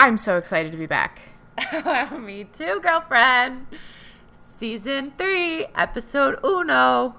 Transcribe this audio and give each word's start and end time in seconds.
I'm 0.00 0.16
so 0.16 0.38
excited 0.38 0.72
to 0.72 0.78
be 0.78 0.86
back. 0.86 1.20
Me 2.18 2.44
too, 2.44 2.80
girlfriend. 2.80 3.66
Season 4.56 5.12
3, 5.18 5.66
episode 5.76 6.38
uno. 6.42 7.16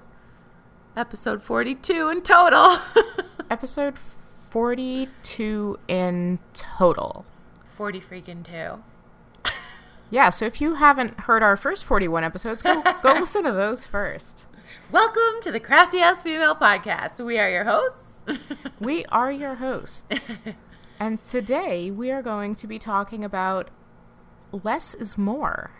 Episode 0.96 1.44
42 1.44 2.08
in 2.08 2.22
total. 2.22 2.78
episode 3.50 3.96
42 4.50 5.78
in 5.86 6.40
total. 6.54 7.24
40 7.66 8.00
freaking 8.00 8.42
2. 8.42 9.52
yeah, 10.10 10.28
so 10.28 10.44
if 10.44 10.60
you 10.60 10.74
haven't 10.74 11.20
heard 11.20 11.44
our 11.44 11.56
first 11.56 11.84
41 11.84 12.24
episodes, 12.24 12.64
go, 12.64 12.82
go 13.00 13.12
listen 13.12 13.44
to 13.44 13.52
those 13.52 13.86
first. 13.86 14.46
Welcome 14.90 15.40
to 15.42 15.52
the 15.52 15.60
Crafty 15.60 16.00
Ass 16.00 16.24
Female 16.24 16.56
Podcast. 16.56 17.24
We 17.24 17.38
are 17.38 17.48
your 17.48 17.62
hosts. 17.62 18.40
we 18.80 19.04
are 19.04 19.30
your 19.30 19.54
hosts. 19.54 20.42
And 21.02 21.20
today 21.24 21.90
we 21.90 22.12
are 22.12 22.22
going 22.22 22.54
to 22.54 22.68
be 22.68 22.78
talking 22.78 23.24
about 23.24 23.70
less 24.52 24.94
is 24.94 25.18
more. 25.18 25.72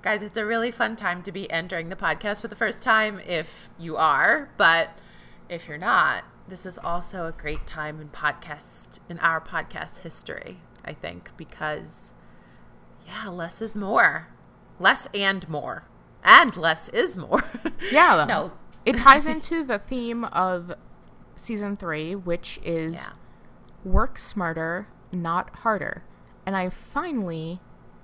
Guys, 0.00 0.22
it's 0.22 0.36
a 0.36 0.46
really 0.46 0.70
fun 0.70 0.94
time 0.94 1.24
to 1.24 1.32
be 1.32 1.50
entering 1.50 1.88
the 1.88 1.96
podcast 1.96 2.42
for 2.42 2.46
the 2.46 2.54
first 2.54 2.80
time 2.80 3.20
if 3.26 3.68
you 3.80 3.96
are, 3.96 4.52
but 4.56 4.90
if 5.48 5.66
you're 5.66 5.76
not, 5.76 6.22
this 6.46 6.64
is 6.64 6.78
also 6.78 7.26
a 7.26 7.32
great 7.32 7.66
time 7.66 8.00
in 8.00 8.10
podcast 8.10 9.00
in 9.08 9.18
our 9.18 9.40
podcast 9.40 10.02
history, 10.02 10.60
I 10.84 10.92
think, 10.92 11.36
because 11.36 12.12
yeah, 13.08 13.28
less 13.30 13.60
is 13.60 13.74
more. 13.74 14.28
Less 14.78 15.08
and 15.12 15.48
more. 15.48 15.88
And 16.22 16.56
less 16.56 16.88
is 16.90 17.16
more. 17.16 17.42
yeah. 17.90 18.24
no. 18.28 18.52
It 18.86 18.98
ties 18.98 19.26
into 19.26 19.64
the 19.64 19.80
theme 19.80 20.22
of 20.22 20.74
season 21.34 21.74
3, 21.74 22.14
which 22.14 22.60
is 22.62 23.08
yeah 23.08 23.20
work 23.84 24.18
smarter, 24.18 24.88
not 25.12 25.58
harder. 25.58 26.02
And 26.46 26.56
I 26.56 26.68
finally, 26.68 27.60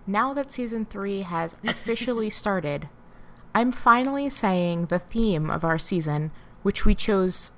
now 0.06 0.32
that 0.34 0.52
season 0.52 0.86
three 0.86 1.22
has 1.22 1.56
officially 1.64 2.30
started, 2.30 2.88
I'm 3.54 3.72
finally 3.72 4.28
saying 4.28 4.86
the 4.86 4.98
theme 4.98 5.50
of 5.50 5.64
our 5.64 5.78
season, 5.78 6.30
which 6.62 6.84
we 6.84 6.94
chose 6.94 7.52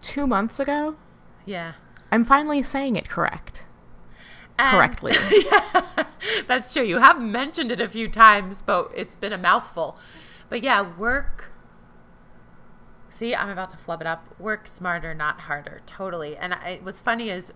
two 0.00 0.26
months 0.26 0.60
ago. 0.60 0.96
Yeah. 1.44 1.72
I'm 2.12 2.24
finally 2.24 2.62
saying 2.62 2.96
it 2.96 3.08
correct. 3.08 3.64
And, 4.58 4.76
correctly. 4.76 5.14
yeah, 5.50 6.04
that's 6.46 6.72
true. 6.72 6.82
You 6.82 6.98
have 6.98 7.20
mentioned 7.20 7.72
it 7.72 7.80
a 7.80 7.88
few 7.88 8.08
times, 8.08 8.62
but 8.62 8.90
it's 8.94 9.16
been 9.16 9.32
a 9.32 9.38
mouthful. 9.38 9.96
But 10.48 10.62
yeah, 10.62 10.82
work 10.96 11.49
See, 13.10 13.34
I'm 13.34 13.50
about 13.50 13.70
to 13.70 13.76
flub 13.76 14.00
it 14.00 14.06
up. 14.06 14.38
Work 14.38 14.66
smarter, 14.66 15.12
not 15.14 15.42
harder. 15.42 15.80
Totally. 15.84 16.36
And 16.36 16.54
I, 16.54 16.78
what's 16.82 17.00
funny 17.00 17.28
is 17.28 17.52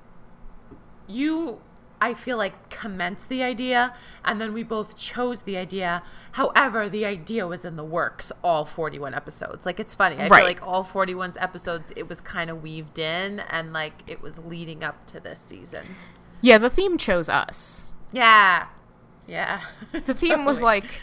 you, 1.07 1.61
I 2.01 2.13
feel 2.13 2.37
like, 2.37 2.71
commenced 2.71 3.29
the 3.29 3.43
idea, 3.43 3.95
and 4.25 4.41
then 4.41 4.53
we 4.53 4.65
both 4.65 4.97
chose 4.97 5.43
the 5.43 5.57
idea. 5.57 6.03
However, 6.33 6.89
the 6.89 7.07
idea 7.07 7.47
was 7.47 7.65
in 7.65 7.77
the 7.77 7.85
works 7.85 8.33
all 8.43 8.65
41 8.65 9.15
episodes. 9.15 9.65
Like, 9.65 9.79
it's 9.79 9.95
funny. 9.95 10.17
I 10.17 10.27
right. 10.27 10.39
feel 10.39 10.47
like 10.47 10.67
all 10.67 10.83
41 10.83 11.35
episodes, 11.39 11.93
it 11.95 12.09
was 12.09 12.21
kind 12.21 12.51
of 12.51 12.61
weaved 12.61 12.99
in, 12.99 13.41
and 13.41 13.73
like 13.73 14.03
it 14.09 14.21
was 14.21 14.39
leading 14.39 14.83
up 14.83 15.07
to 15.07 15.21
this 15.21 15.39
season. 15.39 15.97
Yeah, 16.41 16.59
the 16.59 16.69
theme 16.69 16.99
chose 16.99 17.29
us. 17.29 17.95
Yeah. 18.13 18.67
Yeah. 19.27 19.63
The 19.93 20.15
theme 20.15 20.31
totally. 20.31 20.47
was 20.47 20.63
like, 20.73 21.01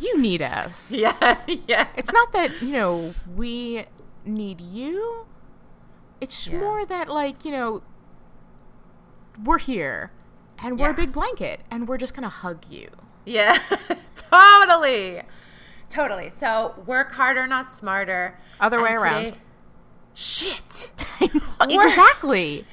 you 0.00 0.18
need 0.20 0.42
us. 0.42 0.92
Yeah, 1.00 1.40
yeah. 1.66 1.88
It's 1.96 2.12
not 2.12 2.32
that, 2.32 2.60
you 2.60 2.72
know, 2.72 3.14
we 3.34 3.84
need 4.24 4.60
you. 4.60 5.26
It's 6.20 6.48
yeah. 6.48 6.58
more 6.58 6.84
that, 6.84 7.08
like, 7.08 7.44
you 7.44 7.52
know, 7.52 7.82
we're 9.42 9.58
here 9.58 10.12
and 10.62 10.78
we're 10.78 10.86
yeah. 10.86 10.92
a 10.92 10.96
big 10.96 11.12
blanket 11.12 11.60
and 11.70 11.88
we're 11.88 11.96
just 11.96 12.14
going 12.14 12.24
to 12.24 12.28
hug 12.28 12.64
you. 12.68 12.88
Yeah, 13.24 13.58
totally. 14.14 15.22
Totally. 15.88 16.30
So 16.30 16.74
work 16.86 17.12
harder, 17.12 17.46
not 17.46 17.70
smarter. 17.70 18.38
Other 18.60 18.76
and 18.78 18.84
way 18.84 18.90
today, 18.90 19.02
around. 19.02 19.38
Shit. 20.14 20.90
exactly. 21.60 22.66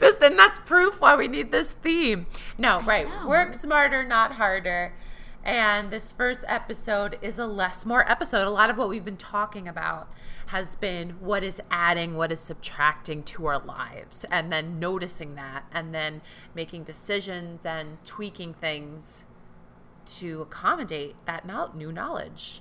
this, 0.00 0.14
then 0.20 0.36
that's 0.36 0.58
proof 0.60 1.00
why 1.00 1.16
we 1.16 1.28
need 1.28 1.50
this 1.50 1.72
theme. 1.72 2.26
No, 2.58 2.80
right. 2.82 3.06
Work 3.26 3.54
smarter, 3.54 4.02
not 4.02 4.32
harder. 4.32 4.94
And 5.42 5.90
this 5.90 6.12
first 6.12 6.44
episode 6.46 7.18
is 7.22 7.38
a 7.38 7.46
less 7.46 7.86
more 7.86 8.08
episode. 8.10 8.46
A 8.46 8.50
lot 8.50 8.68
of 8.68 8.76
what 8.76 8.90
we've 8.90 9.04
been 9.04 9.16
talking 9.16 9.66
about 9.66 10.12
has 10.48 10.76
been 10.76 11.12
what 11.12 11.42
is 11.42 11.62
adding, 11.70 12.14
what 12.14 12.30
is 12.30 12.40
subtracting 12.40 13.22
to 13.22 13.46
our 13.46 13.58
lives, 13.58 14.26
and 14.30 14.52
then 14.52 14.78
noticing 14.78 15.36
that, 15.36 15.64
and 15.72 15.94
then 15.94 16.20
making 16.54 16.84
decisions 16.84 17.64
and 17.64 18.04
tweaking 18.04 18.52
things 18.52 19.24
to 20.04 20.42
accommodate 20.42 21.16
that 21.24 21.46
new 21.74 21.90
knowledge. 21.90 22.60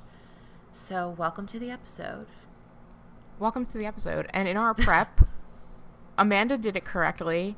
So, 0.72 1.10
welcome 1.18 1.48
to 1.48 1.60
the 1.60 1.70
episode. 1.70 2.28
Welcome 3.40 3.66
to 3.68 3.78
the 3.78 3.86
episode. 3.86 4.28
And 4.34 4.48
in 4.48 4.56
our 4.56 4.74
prep, 4.74 5.22
Amanda 6.18 6.58
did 6.58 6.78
it 6.78 6.86
correctly, 6.86 7.58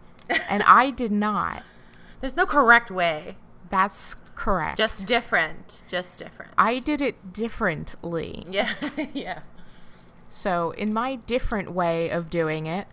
and 0.50 0.64
I 0.68 0.90
did 0.90 1.12
not. 1.12 1.62
There's 2.22 2.36
no 2.36 2.48
correct 2.48 2.90
way. 2.90 3.36
That's 3.72 4.16
correct. 4.36 4.78
Just 4.78 5.08
different. 5.08 5.84
Just 5.88 6.20
different. 6.20 6.52
I 6.58 6.80
did 6.80 7.02
it 7.02 7.34
differently. 7.34 8.46
Yeah. 8.50 8.74
yeah. 9.14 9.40
So, 10.28 10.72
in 10.72 10.94
my 10.94 11.16
different 11.16 11.72
way 11.72 12.10
of 12.10 12.30
doing 12.30 12.66
it, 12.66 12.88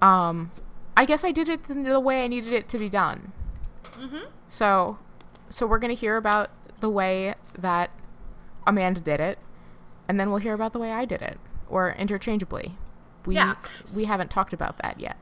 um, 0.00 0.52
I 0.96 1.04
guess 1.04 1.24
I 1.24 1.32
did 1.32 1.48
it 1.48 1.64
the 1.64 2.00
way 2.00 2.24
I 2.24 2.26
needed 2.28 2.52
it 2.52 2.68
to 2.68 2.78
be 2.78 2.88
done. 2.88 3.32
Mm-hmm. 3.98 4.28
So, 4.46 4.98
so 5.48 5.66
we're 5.66 5.78
gonna 5.78 5.94
hear 5.94 6.16
about 6.16 6.50
the 6.80 6.90
way 6.90 7.34
that 7.58 7.90
Amanda 8.66 9.00
did 9.00 9.20
it, 9.20 9.38
and 10.08 10.20
then 10.20 10.30
we'll 10.30 10.40
hear 10.40 10.54
about 10.54 10.72
the 10.72 10.78
way 10.78 10.92
I 10.92 11.04
did 11.04 11.22
it, 11.22 11.38
or 11.68 11.92
interchangeably. 11.92 12.76
We 13.24 13.34
yeah. 13.34 13.56
we 13.94 14.04
haven't 14.04 14.30
talked 14.30 14.52
about 14.52 14.78
that 14.78 15.00
yet. 15.00 15.16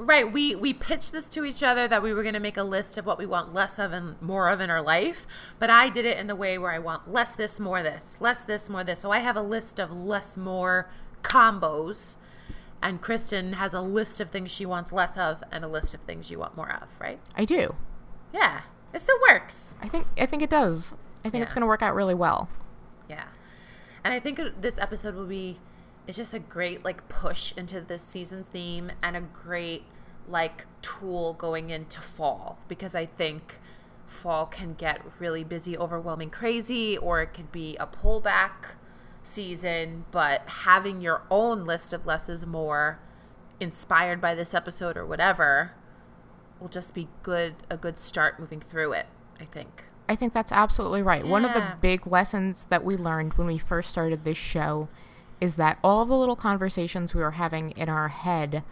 Right. 0.00 0.32
We 0.32 0.54
we 0.54 0.72
pitched 0.72 1.10
this 1.10 1.26
to 1.30 1.44
each 1.44 1.60
other 1.60 1.88
that 1.88 2.04
we 2.04 2.14
were 2.14 2.22
going 2.22 2.34
to 2.34 2.40
make 2.40 2.56
a 2.56 2.62
list 2.62 2.96
of 2.96 3.04
what 3.04 3.18
we 3.18 3.26
want 3.26 3.52
less 3.52 3.80
of 3.80 3.92
and 3.92 4.20
more 4.22 4.48
of 4.48 4.60
in 4.60 4.70
our 4.70 4.80
life. 4.80 5.26
But 5.58 5.70
I 5.70 5.88
did 5.88 6.06
it 6.06 6.16
in 6.16 6.28
the 6.28 6.36
way 6.36 6.56
where 6.56 6.70
I 6.70 6.78
want 6.78 7.12
less 7.12 7.34
this, 7.34 7.58
more 7.58 7.82
this, 7.82 8.16
less 8.20 8.44
this, 8.44 8.70
more 8.70 8.84
this. 8.84 9.00
So 9.00 9.10
I 9.10 9.18
have 9.18 9.36
a 9.36 9.42
list 9.42 9.80
of 9.80 9.90
less, 9.90 10.36
more 10.36 10.88
combos, 11.22 12.14
and 12.80 13.00
Kristen 13.00 13.54
has 13.54 13.74
a 13.74 13.80
list 13.80 14.20
of 14.20 14.30
things 14.30 14.52
she 14.52 14.64
wants 14.64 14.92
less 14.92 15.16
of 15.16 15.42
and 15.50 15.64
a 15.64 15.68
list 15.68 15.94
of 15.94 16.00
things 16.02 16.30
you 16.30 16.38
want 16.38 16.56
more 16.56 16.72
of. 16.72 16.88
Right. 17.00 17.18
I 17.34 17.44
do. 17.44 17.74
Yeah. 18.32 18.60
It 18.94 19.02
still 19.02 19.18
works. 19.28 19.70
I 19.82 19.88
think 19.88 20.06
I 20.16 20.26
think 20.26 20.42
it 20.42 20.50
does. 20.50 20.94
I 21.24 21.30
think 21.30 21.40
yeah. 21.40 21.42
it's 21.42 21.52
going 21.52 21.62
to 21.62 21.66
work 21.66 21.82
out 21.82 21.96
really 21.96 22.14
well. 22.14 22.48
Yeah. 23.10 23.24
And 24.04 24.14
I 24.14 24.20
think 24.20 24.40
this 24.60 24.78
episode 24.78 25.16
will 25.16 25.26
be 25.26 25.58
it's 26.08 26.16
just 26.16 26.32
a 26.32 26.38
great 26.38 26.84
like 26.84 27.06
push 27.08 27.52
into 27.54 27.82
this 27.82 28.02
season's 28.02 28.46
theme 28.46 28.90
and 29.02 29.14
a 29.14 29.20
great 29.20 29.84
like 30.26 30.64
tool 30.80 31.34
going 31.34 31.68
into 31.68 32.00
fall 32.00 32.58
because 32.66 32.94
I 32.94 33.04
think 33.04 33.58
fall 34.06 34.46
can 34.46 34.72
get 34.72 35.02
really 35.18 35.44
busy, 35.44 35.76
overwhelming, 35.76 36.30
crazy, 36.30 36.96
or 36.96 37.20
it 37.20 37.34
could 37.34 37.52
be 37.52 37.76
a 37.76 37.86
pullback 37.86 38.76
season. 39.22 40.06
But 40.10 40.48
having 40.48 41.02
your 41.02 41.24
own 41.30 41.66
list 41.66 41.92
of 41.92 42.06
less 42.06 42.30
is 42.30 42.46
more 42.46 42.98
inspired 43.60 44.18
by 44.18 44.34
this 44.34 44.54
episode 44.54 44.96
or 44.96 45.04
whatever 45.04 45.74
will 46.58 46.68
just 46.68 46.94
be 46.94 47.08
good 47.22 47.54
a 47.70 47.76
good 47.76 47.98
start 47.98 48.40
moving 48.40 48.60
through 48.60 48.94
it, 48.94 49.06
I 49.38 49.44
think. 49.44 49.84
I 50.08 50.16
think 50.16 50.32
that's 50.32 50.52
absolutely 50.52 51.02
right. 51.02 51.22
Yeah. 51.22 51.30
One 51.30 51.44
of 51.44 51.52
the 51.52 51.74
big 51.82 52.06
lessons 52.06 52.64
that 52.70 52.82
we 52.82 52.96
learned 52.96 53.34
when 53.34 53.46
we 53.46 53.58
first 53.58 53.90
started 53.90 54.24
this 54.24 54.38
show 54.38 54.88
is 55.40 55.56
that 55.56 55.78
all 55.82 56.02
of 56.02 56.08
the 56.08 56.16
little 56.16 56.36
conversations 56.36 57.14
we 57.14 57.20
were 57.20 57.32
having 57.32 57.70
in 57.72 57.88
our 57.88 58.08
head 58.08 58.62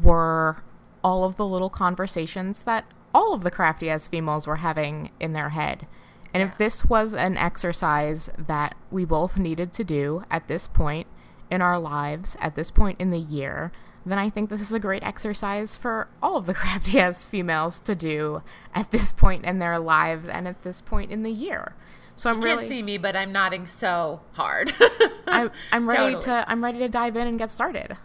were 0.00 0.62
all 1.02 1.24
of 1.24 1.36
the 1.36 1.46
little 1.46 1.70
conversations 1.70 2.62
that 2.62 2.84
all 3.14 3.34
of 3.34 3.42
the 3.42 3.50
crafty 3.50 3.90
as 3.90 4.06
females 4.06 4.46
were 4.46 4.56
having 4.56 5.10
in 5.20 5.32
their 5.32 5.50
head. 5.50 5.86
And 6.32 6.40
yeah. 6.40 6.48
if 6.48 6.58
this 6.58 6.84
was 6.84 7.14
an 7.14 7.36
exercise 7.36 8.30
that 8.38 8.74
we 8.90 9.04
both 9.04 9.36
needed 9.36 9.72
to 9.74 9.84
do 9.84 10.24
at 10.30 10.48
this 10.48 10.66
point 10.66 11.06
in 11.50 11.60
our 11.60 11.78
lives, 11.78 12.36
at 12.40 12.54
this 12.54 12.70
point 12.70 13.00
in 13.00 13.10
the 13.10 13.18
year, 13.18 13.72
then 14.04 14.18
I 14.18 14.30
think 14.30 14.50
this 14.50 14.62
is 14.62 14.72
a 14.72 14.80
great 14.80 15.04
exercise 15.04 15.76
for 15.76 16.08
all 16.22 16.36
of 16.36 16.46
the 16.46 16.54
crafty 16.62 16.98
ass 16.98 17.24
females 17.24 17.80
to 17.80 17.94
do 17.94 18.42
at 18.74 18.90
this 18.90 19.12
point 19.12 19.44
in 19.44 19.58
their 19.58 19.78
lives 19.78 20.28
and 20.28 20.48
at 20.48 20.62
this 20.62 20.80
point 20.80 21.10
in 21.10 21.22
the 21.22 21.30
year. 21.30 21.74
So 22.16 22.30
I'm 22.30 22.36
you 22.36 22.44
really 22.44 22.56
can't 22.58 22.68
see 22.68 22.82
me, 22.82 22.98
but 22.98 23.16
I'm 23.16 23.32
nodding 23.32 23.66
so 23.66 24.20
hard. 24.32 24.72
I'm, 25.26 25.50
I'm 25.72 25.88
ready 25.88 26.14
Totally. 26.14 26.22
to 26.24 26.44
I'm 26.48 26.62
ready 26.62 26.78
to 26.80 26.88
dive 26.88 27.16
in 27.16 27.26
and 27.26 27.38
get 27.38 27.50
started. 27.50 27.96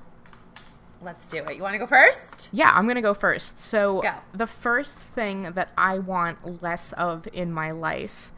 Let's 1.02 1.28
do 1.28 1.38
it. 1.38 1.56
You 1.56 1.62
want 1.62 1.74
to 1.74 1.80
go 1.80 1.86
first? 1.86 2.50
Yeah, 2.52 2.72
I'm 2.74 2.88
gonna 2.88 3.02
go 3.02 3.14
first. 3.14 3.60
So 3.60 4.02
Go. 4.02 4.14
the 4.34 4.48
first 4.48 5.00
thing 5.00 5.52
that 5.52 5.72
I 5.78 6.00
want 6.00 6.64
less 6.64 6.94
of 6.94 7.28
in 7.34 7.52
my 7.52 7.72
life 7.72 8.34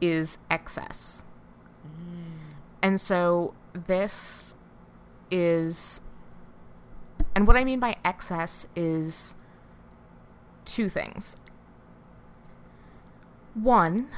is 0.00 0.38
excess. 0.50 1.24
Mm. 1.86 2.56
And 2.82 3.00
so 3.00 3.54
this 3.72 4.54
is 5.30 6.00
and 7.34 7.46
what 7.46 7.56
I 7.56 7.64
mean 7.64 7.80
by 7.80 7.96
excess 8.04 8.66
is 8.74 9.34
two 10.64 10.88
things. 10.88 11.36
One, 13.54 14.08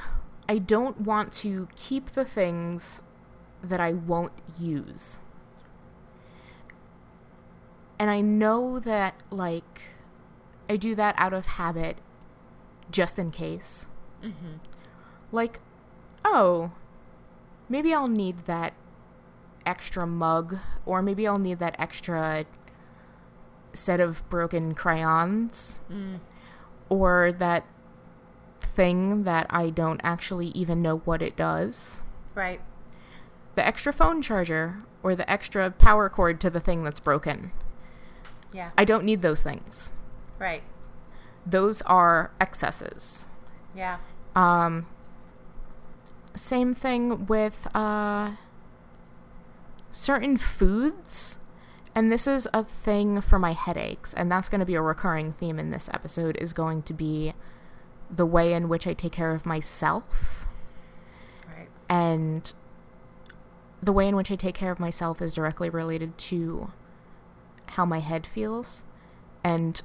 I 0.49 0.57
don't 0.57 1.01
want 1.01 1.31
to 1.33 1.67
keep 1.75 2.09
the 2.09 2.25
things 2.25 3.03
that 3.63 3.79
I 3.79 3.93
won't 3.93 4.33
use. 4.59 5.19
And 7.99 8.09
I 8.09 8.21
know 8.21 8.79
that, 8.79 9.13
like, 9.29 9.81
I 10.67 10.75
do 10.75 10.95
that 10.95 11.13
out 11.19 11.33
of 11.33 11.45
habit 11.45 11.99
just 12.89 13.19
in 13.19 13.29
case. 13.29 13.89
Mm-hmm. 14.23 14.55
Like, 15.31 15.59
oh, 16.25 16.71
maybe 17.69 17.93
I'll 17.93 18.07
need 18.07 18.47
that 18.47 18.73
extra 19.67 20.07
mug, 20.07 20.57
or 20.83 21.03
maybe 21.03 21.27
I'll 21.27 21.37
need 21.37 21.59
that 21.59 21.75
extra 21.77 22.45
set 23.73 23.99
of 23.99 24.27
broken 24.29 24.73
crayons, 24.73 25.81
mm. 25.91 26.21
or 26.89 27.31
that 27.33 27.65
thing 28.75 29.23
that 29.23 29.47
I 29.49 29.69
don't 29.69 30.01
actually 30.03 30.47
even 30.49 30.81
know 30.81 30.97
what 30.99 31.21
it 31.21 31.35
does. 31.35 32.01
Right. 32.35 32.61
The 33.55 33.65
extra 33.65 33.91
phone 33.91 34.21
charger, 34.21 34.79
or 35.03 35.15
the 35.15 35.29
extra 35.29 35.71
power 35.71 36.09
cord 36.09 36.39
to 36.41 36.49
the 36.49 36.59
thing 36.59 36.83
that's 36.83 36.99
broken. 36.99 37.51
Yeah. 38.53 38.71
I 38.77 38.85
don't 38.85 39.03
need 39.03 39.21
those 39.21 39.41
things. 39.41 39.93
right. 40.39 40.63
Those 41.45 41.81
are 41.83 42.31
excesses. 42.39 43.27
Yeah. 43.73 43.97
Um, 44.35 44.85
same 46.35 46.75
thing 46.75 47.25
with 47.25 47.67
uh, 47.75 48.33
certain 49.91 50.37
foods. 50.37 51.39
And 51.95 52.11
this 52.11 52.27
is 52.27 52.47
a 52.53 52.63
thing 52.63 53.19
for 53.21 53.39
my 53.39 53.53
headaches, 53.53 54.13
and 54.13 54.31
that's 54.31 54.47
going 54.47 54.59
to 54.59 54.65
be 54.65 54.75
a 54.75 54.81
recurring 54.81 55.31
theme 55.31 55.57
in 55.57 55.71
this 55.71 55.89
episode 55.91 56.37
is 56.37 56.53
going 56.53 56.83
to 56.83 56.93
be 56.93 57.33
the 58.09 58.25
way 58.25 58.53
in 58.53 58.69
which 58.69 58.87
I 58.87 58.93
take 58.93 59.11
care 59.11 59.33
of 59.33 59.45
myself. 59.45 60.45
Right. 61.47 61.69
And 61.87 62.51
the 63.81 63.91
way 63.91 64.07
in 64.07 64.15
which 64.15 64.31
I 64.31 64.35
take 64.35 64.55
care 64.55 64.71
of 64.71 64.79
myself 64.79 65.21
is 65.21 65.33
directly 65.33 65.69
related 65.69 66.17
to 66.17 66.71
how 67.67 67.85
my 67.85 67.99
head 67.99 68.25
feels. 68.25 68.85
And 69.43 69.81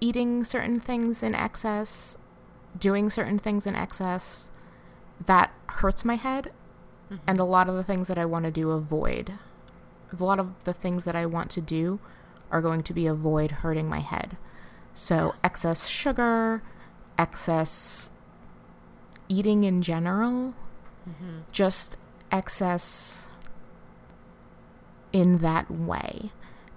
eating 0.00 0.44
certain 0.44 0.80
things 0.80 1.22
in 1.22 1.34
excess, 1.34 2.18
doing 2.78 3.08
certain 3.08 3.38
things 3.38 3.66
in 3.66 3.74
excess, 3.74 4.50
that 5.24 5.52
hurts 5.68 6.04
my 6.04 6.16
head. 6.16 6.52
Mm-hmm. 7.06 7.22
And 7.26 7.40
a 7.40 7.44
lot 7.44 7.68
of 7.68 7.76
the 7.76 7.84
things 7.84 8.08
that 8.08 8.18
I 8.18 8.24
want 8.24 8.44
to 8.44 8.50
do 8.50 8.70
avoid. 8.70 9.34
A 10.12 10.22
lot 10.22 10.38
of 10.38 10.64
the 10.64 10.72
things 10.72 11.04
that 11.04 11.16
I 11.16 11.24
want 11.26 11.50
to 11.52 11.60
do 11.60 12.00
are 12.50 12.60
going 12.60 12.82
to 12.82 12.92
be 12.92 13.06
avoid 13.06 13.50
hurting 13.50 13.88
my 13.88 14.00
head. 14.00 14.36
So, 14.98 15.34
excess 15.44 15.88
sugar, 15.88 16.62
excess 17.18 18.10
eating 19.28 19.64
in 19.64 19.82
general, 19.82 20.54
mm-hmm. 21.06 21.40
just 21.52 21.98
excess 22.32 23.28
in 25.12 25.36
that 25.38 25.70
way. 25.70 26.30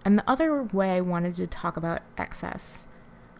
And 0.03 0.17
the 0.17 0.29
other 0.29 0.63
way 0.63 0.97
I 0.97 1.01
wanted 1.01 1.33
to 1.35 1.47
talk 1.47 1.77
about 1.77 2.01
excess 2.17 2.89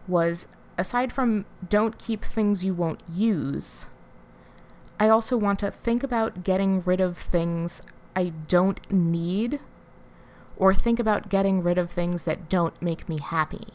was 0.08 0.48
aside 0.78 1.12
from 1.12 1.44
don't 1.68 1.98
keep 1.98 2.24
things 2.24 2.64
you 2.64 2.72
won't 2.72 3.02
use, 3.06 3.90
I 4.98 5.10
also 5.10 5.36
want 5.36 5.58
to 5.58 5.70
think 5.70 6.02
about 6.02 6.42
getting 6.42 6.80
rid 6.80 7.02
of 7.02 7.18
things 7.18 7.82
I 8.16 8.32
don't 8.48 8.90
need 8.90 9.60
or 10.56 10.72
think 10.72 10.98
about 10.98 11.28
getting 11.28 11.60
rid 11.60 11.76
of 11.76 11.90
things 11.90 12.24
that 12.24 12.48
don't 12.48 12.80
make 12.80 13.10
me 13.10 13.18
happy. 13.18 13.74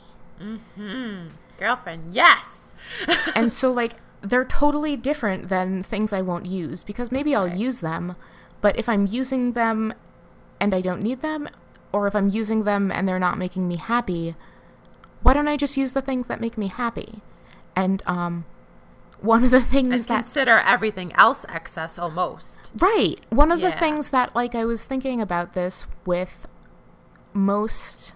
Girlfriend, 1.57 2.13
yes. 2.13 2.59
and 3.35 3.53
so 3.53 3.71
like 3.71 3.93
they're 4.21 4.45
totally 4.45 4.95
different 4.95 5.49
than 5.49 5.83
things 5.83 6.11
I 6.11 6.21
won't 6.21 6.45
use 6.45 6.83
because 6.83 7.11
maybe 7.11 7.35
I'll 7.35 7.47
Right. 7.47 7.55
use 7.57 7.81
them, 7.81 8.15
but 8.61 8.77
if 8.77 8.89
I'm 8.89 9.05
using 9.07 9.53
them 9.53 9.93
and 10.59 10.73
I 10.73 10.81
don't 10.81 11.01
need 11.01 11.21
them 11.21 11.47
or 11.91 12.07
if 12.07 12.15
I'm 12.15 12.29
using 12.29 12.63
them 12.63 12.91
and 12.91 13.07
they're 13.07 13.19
not 13.19 13.37
making 13.37 13.67
me 13.67 13.77
happy, 13.77 14.35
why 15.21 15.33
don't 15.33 15.47
I 15.47 15.57
just 15.57 15.77
use 15.77 15.93
the 15.93 16.01
things 16.01 16.27
that 16.27 16.41
make 16.41 16.57
me 16.57 16.67
happy? 16.67 17.21
And 17.75 18.01
um 18.05 18.45
one 19.21 19.43
of 19.43 19.51
the 19.51 19.61
things 19.61 19.89
and 19.91 20.01
that 20.05 20.23
consider 20.23 20.59
everything 20.59 21.13
else 21.13 21.45
excess 21.49 21.97
almost. 21.97 22.71
Right. 22.79 23.15
One 23.29 23.51
of 23.51 23.61
the 23.61 23.71
things 23.71 24.09
that 24.09 24.35
like 24.35 24.53
I 24.55 24.65
was 24.65 24.83
thinking 24.83 25.21
about 25.21 25.53
this 25.53 25.85
with 26.05 26.47
most 27.33 28.13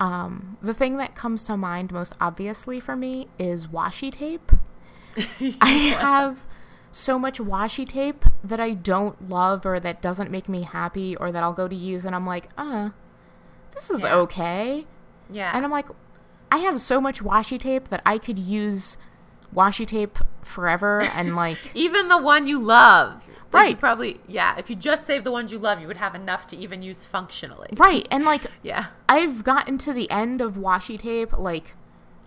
um 0.00 0.56
the 0.62 0.74
thing 0.74 0.96
that 0.96 1.14
comes 1.14 1.42
to 1.44 1.56
mind 1.56 1.92
most 1.92 2.14
obviously 2.20 2.80
for 2.80 2.96
me 2.96 3.28
is 3.38 3.66
washi 3.68 4.10
tape. 4.12 4.50
I 5.60 5.68
have 6.00 6.46
so 6.90 7.18
much 7.18 7.38
washi 7.38 7.86
tape 7.86 8.24
that 8.42 8.58
I 8.58 8.72
don't 8.72 9.28
love 9.28 9.64
or 9.64 9.78
that 9.78 10.00
doesn't 10.02 10.30
make 10.30 10.48
me 10.48 10.62
happy 10.62 11.14
or 11.16 11.30
that 11.30 11.42
I'll 11.42 11.52
go 11.52 11.68
to 11.68 11.76
use 11.76 12.04
and 12.04 12.14
I'm 12.14 12.26
like, 12.26 12.48
"Uh, 12.58 12.90
this 13.74 13.90
is 13.90 14.02
Yeah. 14.02 14.14
okay." 14.16 14.86
Yeah. 15.30 15.52
And 15.54 15.64
I'm 15.64 15.70
like, 15.70 15.86
I 16.50 16.58
have 16.58 16.80
so 16.80 17.00
much 17.00 17.22
washi 17.22 17.60
tape 17.60 17.88
that 17.90 18.02
I 18.04 18.18
could 18.18 18.38
use 18.38 18.96
washi 19.54 19.86
tape 19.86 20.18
forever 20.42 21.00
and 21.00 21.36
like 21.44 21.58
even 21.74 22.08
the 22.08 22.20
one 22.20 22.46
you 22.46 22.58
love. 22.60 23.26
Right. 23.52 23.78
probably 23.78 24.20
yeah, 24.28 24.56
if 24.58 24.70
you 24.70 24.76
just 24.76 25.06
save 25.06 25.24
the 25.24 25.32
ones 25.32 25.50
you 25.50 25.58
love, 25.58 25.80
you 25.80 25.88
would 25.88 25.96
have 25.96 26.14
enough 26.14 26.46
to 26.48 26.56
even 26.56 26.82
use 26.82 27.04
functionally. 27.04 27.70
right 27.76 28.06
and 28.10 28.24
like 28.24 28.42
Yeah. 28.62 28.86
I've 29.08 29.42
gotten 29.42 29.76
to 29.78 29.92
the 29.92 30.10
end 30.10 30.40
of 30.40 30.54
washi 30.54 30.98
tape 31.00 31.36
like 31.36 31.74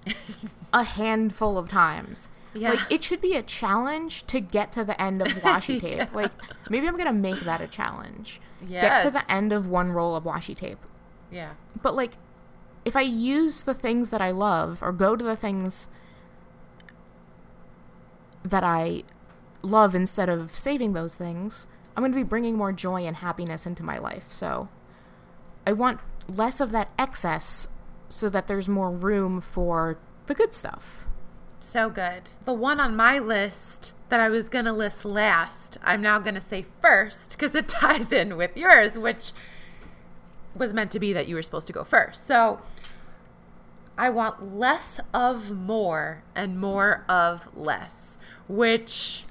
a 0.74 0.84
handful 0.84 1.58
of 1.58 1.70
times. 1.70 2.30
Yeah. 2.54 2.72
Like 2.72 2.80
it 2.92 3.04
should 3.04 3.22
be 3.22 3.36
a 3.36 3.42
challenge 3.42 4.28
to 4.28 4.40
get 4.40 4.72
to 4.74 4.84
the 4.84 5.02
end 5.02 5.22
of 5.22 5.30
washi 5.30 5.80
tape. 5.80 5.98
Yeah. 5.98 6.08
Like 6.14 6.32
maybe 6.70 6.88
I'm 6.88 6.98
gonna 6.98 7.14
make 7.14 7.40
that 7.42 7.62
a 7.62 7.68
challenge. 7.68 8.42
Get 8.68 9.02
to 9.04 9.12
the 9.12 9.30
end 9.32 9.52
of 9.54 9.68
one 9.68 9.92
roll 9.92 10.16
of 10.16 10.26
washi 10.26 10.56
tape. 10.56 10.80
Yeah. 11.32 11.54
But 11.82 11.96
like 11.96 12.18
if 12.86 12.96
I 12.98 13.02
use 13.02 13.62
the 13.64 13.74
things 13.74 14.10
that 14.10 14.22
I 14.22 14.32
love 14.32 14.84
or 14.84 14.92
go 14.92 15.16
to 15.16 15.24
the 15.24 15.36
things 15.38 15.88
that 18.44 18.64
I 18.64 19.04
love 19.62 19.96
instead 19.96 20.30
of 20.30 20.56
saving 20.56 20.94
those 20.94 21.16
things, 21.16 21.68
I'm 21.96 22.02
going 22.02 22.12
to 22.12 22.18
be 22.18 22.24
bringing 22.24 22.58
more 22.58 22.72
joy 22.72 23.04
and 23.06 23.18
happiness 23.18 23.66
into 23.66 23.84
my 23.84 23.98
life. 23.98 24.26
So 24.30 24.70
I 25.66 25.74
want 25.74 26.00
less 26.28 26.60
of 26.60 26.72
that 26.72 26.92
excess 26.98 27.68
so 28.10 28.30
that 28.30 28.48
there's 28.48 28.70
more 28.70 28.92
room 28.92 29.42
for 29.42 29.98
the 30.28 30.34
good 30.34 30.54
stuff. 30.54 31.06
So 31.60 31.90
good. 31.90 32.32
The 32.46 32.54
one 32.54 32.80
on 32.80 32.96
my 32.96 33.20
list 33.20 33.94
that 34.10 34.20
I 34.20 34.30
was 34.30 34.50
going 34.50 34.66
to 34.66 34.74
list 34.74 35.06
last, 35.06 35.78
I'm 35.82 36.02
now 36.02 36.20
going 36.20 36.36
to 36.36 36.42
say 36.42 36.66
first 36.82 37.32
because 37.32 37.56
it 37.56 37.68
ties 37.70 38.12
in 38.12 38.36
with 38.36 38.58
yours, 38.58 38.98
which 38.98 39.32
was 40.56 40.74
meant 40.74 40.92
to 40.92 41.00
be 41.00 41.14
that 41.14 41.28
you 41.28 41.36
were 41.36 41.42
supposed 41.42 41.68
to 41.68 41.74
go 41.74 41.84
first. 41.84 42.28
So 42.28 42.60
I 43.98 44.10
want 44.10 44.58
less 44.58 45.00
of 45.14 45.52
more 45.52 46.24
and 46.36 46.60
more 46.60 47.06
of 47.08 47.48
less, 47.56 48.18
which 48.48 49.26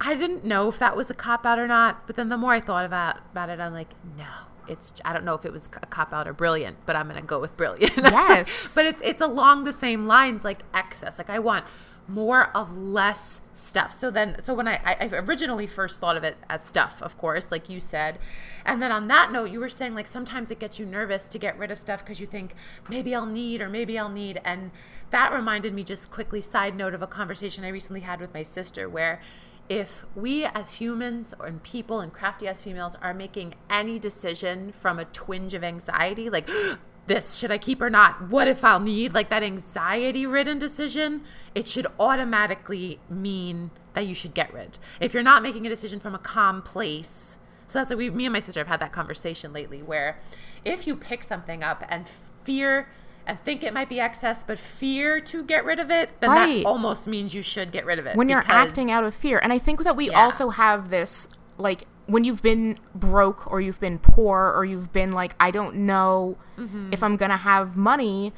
I 0.00 0.14
didn't 0.14 0.44
know 0.44 0.68
if 0.68 0.78
that 0.78 0.96
was 0.96 1.10
a 1.10 1.14
cop 1.14 1.46
out 1.46 1.58
or 1.58 1.68
not. 1.68 2.06
But 2.06 2.16
then 2.16 2.28
the 2.28 2.36
more 2.36 2.52
I 2.52 2.60
thought 2.60 2.84
about, 2.84 3.18
about 3.30 3.48
it, 3.48 3.60
I'm 3.60 3.72
like, 3.72 3.90
no. 4.16 4.26
It's 4.68 4.92
I 5.04 5.12
don't 5.12 5.24
know 5.24 5.34
if 5.34 5.44
it 5.44 5.52
was 5.52 5.66
a 5.66 5.86
cop 5.86 6.12
out 6.12 6.28
or 6.28 6.32
brilliant, 6.32 6.76
but 6.86 6.94
I'm 6.94 7.08
gonna 7.08 7.20
go 7.22 7.40
with 7.40 7.56
brilliant. 7.56 7.96
Yes. 7.96 8.72
but 8.74 8.86
it's 8.86 9.00
it's 9.02 9.20
along 9.20 9.64
the 9.64 9.72
same 9.72 10.06
lines, 10.06 10.44
like 10.44 10.62
excess. 10.72 11.18
Like 11.18 11.28
I 11.30 11.40
want 11.40 11.64
more 12.06 12.56
of 12.56 12.76
less 12.76 13.40
stuff. 13.52 13.92
So 13.92 14.10
then, 14.10 14.36
so 14.42 14.54
when 14.54 14.68
I, 14.68 14.74
I 14.84 14.96
I 15.00 15.06
originally 15.14 15.66
first 15.66 16.00
thought 16.00 16.16
of 16.16 16.22
it 16.24 16.36
as 16.48 16.62
stuff, 16.64 17.02
of 17.02 17.18
course, 17.18 17.50
like 17.50 17.68
you 17.68 17.80
said, 17.80 18.18
and 18.64 18.80
then 18.80 18.92
on 18.92 19.08
that 19.08 19.32
note, 19.32 19.50
you 19.50 19.58
were 19.60 19.68
saying 19.68 19.94
like 19.96 20.06
sometimes 20.06 20.50
it 20.52 20.60
gets 20.60 20.78
you 20.78 20.86
nervous 20.86 21.24
to 21.24 21.38
get 21.38 21.58
rid 21.58 21.70
of 21.72 21.78
stuff 21.78 22.04
because 22.04 22.20
you 22.20 22.26
think 22.26 22.54
maybe 22.88 23.14
I'll 23.14 23.26
need 23.26 23.60
or 23.60 23.68
maybe 23.68 23.98
I'll 23.98 24.08
need, 24.08 24.40
and 24.44 24.70
that 25.12 25.32
reminded 25.32 25.72
me 25.72 25.84
just 25.84 26.10
quickly. 26.10 26.40
Side 26.40 26.76
note 26.76 26.94
of 26.94 27.02
a 27.02 27.06
conversation 27.06 27.64
I 27.64 27.68
recently 27.68 28.00
had 28.00 28.20
with 28.20 28.34
my 28.34 28.42
sister 28.42 28.88
where 28.88 29.20
if 29.68 30.04
we 30.14 30.44
as 30.44 30.74
humans 30.76 31.34
and 31.38 31.62
people 31.62 32.00
and 32.00 32.12
crafty 32.12 32.48
as 32.48 32.62
females 32.62 32.96
are 33.00 33.14
making 33.14 33.54
any 33.70 33.98
decision 33.98 34.72
from 34.72 34.98
a 34.98 35.04
twinge 35.04 35.54
of 35.54 35.62
anxiety, 35.62 36.28
like 36.28 36.50
this 37.06 37.36
should 37.36 37.50
I 37.50 37.58
keep 37.58 37.80
or 37.80 37.90
not? 37.90 38.28
What 38.28 38.48
if 38.48 38.64
I'll 38.64 38.80
need 38.80 39.14
like 39.14 39.28
that 39.30 39.42
anxiety 39.42 40.26
ridden 40.26 40.58
decision? 40.58 41.22
It 41.54 41.68
should 41.68 41.86
automatically 42.00 42.98
mean 43.08 43.70
that 43.94 44.06
you 44.06 44.14
should 44.14 44.34
get 44.34 44.52
rid. 44.52 44.78
If 45.00 45.14
you're 45.14 45.22
not 45.22 45.42
making 45.42 45.66
a 45.66 45.70
decision 45.70 46.00
from 46.00 46.14
a 46.14 46.18
calm 46.18 46.62
place, 46.62 47.38
so 47.66 47.78
that's 47.78 47.90
what 47.90 47.98
we, 47.98 48.10
me 48.10 48.26
and 48.26 48.32
my 48.32 48.40
sister 48.40 48.60
have 48.60 48.68
had 48.68 48.80
that 48.80 48.92
conversation 48.92 49.52
lately 49.52 49.82
where 49.82 50.20
if 50.64 50.86
you 50.86 50.96
pick 50.96 51.22
something 51.22 51.62
up 51.62 51.84
and 51.88 52.06
fear 52.42 52.88
and 53.26 53.38
think 53.44 53.62
it 53.62 53.72
might 53.72 53.88
be 53.88 54.00
excess, 54.00 54.44
but 54.44 54.58
fear 54.58 55.20
to 55.20 55.44
get 55.44 55.64
rid 55.64 55.78
of 55.78 55.90
it, 55.90 56.12
then 56.20 56.30
right. 56.30 56.62
that 56.62 56.68
almost 56.68 57.06
means 57.06 57.34
you 57.34 57.42
should 57.42 57.72
get 57.72 57.86
rid 57.86 57.98
of 57.98 58.06
it. 58.06 58.16
When 58.16 58.28
you're 58.28 58.44
acting 58.46 58.90
out 58.90 59.04
of 59.04 59.14
fear. 59.14 59.38
And 59.38 59.52
I 59.52 59.58
think 59.58 59.84
that 59.84 59.96
we 59.96 60.10
yeah. 60.10 60.22
also 60.22 60.50
have 60.50 60.90
this, 60.90 61.28
like, 61.58 61.86
when 62.06 62.24
you've 62.24 62.42
been 62.42 62.78
broke 62.94 63.50
or 63.50 63.60
you've 63.60 63.80
been 63.80 63.98
poor 63.98 64.52
or 64.54 64.64
you've 64.64 64.92
been 64.92 65.12
like, 65.12 65.34
I 65.38 65.50
don't 65.50 65.76
know 65.76 66.36
mm-hmm. 66.58 66.92
if 66.92 67.02
I'm 67.02 67.16
going 67.16 67.30
to 67.30 67.36
have 67.36 67.76
money 67.76 68.32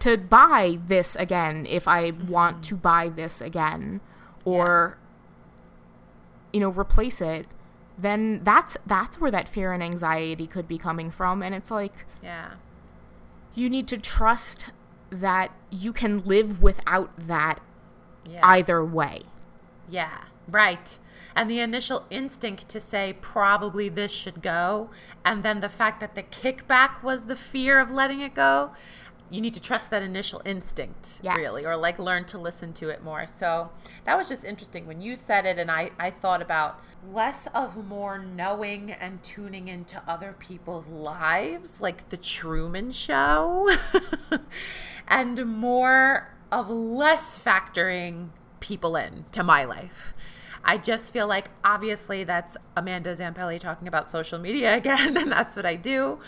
to 0.00 0.16
buy 0.16 0.78
this 0.86 1.16
again, 1.16 1.66
if 1.68 1.86
I 1.86 2.10
mm-hmm. 2.10 2.28
want 2.28 2.64
to 2.64 2.76
buy 2.76 3.10
this 3.10 3.40
again, 3.42 4.00
or, 4.44 4.96
yeah. 6.52 6.54
you 6.54 6.60
know, 6.60 6.70
replace 6.70 7.20
it 7.20 7.46
then 8.02 8.42
that's 8.42 8.76
that's 8.86 9.20
where 9.20 9.30
that 9.30 9.48
fear 9.48 9.72
and 9.72 9.82
anxiety 9.82 10.46
could 10.46 10.66
be 10.66 10.78
coming 10.78 11.10
from 11.10 11.42
and 11.42 11.54
it's 11.54 11.70
like 11.70 11.92
yeah 12.22 12.52
you 13.54 13.70
need 13.70 13.88
to 13.88 13.98
trust 13.98 14.70
that 15.10 15.52
you 15.70 15.92
can 15.92 16.22
live 16.24 16.62
without 16.62 17.10
that 17.18 17.60
yeah. 18.24 18.40
either 18.42 18.84
way. 18.84 19.22
Yeah, 19.88 20.24
right. 20.48 20.98
And 21.34 21.50
the 21.50 21.60
initial 21.60 22.06
instinct 22.10 22.68
to 22.70 22.80
say, 22.80 23.14
probably 23.20 23.88
this 23.88 24.12
should 24.12 24.42
go, 24.42 24.90
and 25.24 25.42
then 25.42 25.60
the 25.60 25.68
fact 25.68 26.00
that 26.00 26.14
the 26.14 26.22
kickback 26.22 27.02
was 27.02 27.26
the 27.26 27.36
fear 27.36 27.78
of 27.78 27.92
letting 27.92 28.20
it 28.20 28.34
go, 28.34 28.72
you 29.30 29.40
need 29.40 29.54
to 29.54 29.60
trust 29.60 29.90
that 29.90 30.02
initial 30.02 30.42
instinct 30.44 31.20
yes. 31.22 31.36
really 31.36 31.64
or 31.64 31.76
like 31.76 31.98
learn 31.98 32.24
to 32.24 32.38
listen 32.38 32.72
to 32.72 32.88
it 32.88 33.02
more 33.02 33.26
so 33.26 33.70
that 34.04 34.16
was 34.16 34.28
just 34.28 34.44
interesting 34.44 34.86
when 34.86 35.00
you 35.00 35.14
said 35.14 35.46
it 35.46 35.58
and 35.58 35.70
I, 35.70 35.90
I 35.98 36.10
thought 36.10 36.42
about 36.42 36.80
less 37.12 37.46
of 37.54 37.86
more 37.86 38.18
knowing 38.18 38.90
and 38.90 39.22
tuning 39.22 39.68
into 39.68 40.02
other 40.06 40.34
people's 40.38 40.88
lives 40.88 41.80
like 41.80 42.08
the 42.10 42.16
truman 42.16 42.90
show 42.90 43.70
and 45.08 45.46
more 45.46 46.34
of 46.50 46.68
less 46.68 47.40
factoring 47.40 48.30
people 48.58 48.96
in 48.96 49.24
to 49.32 49.42
my 49.42 49.64
life 49.64 50.12
I 50.64 50.76
just 50.76 51.12
feel 51.12 51.26
like 51.26 51.48
obviously 51.64 52.24
that's 52.24 52.56
Amanda 52.76 53.16
Zampelli 53.16 53.58
talking 53.58 53.88
about 53.88 54.08
social 54.08 54.38
media 54.38 54.76
again, 54.76 55.16
and 55.16 55.32
that's 55.32 55.56
what 55.56 55.66
I 55.66 55.76
do. 55.76 56.18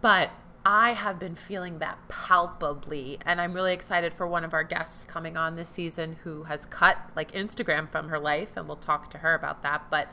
But 0.00 0.30
I 0.66 0.92
have 0.94 1.18
been 1.18 1.34
feeling 1.34 1.78
that 1.80 1.98
palpably. 2.08 3.18
And 3.26 3.40
I'm 3.40 3.52
really 3.52 3.74
excited 3.74 4.14
for 4.14 4.26
one 4.26 4.44
of 4.44 4.54
our 4.54 4.64
guests 4.64 5.04
coming 5.04 5.36
on 5.36 5.56
this 5.56 5.68
season 5.68 6.16
who 6.24 6.44
has 6.44 6.64
cut 6.66 7.10
like 7.14 7.32
Instagram 7.32 7.88
from 7.88 8.08
her 8.08 8.18
life. 8.18 8.56
And 8.56 8.66
we'll 8.66 8.76
talk 8.76 9.10
to 9.10 9.18
her 9.18 9.34
about 9.34 9.62
that. 9.62 9.84
But 9.90 10.08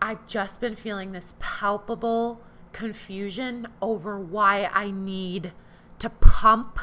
I've 0.00 0.26
just 0.26 0.60
been 0.60 0.76
feeling 0.76 1.12
this 1.12 1.34
palpable 1.38 2.42
confusion 2.72 3.66
over 3.80 4.18
why 4.18 4.68
I 4.72 4.90
need 4.90 5.52
to 5.98 6.10
pump 6.10 6.80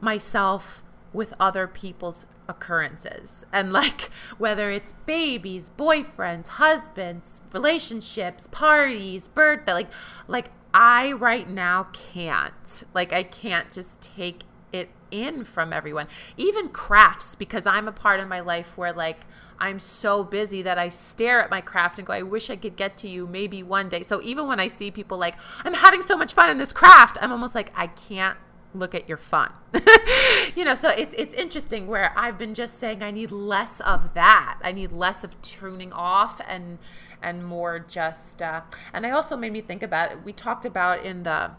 myself 0.00 0.82
with 1.12 1.32
other 1.38 1.66
people's 1.66 2.26
occurrences 2.48 3.44
and 3.52 3.72
like 3.72 4.02
whether 4.38 4.70
it's 4.70 4.92
babies 5.04 5.70
boyfriends 5.76 6.48
husbands 6.48 7.40
relationships 7.52 8.46
parties 8.52 9.26
birthday 9.28 9.72
like 9.72 9.88
like 10.28 10.50
I 10.78 11.12
right 11.12 11.48
now 11.48 11.84
can't. 11.94 12.84
Like, 12.92 13.10
I 13.10 13.22
can't 13.22 13.72
just 13.72 13.98
take 13.98 14.42
it 14.74 14.90
in 15.10 15.42
from 15.44 15.72
everyone. 15.72 16.06
Even 16.36 16.68
crafts, 16.68 17.34
because 17.34 17.64
I'm 17.64 17.88
a 17.88 17.92
part 17.92 18.20
of 18.20 18.28
my 18.28 18.40
life 18.40 18.76
where, 18.76 18.92
like, 18.92 19.24
I'm 19.58 19.78
so 19.78 20.22
busy 20.22 20.60
that 20.60 20.76
I 20.76 20.90
stare 20.90 21.40
at 21.40 21.48
my 21.48 21.62
craft 21.62 21.98
and 21.98 22.06
go, 22.06 22.12
I 22.12 22.20
wish 22.20 22.50
I 22.50 22.56
could 22.56 22.76
get 22.76 22.98
to 22.98 23.08
you 23.08 23.26
maybe 23.26 23.62
one 23.62 23.88
day. 23.88 24.02
So 24.02 24.20
even 24.20 24.46
when 24.48 24.60
I 24.60 24.68
see 24.68 24.90
people 24.90 25.16
like, 25.16 25.36
I'm 25.64 25.72
having 25.72 26.02
so 26.02 26.14
much 26.14 26.34
fun 26.34 26.50
in 26.50 26.58
this 26.58 26.74
craft, 26.74 27.16
I'm 27.22 27.32
almost 27.32 27.54
like, 27.54 27.72
I 27.74 27.86
can't 27.86 28.36
look 28.74 28.94
at 28.94 29.08
your 29.08 29.16
fun. 29.16 29.50
you 30.54 30.62
know, 30.62 30.74
so 30.74 30.90
it's 30.90 31.14
it's 31.16 31.34
interesting 31.34 31.86
where 31.86 32.12
I've 32.18 32.36
been 32.36 32.52
just 32.52 32.78
saying 32.78 33.02
I 33.02 33.10
need 33.10 33.32
less 33.32 33.80
of 33.80 34.12
that. 34.12 34.58
I 34.62 34.72
need 34.72 34.92
less 34.92 35.24
of 35.24 35.40
tuning 35.40 35.92
off 35.94 36.38
and 36.46 36.78
and 37.26 37.44
more 37.44 37.80
just 37.80 38.40
uh, 38.40 38.62
and 38.92 39.04
I 39.04 39.10
also 39.10 39.36
made 39.36 39.52
me 39.52 39.60
think 39.60 39.82
about. 39.82 40.24
We 40.24 40.32
talked 40.32 40.64
about 40.64 41.04
in 41.04 41.24
the 41.24 41.50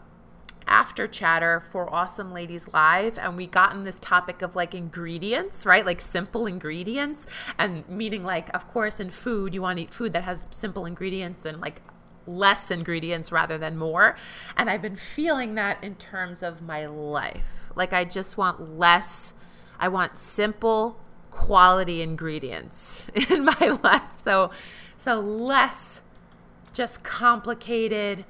after 0.66 1.06
chatter 1.06 1.60
for 1.60 1.92
Awesome 1.92 2.32
Ladies 2.32 2.68
Live, 2.72 3.18
and 3.18 3.36
we 3.36 3.46
got 3.46 3.74
in 3.74 3.84
this 3.84 4.00
topic 4.00 4.42
of 4.42 4.56
like 4.56 4.74
ingredients, 4.74 5.66
right? 5.66 5.84
Like 5.84 6.00
simple 6.00 6.46
ingredients, 6.46 7.26
and 7.58 7.86
meaning 7.88 8.24
like, 8.24 8.54
of 8.54 8.66
course, 8.66 8.98
in 8.98 9.10
food, 9.10 9.54
you 9.54 9.62
want 9.62 9.78
to 9.78 9.84
eat 9.84 9.94
food 9.94 10.14
that 10.14 10.24
has 10.24 10.46
simple 10.50 10.86
ingredients 10.86 11.44
and 11.44 11.60
like 11.60 11.82
less 12.26 12.70
ingredients 12.70 13.30
rather 13.30 13.58
than 13.58 13.76
more. 13.76 14.16
And 14.56 14.70
I've 14.70 14.82
been 14.82 14.96
feeling 14.96 15.54
that 15.56 15.82
in 15.84 15.96
terms 15.96 16.42
of 16.42 16.62
my 16.62 16.86
life. 16.86 17.70
Like, 17.74 17.92
I 17.92 18.04
just 18.04 18.36
want 18.36 18.78
less, 18.78 19.34
I 19.78 19.88
want 19.88 20.16
simple, 20.16 21.00
quality 21.30 22.02
ingredients 22.02 23.04
in 23.30 23.44
my 23.44 23.78
life. 23.82 24.02
So, 24.16 24.50
so 24.98 25.20
less 25.20 26.02
just 26.72 27.02
complicated, 27.02 28.26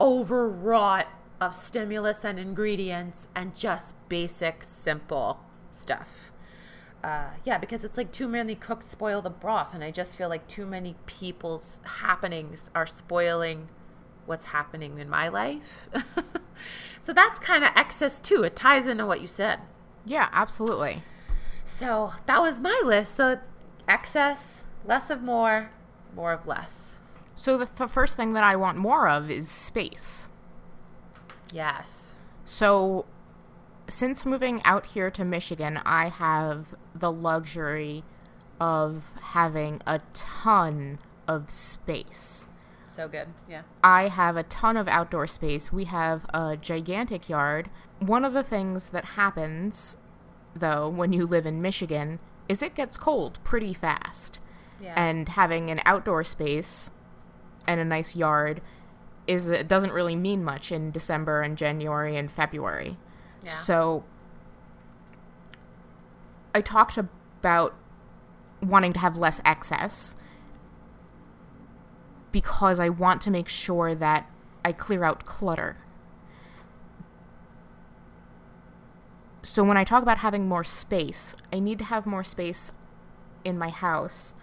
overwrought 0.00 1.06
of 1.40 1.54
stimulus 1.54 2.24
and 2.24 2.38
ingredients 2.38 3.28
and 3.34 3.54
just 3.54 3.94
basic, 4.08 4.62
simple 4.62 5.40
stuff. 5.72 6.32
Uh, 7.02 7.30
yeah, 7.44 7.56
because 7.56 7.84
it's 7.84 7.96
like 7.96 8.10
too 8.10 8.26
many 8.26 8.54
cooks 8.54 8.86
spoil 8.88 9.22
the 9.22 9.30
broth, 9.30 9.72
and 9.72 9.84
I 9.84 9.90
just 9.90 10.16
feel 10.16 10.28
like 10.28 10.48
too 10.48 10.66
many 10.66 10.96
people's 11.06 11.80
happenings 12.00 12.70
are 12.74 12.86
spoiling 12.86 13.68
what's 14.26 14.46
happening 14.46 14.98
in 14.98 15.08
my 15.08 15.28
life. 15.28 15.88
so 17.00 17.12
that's 17.12 17.38
kind 17.38 17.62
of 17.62 17.70
excess 17.76 18.18
too. 18.18 18.42
It 18.42 18.56
ties 18.56 18.86
into 18.86 19.06
what 19.06 19.20
you 19.20 19.28
said. 19.28 19.60
Yeah, 20.04 20.28
absolutely. 20.32 21.02
So 21.64 22.12
that 22.26 22.40
was 22.40 22.60
my 22.60 22.80
list. 22.84 23.16
So 23.16 23.38
excess, 23.88 24.64
less 24.86 25.10
of 25.10 25.22
more, 25.22 25.70
more 26.14 26.32
of 26.32 26.46
less. 26.46 26.98
So 27.34 27.58
the, 27.58 27.68
the 27.76 27.88
first 27.88 28.16
thing 28.16 28.32
that 28.32 28.44
I 28.44 28.56
want 28.56 28.78
more 28.78 29.08
of 29.08 29.30
is 29.30 29.50
space. 29.50 30.30
Yes. 31.52 32.14
So 32.44 33.06
since 33.88 34.24
moving 34.24 34.62
out 34.64 34.86
here 34.86 35.10
to 35.10 35.24
Michigan, 35.24 35.80
I 35.84 36.08
have 36.08 36.74
the 36.94 37.12
luxury 37.12 38.04
of 38.60 39.12
having 39.20 39.82
a 39.86 40.00
ton 40.14 40.98
of 41.28 41.50
space. 41.50 42.46
So 42.86 43.08
good. 43.08 43.28
Yeah. 43.48 43.62
I 43.84 44.08
have 44.08 44.36
a 44.36 44.42
ton 44.42 44.76
of 44.76 44.88
outdoor 44.88 45.26
space. 45.26 45.70
We 45.72 45.84
have 45.84 46.24
a 46.32 46.56
gigantic 46.56 47.28
yard. 47.28 47.68
One 47.98 48.24
of 48.24 48.32
the 48.32 48.42
things 48.42 48.88
that 48.90 49.04
happens, 49.04 49.98
though, 50.54 50.88
when 50.88 51.12
you 51.12 51.26
live 51.26 51.44
in 51.44 51.60
Michigan 51.60 52.18
is 52.48 52.62
it 52.62 52.74
gets 52.74 52.96
cold 52.96 53.38
pretty 53.44 53.74
fast. 53.74 54.38
Yeah. 54.80 54.94
And 54.96 55.28
having 55.28 55.70
an 55.70 55.80
outdoor 55.84 56.24
space 56.24 56.90
and 57.66 57.80
a 57.80 57.84
nice 57.84 58.14
yard 58.14 58.60
is 59.26 59.48
it 59.48 59.66
doesn't 59.66 59.92
really 59.92 60.16
mean 60.16 60.44
much 60.44 60.70
in 60.70 60.90
December 60.90 61.42
and 61.42 61.56
January 61.56 62.16
and 62.16 62.30
February. 62.30 62.96
Yeah. 63.42 63.50
So 63.50 64.04
I 66.54 66.60
talked 66.60 66.96
about 66.98 67.74
wanting 68.62 68.92
to 68.94 69.00
have 69.00 69.18
less 69.18 69.40
excess 69.44 70.14
because 72.32 72.78
I 72.78 72.88
want 72.88 73.20
to 73.22 73.30
make 73.30 73.48
sure 73.48 73.94
that 73.94 74.30
I 74.64 74.72
clear 74.72 75.04
out 75.04 75.24
clutter. 75.24 75.76
So 79.42 79.62
when 79.62 79.76
I 79.76 79.84
talk 79.84 80.02
about 80.02 80.18
having 80.18 80.48
more 80.48 80.64
space, 80.64 81.34
I 81.52 81.60
need 81.60 81.78
to 81.78 81.84
have 81.84 82.04
more 82.04 82.24
space 82.24 82.72
in 83.44 83.56
my 83.56 83.68
house 83.68 84.34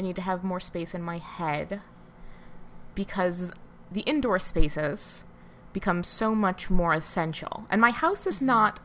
I 0.00 0.02
need 0.02 0.16
to 0.16 0.22
have 0.22 0.42
more 0.42 0.60
space 0.60 0.94
in 0.94 1.02
my 1.02 1.18
head 1.18 1.82
because 2.94 3.52
the 3.92 4.00
indoor 4.00 4.38
spaces 4.38 5.26
become 5.74 6.02
so 6.02 6.34
much 6.34 6.70
more 6.70 6.94
essential. 6.94 7.66
And 7.68 7.82
my 7.82 7.90
house 7.90 8.26
is 8.26 8.36
mm-hmm. 8.36 8.46
not 8.46 8.80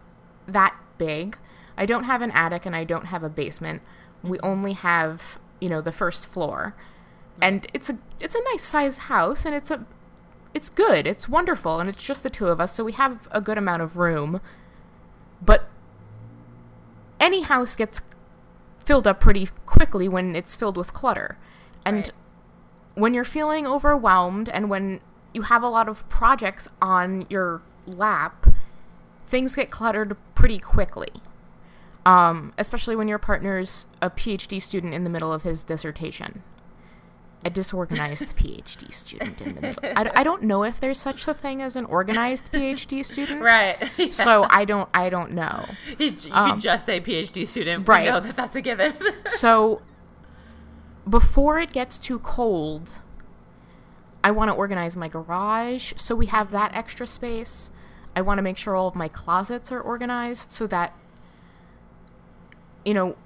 that 0.45 0.75
big. 0.97 1.37
I 1.77 1.85
don't 1.85 2.03
have 2.03 2.21
an 2.21 2.31
attic 2.31 2.65
and 2.65 2.75
I 2.75 2.83
don't 2.83 3.05
have 3.05 3.23
a 3.23 3.29
basement. 3.29 3.81
We 4.23 4.37
mm-hmm. 4.37 4.45
only 4.45 4.73
have, 4.73 5.39
you 5.61 5.69
know, 5.69 5.79
the 5.79 5.93
first 5.93 6.27
floor. 6.27 6.75
And 7.41 7.65
it's 7.73 7.89
a 7.89 7.97
it's 8.19 8.35
a 8.35 8.43
nice 8.51 8.63
size 8.63 8.97
house 8.97 9.45
and 9.45 9.55
it's 9.55 9.71
a 9.71 9.85
it's 10.53 10.67
good. 10.67 11.07
It's 11.07 11.29
wonderful 11.29 11.79
and 11.79 11.87
it's 11.87 12.03
just 12.03 12.23
the 12.23 12.29
two 12.29 12.47
of 12.47 12.59
us, 12.59 12.73
so 12.73 12.83
we 12.83 12.91
have 12.91 13.29
a 13.31 13.39
good 13.39 13.57
amount 13.57 13.83
of 13.83 13.95
room. 13.95 14.41
But 15.41 15.69
any 17.21 17.43
house 17.43 17.77
gets 17.77 18.01
filled 18.85 19.07
up 19.07 19.19
pretty 19.19 19.49
quickly 19.65 20.07
when 20.07 20.35
it's 20.35 20.55
filled 20.55 20.77
with 20.77 20.93
clutter. 20.93 21.37
And 21.83 21.97
Right. 21.97 22.11
when 22.95 23.13
you're 23.13 23.23
feeling 23.25 23.67
overwhelmed 23.67 24.47
and 24.49 24.69
when 24.69 25.01
you 25.33 25.43
have 25.43 25.63
a 25.63 25.67
lot 25.67 25.89
of 25.89 26.07
projects 26.07 26.67
on 26.81 27.25
your 27.29 27.61
lap, 27.85 28.47
things 29.25 29.55
get 29.55 29.69
cluttered 29.71 30.15
pretty 30.35 30.59
quickly. 30.59 31.09
Um, 32.05 32.53
especially 32.57 32.95
when 32.95 33.07
your 33.07 33.17
partner's 33.17 33.87
a 34.01 34.11
PhD 34.11 34.61
student 34.61 34.93
in 34.93 35.03
the 35.03 35.09
middle 35.09 35.33
of 35.33 35.41
his 35.41 35.63
dissertation. 35.63 36.43
A 37.45 37.49
disorganized 37.51 38.35
PhD 38.35 38.91
student 38.91 39.39
in 39.39 39.53
the 39.53 39.61
middle. 39.61 39.83
I, 39.83 40.09
I 40.15 40.23
don't 40.23 40.41
know 40.41 40.63
if 40.63 40.79
there's 40.79 40.99
such 40.99 41.27
a 41.27 41.33
thing 41.33 41.61
as 41.61 41.75
an 41.75 41.85
organized 41.85 42.51
PhD 42.51 43.05
student. 43.05 43.41
Right. 43.41 43.77
So 44.11 44.47
I 44.49 44.65
don't 44.65 44.89
I 44.93 45.09
don't 45.09 45.31
know. 45.33 45.65
He's, 45.97 46.25
you 46.25 46.33
um, 46.33 46.53
could 46.53 46.61
just 46.61 46.87
say 46.87 46.99
PhD 46.99 47.47
student. 47.47 47.87
right. 47.87 48.05
We 48.05 48.09
know 48.09 48.19
that 48.19 48.35
that's 48.35 48.55
a 48.55 48.61
given. 48.61 48.95
So 49.25 49.81
before 51.07 51.59
it 51.59 51.71
gets 51.71 51.99
too 51.99 52.17
cold, 52.19 52.99
I 54.23 54.31
want 54.31 54.49
to 54.49 54.55
organize 54.55 54.97
my 54.97 55.07
garage 55.07 55.93
so 55.95 56.15
we 56.15 56.25
have 56.27 56.49
that 56.49 56.73
extra 56.73 57.05
space. 57.05 57.69
I 58.15 58.21
want 58.21 58.39
to 58.39 58.41
make 58.41 58.57
sure 58.57 58.75
all 58.75 58.87
of 58.87 58.95
my 58.95 59.07
closets 59.07 59.71
are 59.71 59.79
organized 59.79 60.51
so 60.51 60.65
that 60.67 60.97
you 62.83 62.95
know 62.95 63.17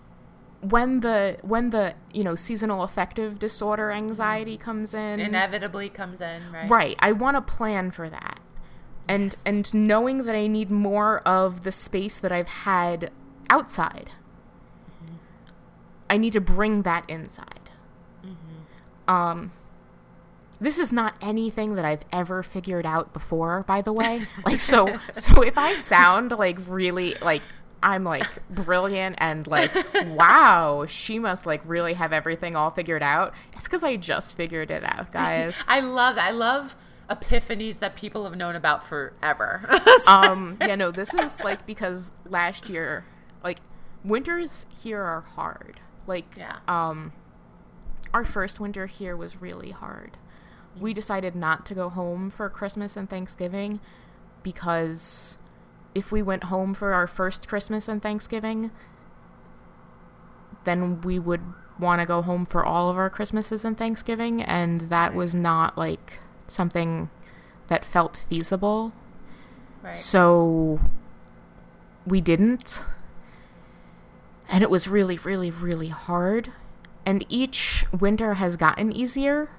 when 0.62 1.00
the 1.00 1.38
when 1.42 1.70
the 1.70 1.94
you 2.14 2.24
know 2.24 2.36
seasonal 2.36 2.84
affective 2.84 3.40
disorder 3.40 3.92
anxiety 3.92 4.58
mm. 4.58 4.62
comes 4.62 4.94
in 4.94 5.20
Inevitably 5.20 5.90
comes 5.90 6.22
in, 6.22 6.52
right? 6.52 6.70
Right. 6.70 6.98
I 7.00 7.12
want 7.14 7.38
to 7.38 7.42
plan 7.42 7.92
for 7.92 8.10
that. 8.10 8.40
And 9.08 9.34
Yes. 9.34 9.44
and 9.46 9.74
knowing 9.74 10.26
that 10.26 10.36
I 10.36 10.48
need 10.48 10.70
more 10.70 11.20
of 11.20 11.64
the 11.64 11.72
space 11.72 12.18
that 12.20 12.32
I've 12.32 12.48
had 12.50 13.12
outside. 13.50 14.12
Mm-hmm. 15.04 15.16
I 16.10 16.18
need 16.18 16.34
to 16.34 16.42
bring 16.42 16.82
that 16.84 17.10
inside. 17.10 17.72
Mm-hmm. 18.26 19.14
Um 19.14 19.52
this 20.62 20.78
is 20.78 20.92
not 20.92 21.16
anything 21.22 21.76
that 21.76 21.86
I've 21.86 22.04
ever 22.12 22.44
figured 22.44 22.86
out 22.86 23.14
before, 23.14 23.64
by 23.64 23.82
the 23.82 23.94
way. 23.94 24.28
Like 24.46 24.60
so 24.60 25.00
so 25.14 25.42
if 25.42 25.58
I 25.58 25.76
sound 25.76 26.32
like 26.32 26.60
really 26.68 27.16
like 27.22 27.44
I'm 27.82 28.04
like 28.04 28.28
brilliant 28.50 29.16
and 29.20 29.46
like 29.48 29.72
wow, 30.08 30.86
she 30.88 31.20
must 31.20 31.46
like 31.46 31.62
really 31.66 31.94
have 31.94 32.12
everything 32.14 32.56
all 32.56 32.72
figured 32.72 33.02
out. 33.04 33.34
It's 33.58 33.68
cuz 33.68 33.84
I 33.84 33.96
just 33.96 34.36
figured 34.36 34.70
it 34.72 34.84
out, 34.84 35.12
guys. 35.12 35.64
I 35.68 35.80
love 35.80 36.16
that. 36.16 36.28
I 36.28 36.32
love 36.32 36.76
epiphanies 37.10 37.80
that 37.80 37.96
people 37.96 38.24
have 38.26 38.36
known 38.38 38.56
about 38.56 38.84
forever. 38.84 39.68
um 40.08 40.58
yeah 40.62 40.76
no 40.76 40.92
this 40.92 41.12
is 41.14 41.40
like 41.40 41.66
because 41.66 42.12
last 42.26 42.70
year 42.70 43.04
like 43.44 43.60
winters 44.04 44.68
here 44.84 45.02
are 45.02 45.22
hard 45.22 45.80
like 46.06 46.36
Yeah. 46.38 46.58
um 46.68 47.12
our 48.14 48.24
first 48.24 48.60
winter 48.60 48.86
here 48.86 49.18
was 49.18 49.42
really 49.42 49.72
hard 49.72 50.18
we 50.80 50.94
decided 50.94 51.36
not 51.36 51.66
to 51.66 51.74
go 51.74 51.90
home 51.90 52.30
for 52.30 52.48
christmas 52.48 52.96
and 52.96 53.10
thanksgiving 53.10 53.80
because 54.44 55.39
if 56.00 56.12
we 56.12 56.22
went 56.22 56.46
home 56.46 56.74
for 56.74 56.94
our 56.94 57.08
first 57.08 57.48
christmas 57.48 57.88
and 57.88 58.02
thanksgiving 58.02 58.72
then 60.64 61.02
we 61.02 61.20
would 61.20 61.42
want 61.80 62.02
to 62.02 62.06
go 62.06 62.22
home 62.22 62.46
for 62.46 62.66
all 62.66 62.90
of 62.90 62.98
our 62.98 63.10
christmases 63.10 63.64
and 63.64 63.78
thanksgiving 63.78 64.42
and 64.42 64.90
that 64.90 65.14
was 65.14 65.34
not 65.34 65.78
like 65.78 66.20
something 66.48 67.10
that 67.68 67.86
felt 67.86 68.26
feasible 68.30 68.92
right. 69.84 69.96
so 69.96 70.80
we 72.10 72.22
didn't. 72.22 72.84
And 74.50 74.64
it 74.64 74.70
was 74.70 74.88
really, 74.88 75.18
really, 75.18 75.52
really 75.52 75.90
hard. 75.90 76.52
And 77.06 77.26
each 77.30 77.86
winter 77.98 78.36
has 78.36 78.58
gotten 78.58 78.92
easier, 78.92 79.50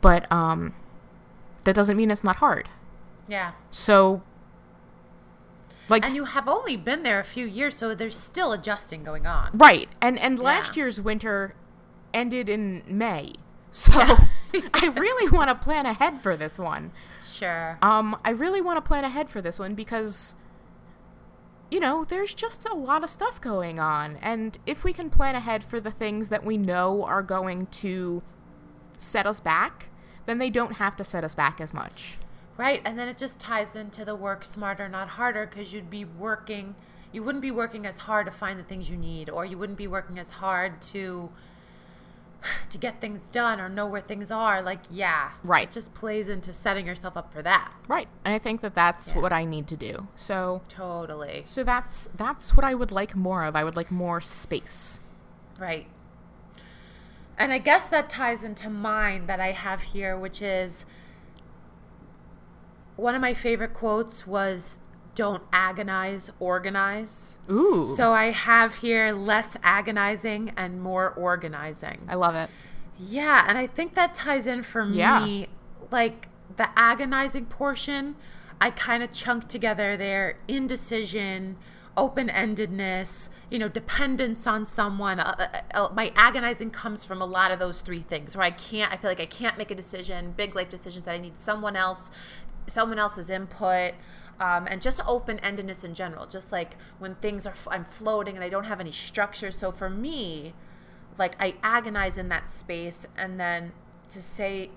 but 0.00 0.30
um, 0.32 0.74
that 1.64 1.74
doesn't 1.74 1.96
mean 1.96 2.10
it's 2.10 2.24
not 2.24 2.36
hard. 2.36 2.68
yeah. 3.28 3.52
So, 3.70 4.22
like, 5.88 6.04
And 6.04 6.14
you 6.14 6.24
have 6.26 6.48
only 6.48 6.76
been 6.76 7.02
there 7.02 7.18
a 7.20 7.24
few 7.24 7.46
years, 7.46 7.74
so 7.76 7.94
there's 7.94 8.16
still 8.18 8.52
adjusting 8.52 9.04
going 9.04 9.26
on. 9.26 9.50
right. 9.54 9.88
And 10.00 10.18
and 10.18 10.38
last 10.38 10.76
Yeah. 10.76 10.82
year's 10.84 11.00
winter 11.00 11.54
ended 12.14 12.48
in 12.48 12.82
May, 12.86 13.34
so 13.70 13.90
I 13.92 14.86
really 14.94 15.30
want 15.30 15.48
to 15.50 15.54
plan 15.54 15.84
ahead 15.86 16.20
for 16.22 16.36
this 16.36 16.58
one. 16.58 16.90
Sure. 17.24 17.78
Um, 17.82 18.16
I 18.24 18.30
really 18.30 18.60
want 18.60 18.76
to 18.78 18.80
plan 18.86 19.04
ahead 19.04 19.28
for 19.28 19.40
this 19.42 19.58
one 19.58 19.74
because, 19.74 20.34
you 21.70 21.78
know, 21.80 22.04
there's 22.04 22.32
just 22.34 22.66
a 22.68 22.74
lot 22.74 23.04
of 23.04 23.10
stuff 23.10 23.40
going 23.40 23.78
on. 23.78 24.16
And 24.22 24.58
if 24.66 24.84
we 24.84 24.92
can 24.94 25.10
plan 25.10 25.34
ahead 25.34 25.62
for 25.64 25.80
the 25.80 25.90
things 25.90 26.30
that 26.30 26.44
we 26.44 26.56
know 26.56 27.04
are 27.04 27.22
going 27.22 27.66
to 27.66 28.22
set 28.96 29.26
us 29.26 29.38
back, 29.38 29.90
then 30.26 30.38
they 30.38 30.50
don't 30.50 30.76
have 30.76 30.96
to 30.96 31.04
set 31.04 31.24
us 31.24 31.34
back 31.34 31.60
as 31.60 31.72
much. 31.74 32.18
Right, 32.58 32.82
and 32.84 32.98
then 32.98 33.08
it 33.08 33.16
just 33.16 33.38
ties 33.38 33.74
into 33.76 34.04
the 34.04 34.14
work 34.16 34.44
smarter, 34.44 34.88
not 34.88 35.10
harder, 35.10 35.46
because 35.46 35.72
you'd 35.72 35.88
be 35.88 36.04
working, 36.04 36.74
you 37.12 37.22
wouldn't 37.22 37.40
be 37.40 37.50
working 37.52 37.86
as 37.86 38.00
hard 38.00 38.26
to 38.26 38.32
find 38.32 38.58
the 38.58 38.64
things 38.64 38.90
you 38.90 38.96
need, 38.98 39.30
or 39.30 39.46
you 39.46 39.56
wouldn't 39.56 39.78
be 39.78 39.86
working 39.86 40.18
as 40.18 40.32
hard 40.32 40.82
to 40.82 41.30
to 42.70 42.78
get 42.78 43.00
things 43.00 43.20
done 43.32 43.60
or 43.60 43.68
know 43.68 43.86
where 43.86 44.00
things 44.00 44.30
are. 44.30 44.60
Like, 44.62 44.80
yeah, 44.90 45.30
Right. 45.42 45.68
It 45.68 45.72
just 45.72 45.94
plays 45.94 46.28
into 46.28 46.52
setting 46.52 46.86
yourself 46.86 47.16
up 47.16 47.32
for 47.32 47.42
that. 47.42 47.72
Right. 47.88 48.08
And 48.24 48.34
I 48.34 48.38
think 48.38 48.60
that 48.60 48.74
that's 48.74 49.10
Yeah. 49.10 49.20
what 49.22 49.32
I 49.32 49.44
need 49.44 49.66
to 49.68 49.76
do. 49.76 50.08
So, 50.14 50.62
Totally. 50.68 51.42
so 51.46 51.64
that's 51.64 52.08
that's 52.14 52.54
what 52.56 52.64
I 52.64 52.74
would 52.74 52.90
like 52.92 53.14
more 53.16 53.42
of. 53.44 53.54
I 53.56 53.64
would 53.64 53.76
like 53.76 53.90
more 53.90 54.20
space. 54.20 55.00
Right. 55.58 55.86
And 57.36 57.52
I 57.52 57.58
guess 57.58 57.86
that 57.88 58.08
ties 58.10 58.42
into 58.42 58.68
mine 58.68 59.26
that 59.26 59.40
I 59.40 59.52
have 59.52 59.82
here, 59.82 60.16
which 60.16 60.42
is 60.42 60.84
one 62.98 63.14
of 63.14 63.20
my 63.20 63.32
favorite 63.32 63.72
quotes 63.72 64.26
was 64.26 64.78
don't 65.14 65.42
agonize, 65.52 66.30
organize. 66.40 67.38
Ooh. 67.50 67.86
So 67.96 68.12
I 68.12 68.26
have 68.32 68.76
here 68.76 69.12
less 69.12 69.56
agonizing 69.62 70.52
and 70.56 70.80
more 70.82 71.10
organizing. 71.10 72.06
I 72.08 72.14
love 72.16 72.34
it. 72.34 72.50
Yeah, 72.98 73.44
and 73.48 73.56
I 73.56 73.66
think 73.68 73.94
that 73.94 74.14
ties 74.14 74.46
in 74.46 74.62
for 74.64 74.84
Yeah. 74.84 75.24
me. 75.24 75.46
Like 75.90 76.28
the 76.56 76.68
agonizing 76.76 77.46
portion, 77.46 78.16
I 78.60 78.70
kind 78.70 79.02
of 79.02 79.12
chunk 79.12 79.48
together 79.48 79.96
there 79.96 80.36
indecision, 80.48 81.56
open 81.96 82.28
endedness, 82.28 83.28
you 83.50 83.58
know, 83.58 83.68
dependence 83.68 84.46
on 84.46 84.66
someone. 84.66 85.18
Uh, 85.18 85.34
uh, 85.74 85.84
uh, 85.86 85.88
my 85.94 86.12
agonizing 86.14 86.70
comes 86.70 87.04
from 87.04 87.20
a 87.20 87.26
lot 87.26 87.50
of 87.50 87.58
those 87.58 87.80
three 87.80 87.98
things 88.00 88.36
where 88.36 88.46
I 88.46 88.50
can't, 88.50 88.92
I 88.92 88.96
feel 88.96 89.10
like 89.10 89.20
I 89.20 89.26
can't 89.26 89.58
make 89.58 89.70
a 89.70 89.74
decision, 89.74 90.32
big 90.36 90.54
life 90.54 90.68
decisions 90.68 91.04
that 91.04 91.14
I 91.14 91.18
need 91.18 91.40
someone 91.40 91.74
else, 91.74 92.10
someone 92.68 92.98
else's 92.98 93.30
input. 93.30 93.94
Um, 94.40 94.68
and 94.70 94.80
just 94.80 95.00
open 95.04 95.38
endedness 95.38 95.82
in 95.82 95.94
general, 95.94 96.24
just 96.24 96.52
like 96.52 96.76
when 97.00 97.16
things 97.16 97.44
are, 97.44 97.54
I'm 97.72 97.84
floating 97.84 98.36
and 98.36 98.44
I 98.44 98.48
don't 98.48 98.66
have 98.66 98.78
any 98.78 98.92
structure. 98.92 99.50
So 99.50 99.72
for 99.72 99.90
me, 99.90 100.54
like 101.18 101.34
I 101.40 101.56
agonize 101.62 102.16
in 102.16 102.28
that 102.28 102.48
space 102.48 103.06
and 103.16 103.38
then 103.38 103.72
to 104.10 104.22
say 104.22 104.70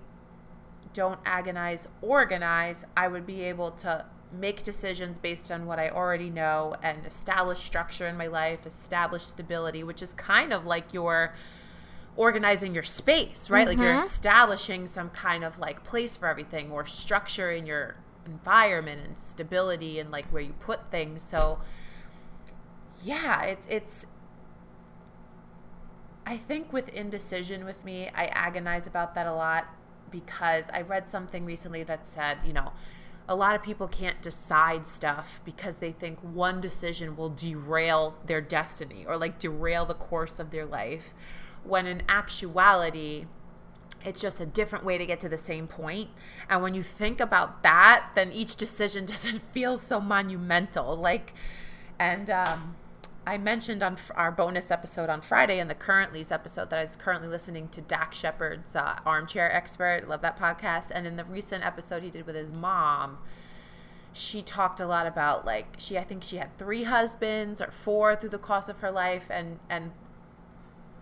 don't 0.94 1.20
agonize 1.26 1.88
organize 2.02 2.86
I 2.98 3.08
would 3.08 3.26
be 3.26 3.44
able 3.44 3.72
to 3.72 4.06
make 4.34 4.64
decisions 4.64 5.18
based 5.18 5.52
on 5.52 5.66
what 5.66 5.80
I 5.80 5.90
already 5.90 6.30
know 6.30 6.76
and 6.82 7.06
establish 7.06 7.60
structure 7.60 8.08
in 8.08 8.18
my 8.18 8.28
life 8.28 8.66
establish 8.66 9.24
stability 9.24 9.84
which 9.84 10.02
is 10.02 10.14
kind 10.14 10.52
of 10.52 10.66
like 10.66 10.94
your 10.94 11.34
organizing 12.16 12.74
your 12.74 12.84
space 12.84 13.50
right? 13.50 13.68
Like 13.68 13.78
you're 13.78 13.96
mm-hmm. 13.96 14.06
establishing 14.06 14.88
some 14.88 15.10
kind 15.10 15.44
of 15.44 15.60
like 15.60 15.84
place 15.84 16.18
for 16.18 16.28
everything 16.28 16.72
or 16.72 16.86
structure 16.86 17.52
in 17.52 17.66
your 17.66 17.96
environment 18.26 19.02
and 19.06 19.18
stability 19.18 20.00
and 20.00 20.12
like 20.12 20.26
where 20.28 20.42
you 20.42 20.54
put 20.60 20.92
things. 20.92 21.22
So 21.22 21.60
yeah 23.04 23.42
it's 23.44 23.66
it's 23.70 24.06
I 26.26 26.38
think 26.38 26.72
with 26.72 26.90
indecision 26.90 27.66
with 27.66 27.84
me, 27.84 28.10
I 28.14 28.26
agonize 28.28 28.86
about 28.86 29.16
that 29.16 29.26
a 29.26 29.34
lot 29.34 29.68
because 30.12 30.66
I 30.72 30.82
read 30.82 31.08
something 31.08 31.46
recently 31.46 31.84
that 31.84 32.06
said, 32.06 32.40
you 32.46 32.54
know, 32.54 32.74
a 33.28 33.36
lot 33.36 33.56
of 33.56 33.64
people 33.64 33.88
can't 33.88 34.22
decide 34.22 34.86
stuff 34.86 35.40
because 35.46 35.78
they 35.78 35.92
think 35.92 36.20
one 36.20 36.62
decision 36.62 37.16
will 37.16 37.30
derail 37.30 38.20
their 38.26 38.42
destiny 38.42 39.06
or 39.06 39.18
like 39.18 39.40
derail 39.40 39.86
the 39.86 39.94
course 39.94 40.40
of 40.40 40.52
their 40.52 40.66
life. 40.66 41.14
When 41.64 41.86
in 41.86 42.04
actuality, 42.10 43.26
it's 44.04 44.22
just 44.22 44.40
a 44.40 44.46
different 44.46 44.84
way 44.84 44.98
to 44.98 45.06
get 45.06 45.20
to 45.22 45.30
the 45.30 45.38
same 45.38 45.68
point. 45.68 46.10
And 46.50 46.62
when 46.62 46.74
you 46.74 46.84
think 46.84 47.20
about 47.20 47.64
that, 47.64 48.10
then 48.16 48.32
each 48.32 48.56
decision 48.56 49.06
doesn't 49.08 49.42
feel 49.52 49.78
so 49.78 50.00
monumental. 50.00 50.96
Like, 50.96 51.34
and 52.00 52.30
um, 52.30 52.76
I 53.26 53.38
mentioned 53.38 53.84
on 53.84 53.98
our 54.16 54.32
bonus 54.32 54.72
episode 54.72 55.10
on 55.10 55.22
Friday 55.22 55.60
and 55.60 55.70
the 55.70 55.76
Currently's 55.76 56.32
episode 56.32 56.70
that 56.72 56.80
I 56.80 56.84
was 56.84 56.96
currently 56.96 57.28
listening 57.28 57.70
to 57.70 57.82
Dax 57.82 58.18
Shepard's 58.18 58.76
uh, 58.76 59.00
Armchair 59.06 59.52
Expert. 59.54 60.08
Love 60.08 60.22
that 60.22 60.40
podcast. 60.40 60.92
And 60.94 61.06
in 61.06 61.18
the 61.18 61.26
recent 61.26 61.64
episode 61.64 62.02
he 62.02 62.10
did 62.10 62.26
with 62.26 62.36
his 62.36 62.52
mom, 62.52 63.20
she 64.14 64.42
talked 64.42 64.80
a 64.80 64.86
lot 64.86 65.08
about 65.08 65.46
like 65.46 65.76
she 65.78 65.98
I 65.98 66.04
think 66.04 66.24
she 66.24 66.38
had 66.38 66.58
three 66.58 66.84
husbands 66.84 67.62
or 67.62 67.72
four 67.72 68.16
through 68.16 68.30
the 68.30 68.38
course 68.38 68.68
of 68.68 68.80
her 68.80 68.92
life 68.92 69.28
and 69.30 69.60
and 69.70 69.92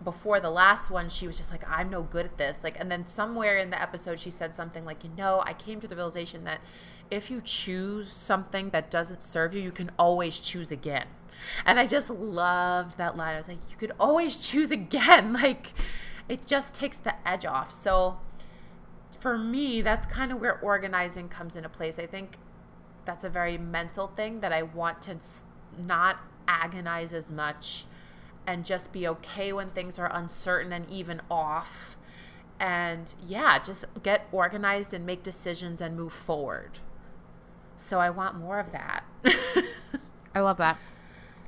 before 0.02 0.40
the 0.40 0.50
last 0.50 0.90
one, 0.90 1.08
she 1.08 1.26
was 1.26 1.36
just 1.36 1.50
like, 1.50 1.68
I'm 1.68 1.90
no 1.90 2.02
good 2.02 2.24
at 2.24 2.38
this. 2.38 2.64
Like, 2.64 2.78
and 2.78 2.90
then 2.90 3.06
somewhere 3.06 3.58
in 3.58 3.70
the 3.70 3.80
episode, 3.80 4.18
she 4.18 4.30
said 4.30 4.54
something 4.54 4.84
like, 4.84 5.04
you 5.04 5.10
know, 5.16 5.42
I 5.44 5.52
came 5.52 5.80
to 5.80 5.88
the 5.88 5.94
realization 5.94 6.44
that 6.44 6.60
if 7.10 7.30
you 7.30 7.40
choose 7.40 8.10
something 8.10 8.70
that 8.70 8.90
doesn't 8.90 9.20
serve 9.20 9.54
you, 9.54 9.60
you 9.60 9.72
can 9.72 9.90
always 9.98 10.40
choose 10.40 10.70
again. 10.70 11.06
And 11.66 11.78
I 11.78 11.86
just 11.86 12.08
loved 12.08 12.96
that 12.98 13.16
line. 13.16 13.34
I 13.34 13.38
was 13.38 13.48
like, 13.48 13.58
you 13.70 13.76
could 13.76 13.92
always 13.98 14.38
choose 14.38 14.70
again. 14.70 15.32
Like, 15.40 15.72
it 16.28 16.46
just 16.46 16.74
takes 16.74 16.98
the 16.98 17.14
edge 17.28 17.44
off. 17.44 17.72
So, 17.72 18.18
for 19.18 19.36
me, 19.36 19.82
that's 19.82 20.06
kind 20.06 20.30
of 20.30 20.40
where 20.40 20.60
organizing 20.60 21.28
comes 21.28 21.56
into 21.56 21.68
place. 21.68 21.98
I 21.98 22.06
think 22.06 22.36
that's 23.04 23.24
a 23.24 23.28
very 23.28 23.58
mental 23.58 24.06
thing 24.06 24.40
that 24.40 24.52
I 24.52 24.62
want 24.62 25.02
to 25.02 25.16
not 25.76 26.20
agonize 26.46 27.12
as 27.12 27.32
much 27.32 27.84
and 28.50 28.64
just 28.64 28.90
be 28.90 29.06
okay 29.06 29.52
when 29.52 29.70
things 29.70 29.96
are 29.96 30.10
uncertain 30.12 30.72
and 30.72 30.90
even 30.90 31.20
off. 31.30 31.96
And 32.58 33.14
yeah, 33.24 33.60
just 33.60 33.84
get 34.02 34.26
organized 34.32 34.92
and 34.92 35.06
make 35.06 35.22
decisions 35.22 35.80
and 35.80 35.96
move 35.96 36.12
forward. 36.12 36.80
So 37.76 38.00
I 38.00 38.10
want 38.10 38.34
more 38.34 38.58
of 38.58 38.72
that. 38.72 39.04
I 40.34 40.40
love 40.40 40.56
that. 40.56 40.78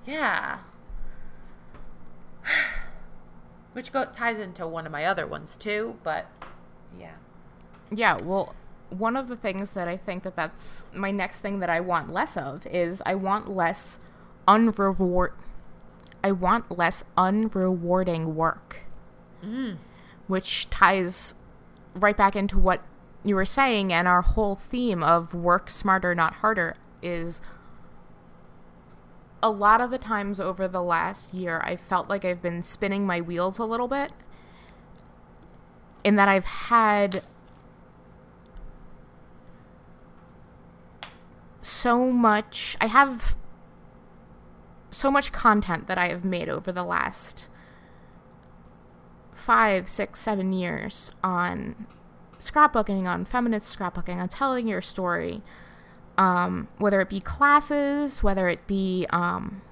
Yeah. 0.07 0.59
Which 3.73 3.93
go- 3.93 4.05
ties 4.05 4.39
into 4.39 4.65
one 4.69 4.87
of 4.87 4.93
my 4.93 5.05
other 5.05 5.27
ones 5.27 5.57
too, 5.57 5.99
but 6.05 6.31
yeah. 6.97 7.15
Yeah, 7.91 8.17
well, 8.23 8.55
one 8.91 9.17
of 9.17 9.27
the 9.27 9.37
things 9.37 9.73
that 9.73 9.89
I 9.89 9.97
think 9.97 10.23
that 10.23 10.37
that's 10.37 10.87
my 10.95 11.11
next 11.11 11.41
thing 11.41 11.59
that 11.59 11.69
I 11.69 11.81
want 11.81 12.13
less 12.13 12.37
of 12.37 12.65
is 12.65 13.03
I 13.05 13.17
want 13.17 13.51
less 13.51 13.99
unreward 14.47 15.33
I 16.23 16.33
want 16.33 16.77
less 16.77 17.05
unrewarding 17.17 18.35
work. 18.35 18.83
Mm. 19.45 19.77
Which 20.27 20.71
ties 20.71 21.35
right 21.95 22.17
back 22.17 22.37
into 22.37 22.59
what 22.59 22.83
you 23.25 23.35
were 23.35 23.45
saying 23.45 23.93
and 23.93 24.09
our 24.09 24.23
whole 24.23 24.57
theme 24.57 25.03
of 25.03 25.35
work 25.35 25.71
smarter 25.71 26.15
not 26.15 26.35
harder 26.35 26.75
is 27.03 27.41
a 29.43 29.51
lot 29.51 29.81
of 29.81 29.91
the 29.91 29.99
times 29.99 30.41
over 30.41 30.67
the 30.67 30.83
last 30.83 31.35
year 31.35 31.61
I 31.65 31.77
felt 31.77 32.09
like 32.09 32.25
I've 32.25 32.43
been 32.43 32.63
spinning 32.63 33.07
my 33.07 33.21
wheels 33.21 33.59
a 33.59 33.65
little 33.65 33.89
bit 33.89 34.13
in 36.05 36.17
that 36.17 36.29
I've 36.29 36.45
had 36.45 37.23
so 41.61 42.11
much 42.11 42.77
I 42.81 42.87
have 42.87 43.37
so 45.03 45.11
much 45.11 45.33
content 45.33 45.89
that 45.89 45.99
I 45.99 46.09
have 46.09 46.25
made 46.25 46.49
over 46.49 46.71
the 46.71 46.85
last 46.85 47.49
five, 49.35 49.89
six, 49.89 50.21
seven 50.21 50.53
years 50.53 51.11
on 51.25 51.89
scrapbooking, 52.39 53.07
on 53.07 53.25
feminist 53.25 53.77
scrapbooking, 53.77 54.19
on 54.19 54.29
telling 54.29 54.69
your 54.69 54.81
story, 54.81 55.43
um, 56.17 56.69
whether 56.79 57.01
it 57.01 57.09
be 57.09 57.19
classes, 57.19 58.23
whether 58.23 58.49
it 58.49 58.65
be 58.69 59.05
um, 59.11 59.63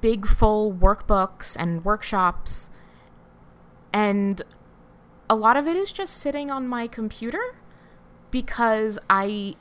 big 0.00 0.26
full 0.26 0.72
workbooks 0.72 1.54
and 1.58 1.84
workshops. 1.84 2.70
And 3.92 4.40
a 5.28 5.36
lot 5.36 5.58
of 5.58 5.66
it 5.66 5.76
is 5.76 5.92
just 5.92 6.14
sitting 6.14 6.50
on 6.50 6.66
my 6.66 6.86
computer 6.86 7.56
because 8.30 8.98
I 9.10 9.56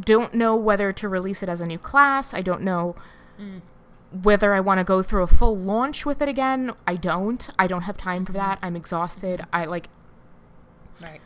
don't 0.00 0.34
know 0.34 0.56
whether 0.56 0.92
to 0.92 1.08
release 1.08 1.42
it 1.42 1.48
as 1.48 1.60
a 1.60 1.66
new 1.66 1.78
class. 1.78 2.34
I 2.34 2.42
don't 2.42 2.62
know 2.62 2.96
mm. 3.38 3.60
whether 4.10 4.54
I 4.54 4.60
want 4.60 4.78
to 4.78 4.84
go 4.84 5.02
through 5.02 5.22
a 5.22 5.26
full 5.26 5.56
launch 5.56 6.06
with 6.06 6.22
it 6.22 6.28
again. 6.28 6.72
I 6.86 6.96
don't. 6.96 7.48
I 7.58 7.66
don't 7.66 7.82
have 7.82 7.96
time 7.96 8.24
for 8.24 8.32
that. 8.32 8.58
I'm 8.62 8.76
exhausted. 8.76 9.44
I 9.52 9.64
like 9.64 9.88
right. 11.00 11.20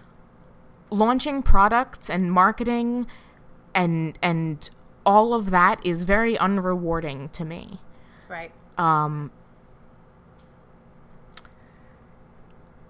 launching 0.90 1.42
products 1.42 2.08
and 2.08 2.32
marketing 2.32 3.06
and 3.74 4.18
and 4.22 4.70
all 5.04 5.34
of 5.34 5.50
that 5.50 5.84
is 5.84 6.04
very 6.04 6.36
unrewarding 6.36 7.30
to 7.32 7.44
me. 7.44 7.80
Right. 8.28 8.52
Um 8.78 9.30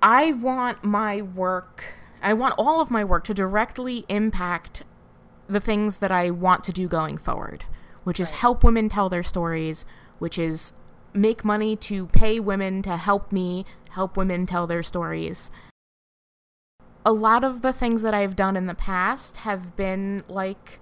I 0.03 0.33
want 0.33 0.85
my 0.85 1.23
work 1.23 1.85
I 2.23 2.35
want 2.35 2.55
all 2.57 2.81
of 2.81 2.91
my 2.91 3.05
work 3.05 3.25
to 3.25 3.35
directly 3.35 4.05
impact 4.09 4.85
the 5.49 5.61
things 5.61 5.99
that 5.99 6.11
I 6.11 6.31
want 6.31 6.65
to 6.65 6.73
do 6.73 6.89
going 6.89 7.19
forward, 7.19 7.65
which 8.05 8.21
is 8.21 8.31
right. 8.31 8.41
help 8.41 8.65
women 8.65 8.89
tell 8.89 9.09
their 9.09 9.23
stories, 9.23 9.85
which 10.19 10.39
is 10.39 10.73
make 11.13 11.45
money 11.45 11.77
to 11.77 12.07
pay 12.09 12.41
women 12.41 12.83
to 12.83 12.97
help 12.97 13.31
me 13.31 13.65
help 13.91 14.17
women 14.17 14.47
tell 14.47 14.67
their 14.67 14.83
stories. 14.83 15.51
A 17.07 17.13
lot 17.13 17.45
of 17.45 17.63
the 17.63 17.73
things 17.73 18.03
that 18.03 18.15
I've 18.15 18.35
done 18.35 18.57
in 18.57 18.67
the 18.67 18.75
past 18.75 19.39
have 19.39 19.77
been 19.77 20.25
like 20.29 20.81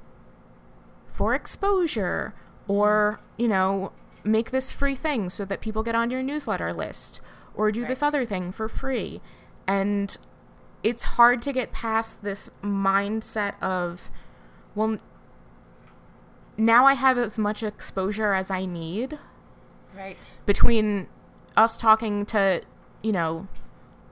for 1.11 1.35
exposure 1.35 2.35
or, 2.67 3.21
mm. 3.21 3.43
you 3.43 3.49
know, 3.49 3.93
make 4.25 4.51
this 4.51 4.73
free 4.73 4.95
thing 4.95 5.29
so 5.29 5.45
that 5.45 5.61
people 5.61 5.83
get 5.83 5.95
on 5.95 6.11
your 6.11 6.23
newsletter 6.23 6.73
list 6.73 7.21
or 7.55 7.71
do 7.71 7.83
right. 7.83 7.89
this 7.89 8.03
other 8.03 8.25
thing 8.25 8.53
for 8.53 8.69
free. 8.69 9.21
And 9.67 10.17
it's 10.83 11.03
hard 11.03 11.43
to 11.43 11.53
get 11.53 11.73
past 11.73 12.23
this 12.23 12.51
mindset 12.63 13.61
of 13.61 14.11
well, 14.75 14.99
now 16.57 16.87
I 16.87 16.95
have 16.95 17.19
as 17.19 17.39
much 17.39 17.63
exposure 17.63 18.35
as 18.35 18.51
I 18.51 18.65
need. 18.65 19.19
Right. 19.97 20.33
Between 20.47 21.09
us 21.57 21.77
talking 21.77 22.25
to, 22.27 22.63
you 23.03 23.13
know, 23.13 23.49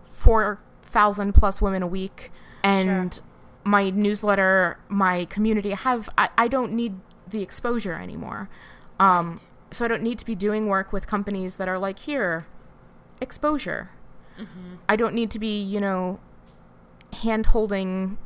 4,000 0.05 1.33
plus 1.35 1.63
women 1.63 1.83
a 1.83 1.87
week 1.87 2.31
and 2.63 3.15
sure. 3.15 3.25
my 3.65 3.91
newsletter, 3.91 4.79
my 4.89 5.25
community, 5.27 5.73
I 5.73 5.77
have, 5.77 6.09
I, 6.19 6.29
I 6.37 6.49
don't 6.49 6.73
need 6.73 6.97
the 7.29 7.43
exposure 7.43 7.95
anymore. 7.95 8.49
Um, 8.99 9.31
right. 9.31 9.41
So 9.73 9.85
I 9.85 9.89
don't 9.89 10.03
need 10.03 10.19
to 10.19 10.27
be 10.27 10.35
doing 10.35 10.67
work 10.67 10.93
with 10.93 11.07
companies 11.07 11.57
that 11.57 11.69
are 11.69 11.79
like, 11.79 12.01
here, 12.01 12.47
exposure. 13.21 13.91
Mm-hmm. 14.39 14.77
I 14.89 14.97
don't 14.97 15.15
need 15.15 15.31
to 15.31 15.39
be, 15.39 15.63
you 15.63 15.81
know, 15.81 16.21
hand 17.13 17.47
holding 17.47 18.19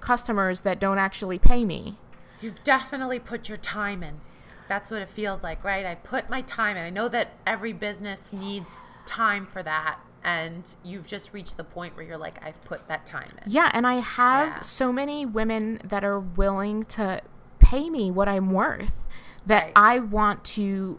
customers 0.00 0.62
that 0.62 0.78
don't 0.78 0.98
actually 0.98 1.38
pay 1.38 1.64
me. 1.64 1.96
You've 2.40 2.62
definitely 2.64 3.18
put 3.18 3.48
your 3.48 3.58
time 3.58 4.02
in. 4.02 4.20
That's 4.66 4.90
what 4.90 5.02
it 5.02 5.08
feels 5.08 5.42
like, 5.42 5.64
right? 5.64 5.84
I 5.84 5.96
put 5.96 6.30
my 6.30 6.42
time 6.42 6.76
in. 6.76 6.84
I 6.84 6.90
know 6.90 7.08
that 7.08 7.32
every 7.46 7.72
business 7.72 8.32
needs 8.32 8.70
time 9.04 9.46
for 9.46 9.62
that. 9.62 9.98
And 10.22 10.74
you've 10.84 11.06
just 11.06 11.32
reached 11.32 11.56
the 11.56 11.64
point 11.64 11.96
where 11.96 12.04
you're 12.04 12.18
like, 12.18 12.44
I've 12.44 12.62
put 12.64 12.86
that 12.88 13.06
time 13.06 13.30
in. 13.42 13.50
Yeah. 13.50 13.70
And 13.72 13.86
I 13.86 13.94
have 13.94 14.48
yeah. 14.48 14.60
so 14.60 14.92
many 14.92 15.26
women 15.26 15.80
that 15.82 16.04
are 16.04 16.20
willing 16.20 16.84
to 16.84 17.22
pay 17.58 17.90
me 17.90 18.10
what 18.10 18.28
I'm 18.28 18.50
worth 18.50 19.08
that 19.46 19.64
right. 19.64 19.72
I 19.74 19.98
want 19.98 20.44
to 20.44 20.98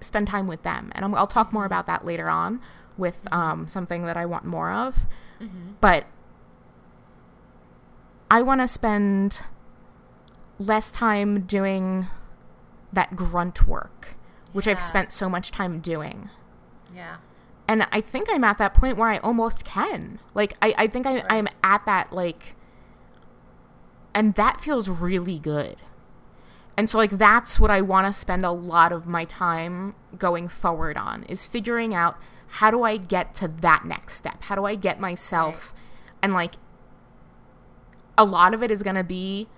spend 0.00 0.26
time 0.26 0.46
with 0.46 0.62
them. 0.62 0.90
And 0.94 1.04
i 1.04 1.08
will 1.08 1.26
talk 1.26 1.52
more 1.52 1.62
mm-hmm. 1.62 1.66
about 1.66 1.86
that 1.86 2.04
later 2.04 2.28
on 2.28 2.60
with 2.96 3.32
um, 3.32 3.68
something 3.68 4.04
that 4.06 4.16
I 4.16 4.26
want 4.26 4.44
more 4.44 4.72
of. 4.72 5.06
Mm-hmm. 5.40 5.72
But 5.80 6.06
I 8.30 8.42
want 8.42 8.60
to 8.60 8.68
spend 8.68 9.42
less 10.58 10.90
time 10.90 11.42
doing 11.42 12.06
that 12.92 13.16
grunt 13.16 13.66
work, 13.66 14.16
which 14.52 14.66
yeah. 14.66 14.72
I've 14.72 14.80
spent 14.80 15.12
so 15.12 15.28
much 15.28 15.50
time 15.50 15.80
doing. 15.80 16.30
Yeah. 16.94 17.16
And 17.66 17.86
I 17.92 18.00
think 18.00 18.28
I'm 18.30 18.44
at 18.44 18.58
that 18.58 18.74
point 18.74 18.96
where 18.96 19.08
I 19.08 19.18
almost 19.18 19.64
can. 19.64 20.18
Like, 20.34 20.56
I, 20.62 20.74
I 20.78 20.86
think 20.86 21.06
I, 21.06 21.16
right. 21.16 21.26
I'm 21.28 21.48
at 21.62 21.84
that, 21.84 22.12
like, 22.12 22.56
and 24.14 24.34
that 24.34 24.60
feels 24.60 24.88
really 24.88 25.38
good. 25.38 25.76
And 26.76 26.88
so, 26.88 26.96
like, 26.96 27.10
that's 27.10 27.60
what 27.60 27.70
I 27.70 27.82
want 27.82 28.06
to 28.06 28.12
spend 28.12 28.46
a 28.46 28.50
lot 28.50 28.90
of 28.90 29.06
my 29.06 29.24
time 29.24 29.94
going 30.16 30.48
forward 30.48 30.96
on 30.96 31.24
is 31.24 31.44
figuring 31.44 31.94
out 31.94 32.18
how 32.52 32.70
do 32.70 32.82
I 32.84 32.96
get 32.96 33.34
to 33.36 33.48
that 33.48 33.84
next 33.84 34.14
step? 34.14 34.42
How 34.44 34.54
do 34.54 34.64
I 34.64 34.74
get 34.74 34.98
myself 34.98 35.72
right. 35.74 36.14
and, 36.22 36.32
like, 36.32 36.54
a 38.18 38.24
lot 38.24 38.52
of 38.52 38.62
it 38.62 38.70
is 38.70 38.82
going 38.82 38.96
to 38.96 39.04
be, 39.04 39.48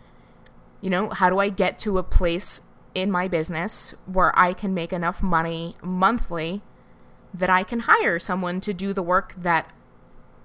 you 0.80 0.90
know, 0.90 1.08
how 1.08 1.30
do 1.30 1.38
I 1.38 1.48
get 1.48 1.78
to 1.80 1.98
a 1.98 2.02
place 2.02 2.60
in 2.94 3.10
my 3.10 3.26
business 3.26 3.94
where 4.06 4.38
I 4.38 4.52
can 4.52 4.74
make 4.74 4.92
enough 4.92 5.22
money 5.22 5.76
monthly 5.82 6.62
that 7.32 7.48
I 7.48 7.62
can 7.62 7.80
hire 7.80 8.18
someone 8.18 8.60
to 8.60 8.74
do 8.74 8.92
the 8.92 9.02
work 9.02 9.34
that 9.36 9.72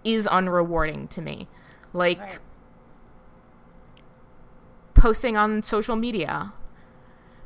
is 0.04 0.28
unrewarding 0.28 1.10
to 1.10 1.22
me. 1.22 1.48
Like 1.92 2.20
right. 2.20 2.40
posting 4.94 5.36
on 5.36 5.62
social 5.62 5.96
media 5.96 6.54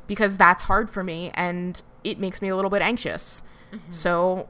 because 0.06 0.36
that's 0.36 0.64
hard 0.64 0.90
for 0.90 1.02
me 1.02 1.30
and 1.34 1.82
it 2.04 2.18
makes 2.18 2.42
me 2.42 2.48
a 2.48 2.56
little 2.56 2.70
bit 2.70 2.82
anxious. 2.82 3.42
Mm-hmm. 3.72 3.90
So 3.90 4.48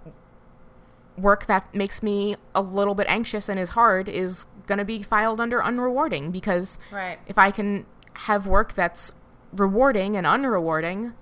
work 1.17 1.47
that 1.47 1.75
makes 1.75 2.03
me 2.03 2.37
a 2.55 2.63
little 2.63 2.95
bit 2.95 3.07
anxious 3.09 3.49
and 3.49 3.61
is 3.61 3.71
hard 3.71 4.09
is 4.09 4.47
going 4.71 4.79
to 4.79 4.85
be 4.85 5.03
filed 5.03 5.41
under 5.41 5.59
unrewarding 5.59 6.31
because 6.31 6.79
right. 6.93 7.19
if 7.27 7.37
I 7.37 7.51
can 7.51 7.87
have 8.15 8.47
work 8.47 8.75
that's 8.75 9.11
rewarding 9.53 10.17
and 10.17 10.25
unrewarding, 10.25 11.13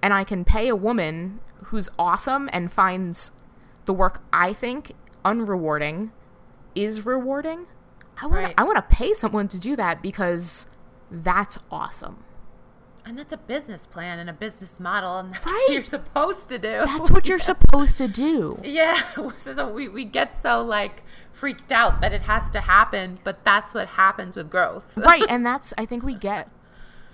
and 0.00 0.14
I 0.14 0.22
can 0.22 0.44
pay 0.44 0.68
a 0.68 0.76
woman 0.76 1.40
who's 1.64 1.88
awesome 1.98 2.48
and 2.52 2.72
finds 2.72 3.32
the 3.86 3.92
work 3.92 4.22
I 4.32 4.52
think 4.52 4.92
unrewarding 5.24 6.10
is 6.76 7.04
rewarding, 7.04 7.66
I 8.22 8.26
want 8.26 8.44
Right. 8.44 8.54
I 8.56 8.62
want 8.62 8.76
to 8.76 8.96
pay 8.96 9.12
someone 9.12 9.48
to 9.48 9.58
do 9.58 9.74
that 9.74 10.00
because 10.00 10.66
that's 11.10 11.58
awesome. 11.72 12.22
And 13.08 13.18
that's 13.18 13.32
a 13.32 13.38
business 13.38 13.86
plan 13.86 14.18
and 14.18 14.28
a 14.28 14.34
business 14.34 14.78
model, 14.78 15.16
and 15.18 15.32
that's 15.32 15.46
Right. 15.46 15.64
what 15.68 15.72
you're 15.74 15.82
supposed 15.84 16.48
to 16.50 16.58
do. 16.58 16.82
That's 16.84 17.10
what 17.10 17.26
you're 17.26 17.38
supposed 17.38 17.96
to 17.96 18.06
do. 18.06 18.60
Yeah, 18.64 19.00
so 19.36 19.66
we, 19.72 19.88
we 19.88 20.04
get 20.04 20.36
so 20.36 20.62
like 20.62 21.02
freaked 21.32 21.72
out 21.72 22.02
that 22.02 22.12
it 22.12 22.22
has 22.22 22.50
to 22.50 22.60
happen, 22.60 23.18
but 23.24 23.44
that's 23.44 23.72
what 23.72 23.88
happens 23.88 24.36
with 24.36 24.50
growth. 24.50 24.96
right 24.98 25.24
and 25.28 25.44
that's 25.46 25.72
i 25.78 25.86
think 25.86 26.02
we 26.04 26.14
get 26.14 26.50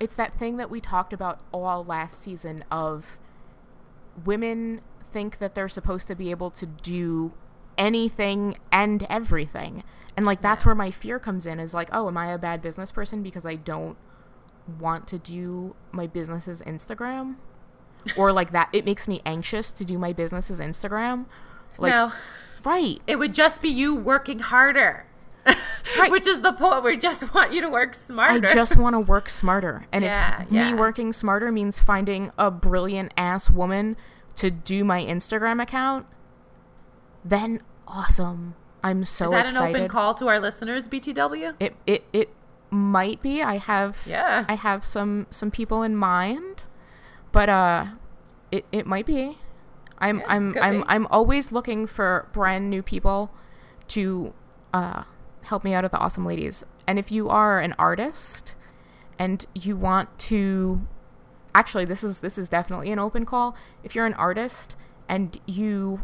it's 0.00 0.16
that 0.16 0.34
thing 0.34 0.56
that 0.56 0.68
we 0.70 0.80
talked 0.80 1.12
about 1.12 1.40
all 1.52 1.84
last 1.84 2.20
season 2.20 2.64
of 2.72 3.18
women 4.24 4.80
think 5.12 5.38
that 5.38 5.54
they're 5.54 5.68
supposed 5.68 6.08
to 6.08 6.14
be 6.14 6.30
able 6.30 6.50
to 6.50 6.66
do 6.66 7.32
anything 7.78 8.56
and 8.72 9.04
everything 9.08 9.82
and 10.16 10.24
like 10.26 10.40
that's 10.40 10.64
where 10.64 10.74
my 10.74 10.90
fear 10.90 11.18
comes 11.18 11.44
in 11.46 11.58
is 11.60 11.74
like 11.74 11.88
oh 11.92 12.06
am 12.08 12.16
i 12.16 12.28
a 12.32 12.38
bad 12.38 12.62
business 12.62 12.90
person 12.92 13.22
because 13.22 13.44
i 13.44 13.54
don't 13.56 13.96
want 14.78 15.06
to 15.06 15.18
do 15.18 15.74
my 15.92 16.06
business's 16.06 16.62
instagram 16.62 17.36
or 18.16 18.32
like 18.32 18.52
that 18.52 18.68
it 18.72 18.84
makes 18.84 19.06
me 19.08 19.20
anxious 19.26 19.70
to 19.72 19.84
do 19.84 19.98
my 19.98 20.12
business's 20.12 20.60
instagram 20.60 21.26
like 21.78 21.92
no, 21.92 22.12
right 22.64 23.00
it 23.06 23.16
would 23.16 23.34
just 23.34 23.60
be 23.60 23.68
you 23.68 23.94
working 23.94 24.38
harder. 24.40 25.06
Right. 25.98 26.10
Which 26.10 26.26
is 26.26 26.40
the 26.40 26.52
point. 26.52 26.82
We 26.82 26.96
just 26.96 27.34
want 27.34 27.52
you 27.52 27.60
to 27.60 27.68
work 27.68 27.94
smarter. 27.94 28.48
I 28.48 28.54
just 28.54 28.74
want 28.74 28.94
to 28.94 29.00
work 29.00 29.28
smarter. 29.28 29.84
And 29.92 30.02
Yeah, 30.02 30.42
if 30.44 30.50
yeah. 30.50 30.70
me 30.70 30.78
working 30.78 31.12
smarter 31.12 31.52
means 31.52 31.78
finding 31.78 32.32
a 32.38 32.50
brilliant 32.50 33.12
ass 33.18 33.50
woman 33.50 33.98
to 34.36 34.50
do 34.50 34.82
my 34.82 35.04
Instagram 35.04 35.62
account, 35.62 36.06
then 37.22 37.60
awesome. 37.86 38.54
I'm 38.82 39.04
so 39.04 39.26
is 39.26 39.30
that 39.32 39.46
excited. 39.46 39.74
an 39.76 39.82
open 39.82 39.88
call 39.88 40.14
to 40.14 40.26
our 40.28 40.40
listeners, 40.40 40.88
BTW? 40.88 41.54
It 41.60 41.76
it 41.86 42.04
it 42.14 42.30
might 42.70 43.22
be. 43.22 43.42
I 43.42 43.58
have 43.58 43.98
Yeah. 44.06 44.44
I 44.48 44.54
have 44.54 44.84
some 44.84 45.26
some 45.30 45.50
people 45.50 45.82
in 45.82 45.96
mind, 45.96 46.64
but 47.32 47.48
uh 47.48 47.86
it 48.50 48.64
it 48.72 48.86
might 48.86 49.06
be. 49.06 49.38
I'm 49.98 50.18
Yeah, 50.18 50.24
I'm 50.28 50.54
I'm 50.60 50.80
be. 50.80 50.86
I'm 50.88 51.06
always 51.08 51.52
looking 51.52 51.86
for 51.86 52.28
brand 52.32 52.70
new 52.70 52.82
people 52.82 53.34
to 53.88 54.32
uh 54.72 55.04
help 55.42 55.64
me 55.64 55.74
out 55.74 55.84
at 55.84 55.92
the 55.92 55.98
awesome 55.98 56.24
ladies. 56.24 56.64
And 56.86 56.98
if 56.98 57.12
you 57.12 57.28
are 57.28 57.60
an 57.60 57.74
artist 57.78 58.56
and 59.18 59.46
you 59.54 59.76
want 59.76 60.18
to 60.18 60.86
actually 61.54 61.84
this 61.84 62.02
is 62.02 62.18
this 62.20 62.36
is 62.38 62.48
definitely 62.48 62.90
an 62.90 62.98
open 62.98 63.24
call. 63.24 63.54
If 63.82 63.94
you're 63.94 64.06
an 64.06 64.14
artist 64.14 64.76
and 65.08 65.38
you 65.46 66.02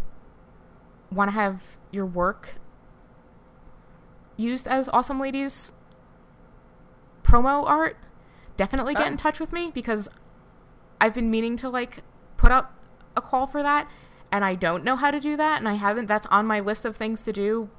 want 1.11 1.31
to 1.31 1.35
have 1.35 1.77
your 1.91 2.07
work 2.07 2.55
used 4.37 4.67
as 4.69 4.89
awesome 4.91 5.21
ladies 5.21 5.73
promo 7.23 7.65
art, 7.67 7.97
definitely 8.57 8.95
get 8.95 9.07
in 9.07 9.17
touch 9.17 9.41
with 9.41 9.53
me 9.53 9.71
because 9.73 10.09
I've 11.01 11.15
been 11.15 11.31
meaning 11.31 11.57
to 11.57 11.69
like 11.69 12.03
put 12.37 12.53
up 12.53 12.75
a 13.17 13.21
call 13.21 13.47
for 13.47 13.63
that 13.63 13.91
and 14.31 14.45
I 14.45 14.55
don't 14.55 14.85
know 14.85 14.97
how 14.97 15.11
to 15.11 15.21
do 15.21 15.37
that 15.37 15.59
and 15.59 15.69
I 15.69 15.75
haven't 15.75 16.07
that's 16.07 16.27
on 16.27 16.47
my 16.47 16.61
list 16.61 16.85
of 16.85 16.97
things 16.97 17.21
to 17.23 17.33
do. 17.33 17.71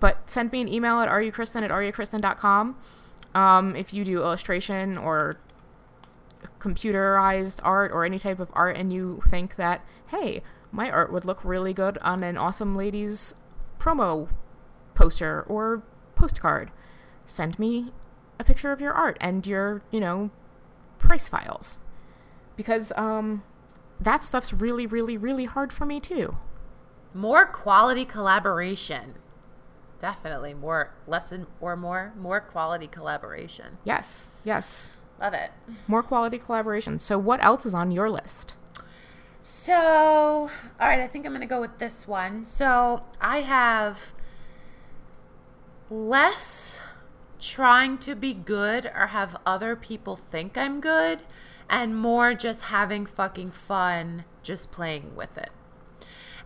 But 0.00 0.28
send 0.28 0.52
me 0.52 0.60
an 0.60 0.68
email 0.68 1.00
at 1.00 1.08
areyoukristen 1.08 1.62
at 1.62 1.70
areyoukristen.com 1.70 2.76
um, 3.34 3.76
if 3.76 3.94
you 3.94 4.04
do 4.04 4.22
illustration 4.22 4.98
or 4.98 5.38
computerized 6.60 7.60
art 7.62 7.90
or 7.92 8.04
any 8.04 8.18
type 8.18 8.38
of 8.38 8.50
art 8.52 8.76
and 8.76 8.92
you 8.92 9.22
think 9.26 9.56
that, 9.56 9.84
hey, 10.08 10.42
my 10.70 10.90
art 10.90 11.12
would 11.12 11.24
look 11.24 11.44
really 11.44 11.72
good 11.72 11.98
on 11.98 12.22
an 12.22 12.36
awesome 12.36 12.76
ladies 12.76 13.34
promo 13.78 14.28
poster 14.94 15.42
or 15.42 15.82
postcard. 16.14 16.70
Send 17.24 17.58
me 17.58 17.92
a 18.38 18.44
picture 18.44 18.72
of 18.72 18.80
your 18.80 18.92
art 18.92 19.16
and 19.20 19.46
your, 19.46 19.82
you 19.90 20.00
know, 20.00 20.30
price 20.98 21.28
files. 21.28 21.78
Because 22.56 22.92
um 22.96 23.42
that 24.00 24.24
stuff's 24.24 24.52
really, 24.52 24.86
really, 24.86 25.16
really 25.16 25.44
hard 25.44 25.72
for 25.72 25.86
me 25.86 26.00
too. 26.00 26.36
More 27.12 27.46
quality 27.46 28.04
collaboration. 28.04 29.14
Definitely 30.00 30.54
more 30.54 30.92
less 31.06 31.32
and 31.32 31.46
or 31.60 31.76
more 31.76 32.12
more 32.16 32.40
quality 32.40 32.86
collaboration. 32.86 33.78
Yes, 33.84 34.30
yes. 34.44 34.92
Love 35.20 35.34
it. 35.34 35.52
More 35.86 36.02
quality 36.02 36.38
collaboration. 36.38 36.98
So 36.98 37.18
what 37.18 37.42
else 37.42 37.64
is 37.64 37.74
on 37.74 37.90
your 37.90 38.10
list? 38.10 38.56
So, 39.42 39.74
all 39.74 40.88
right, 40.88 41.00
I 41.00 41.06
think 41.06 41.26
I'm 41.26 41.32
going 41.32 41.42
to 41.42 41.46
go 41.46 41.60
with 41.60 41.78
this 41.78 42.08
one. 42.08 42.46
So, 42.46 43.02
I 43.20 43.42
have 43.42 44.12
less 45.90 46.80
trying 47.44 47.98
to 47.98 48.14
be 48.14 48.32
good 48.32 48.86
or 48.86 49.08
have 49.08 49.36
other 49.44 49.76
people 49.76 50.16
think 50.16 50.56
I'm 50.56 50.80
good, 50.80 51.22
and 51.68 51.96
more 51.96 52.34
just 52.34 52.62
having 52.62 53.06
fucking 53.06 53.50
fun 53.50 54.24
just 54.42 54.70
playing 54.70 55.14
with 55.14 55.36
it. 55.36 55.50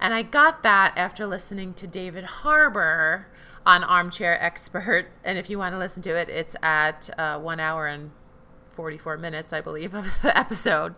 And 0.01 0.15
I 0.15 0.23
got 0.23 0.63
that 0.63 0.93
after 0.97 1.27
listening 1.27 1.75
to 1.75 1.87
David 1.87 2.25
Harbour 2.25 3.27
on 3.67 3.85
Armchair 3.85 4.43
Expert. 4.43 5.09
And 5.25 5.37
if 5.37 5.51
you 5.51 5.59
want 5.59 5.75
to 5.75 5.79
listen 5.79 6.03
to 6.03 6.17
it, 6.17 6.29
it's 6.29 6.57
at 6.63 7.11
uh, 7.19 7.39
one 7.39 7.61
hour 7.61 7.87
and 7.87 8.13
44 8.73 9.19
minutes, 9.19 9.53
I 9.53 9.61
believe, 9.61 9.95
of 9.95 10.23
the 10.23 10.37
episode. 10.39 10.95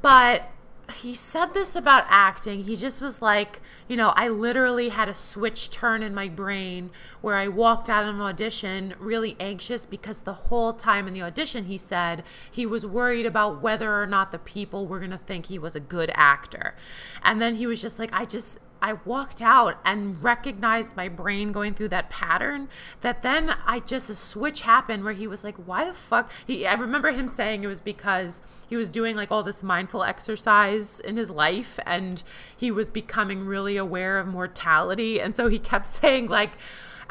But 0.00 0.50
he 0.92 1.14
said 1.14 1.54
this 1.54 1.74
about 1.74 2.04
acting. 2.08 2.64
He 2.64 2.76
just 2.76 3.00
was 3.00 3.20
like, 3.20 3.60
you 3.88 3.96
know, 3.96 4.10
I 4.16 4.28
literally 4.28 4.90
had 4.90 5.08
a 5.08 5.14
switch 5.14 5.70
turn 5.70 6.02
in 6.02 6.14
my 6.14 6.28
brain 6.28 6.90
where 7.20 7.36
I 7.36 7.48
walked 7.48 7.88
out 7.88 8.04
of 8.04 8.14
an 8.14 8.20
audition 8.20 8.94
really 8.98 9.36
anxious 9.40 9.86
because 9.86 10.22
the 10.22 10.32
whole 10.32 10.72
time 10.72 11.08
in 11.08 11.14
the 11.14 11.22
audition, 11.22 11.64
he 11.64 11.78
said 11.78 12.22
he 12.50 12.66
was 12.66 12.86
worried 12.86 13.26
about 13.26 13.60
whether 13.60 14.00
or 14.00 14.06
not 14.06 14.32
the 14.32 14.38
people 14.38 14.86
were 14.86 14.98
going 14.98 15.10
to 15.10 15.18
think 15.18 15.46
he 15.46 15.58
was 15.58 15.74
a 15.74 15.80
good 15.80 16.10
actor. 16.14 16.74
And 17.22 17.40
then 17.40 17.56
he 17.56 17.66
was 17.66 17.80
just 17.80 17.98
like, 17.98 18.10
I 18.12 18.24
just. 18.24 18.58
I 18.82 18.94
walked 19.04 19.42
out 19.42 19.78
and 19.84 20.22
recognized 20.22 20.96
my 20.96 21.08
brain 21.08 21.52
going 21.52 21.74
through 21.74 21.88
that 21.88 22.10
pattern 22.10 22.68
that 23.00 23.22
then 23.22 23.54
I 23.66 23.80
just 23.80 24.08
a 24.10 24.14
switch 24.14 24.62
happened 24.62 25.04
where 25.04 25.12
he 25.12 25.26
was 25.26 25.44
like 25.44 25.56
why 25.56 25.84
the 25.84 25.94
fuck 25.94 26.30
he 26.46 26.66
I 26.66 26.74
remember 26.74 27.12
him 27.12 27.28
saying 27.28 27.62
it 27.62 27.66
was 27.66 27.80
because 27.80 28.40
he 28.68 28.76
was 28.76 28.90
doing 28.90 29.16
like 29.16 29.30
all 29.30 29.42
this 29.42 29.62
mindful 29.62 30.02
exercise 30.02 31.00
in 31.00 31.16
his 31.16 31.30
life 31.30 31.78
and 31.84 32.22
he 32.56 32.70
was 32.70 32.90
becoming 32.90 33.44
really 33.44 33.76
aware 33.76 34.18
of 34.18 34.26
mortality 34.26 35.20
and 35.20 35.36
so 35.36 35.48
he 35.48 35.58
kept 35.58 35.86
saying 36.00 36.28
like 36.28 36.52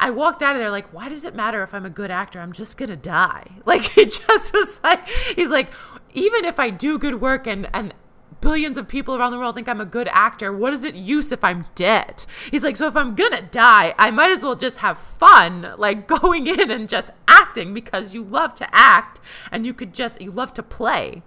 I 0.02 0.08
walked 0.08 0.42
out 0.42 0.56
of 0.56 0.62
there 0.62 0.70
like, 0.70 0.94
why 0.94 1.10
does 1.10 1.24
it 1.24 1.34
matter 1.34 1.62
if 1.62 1.74
I'm 1.74 1.84
a 1.84 1.90
good 1.90 2.10
actor? 2.10 2.40
I'm 2.40 2.52
just 2.52 2.78
gonna 2.78 2.96
die. 2.96 3.48
Like 3.66 3.96
it 3.96 4.06
just 4.26 4.52
was 4.52 4.80
like 4.82 5.06
he's 5.08 5.50
like, 5.50 5.72
even 6.12 6.44
if 6.44 6.58
I 6.58 6.70
do 6.70 6.98
good 6.98 7.20
work 7.20 7.46
and 7.46 7.68
and 7.72 7.94
billions 8.40 8.76
of 8.76 8.88
people 8.88 9.16
around 9.16 9.32
the 9.32 9.38
world 9.38 9.54
think 9.54 9.68
I'm 9.68 9.80
a 9.80 9.86
good 9.86 10.08
actor, 10.08 10.52
what 10.52 10.72
is 10.72 10.84
it 10.84 10.94
use 10.94 11.30
if 11.32 11.44
I'm 11.44 11.66
dead? 11.74 12.24
He's 12.50 12.64
like, 12.64 12.76
so 12.76 12.86
if 12.86 12.96
I'm 12.96 13.14
gonna 13.14 13.42
die, 13.42 13.94
I 13.98 14.10
might 14.10 14.30
as 14.30 14.42
well 14.42 14.56
just 14.56 14.78
have 14.78 14.98
fun, 14.98 15.74
like 15.76 16.06
going 16.20 16.46
in 16.46 16.70
and 16.70 16.88
just 16.88 17.10
acting 17.28 17.74
because 17.74 18.14
you 18.14 18.22
love 18.22 18.54
to 18.54 18.68
act 18.74 19.20
and 19.50 19.66
you 19.66 19.74
could 19.74 19.94
just 19.94 20.20
you 20.20 20.30
love 20.30 20.54
to 20.54 20.62
play. 20.62 21.22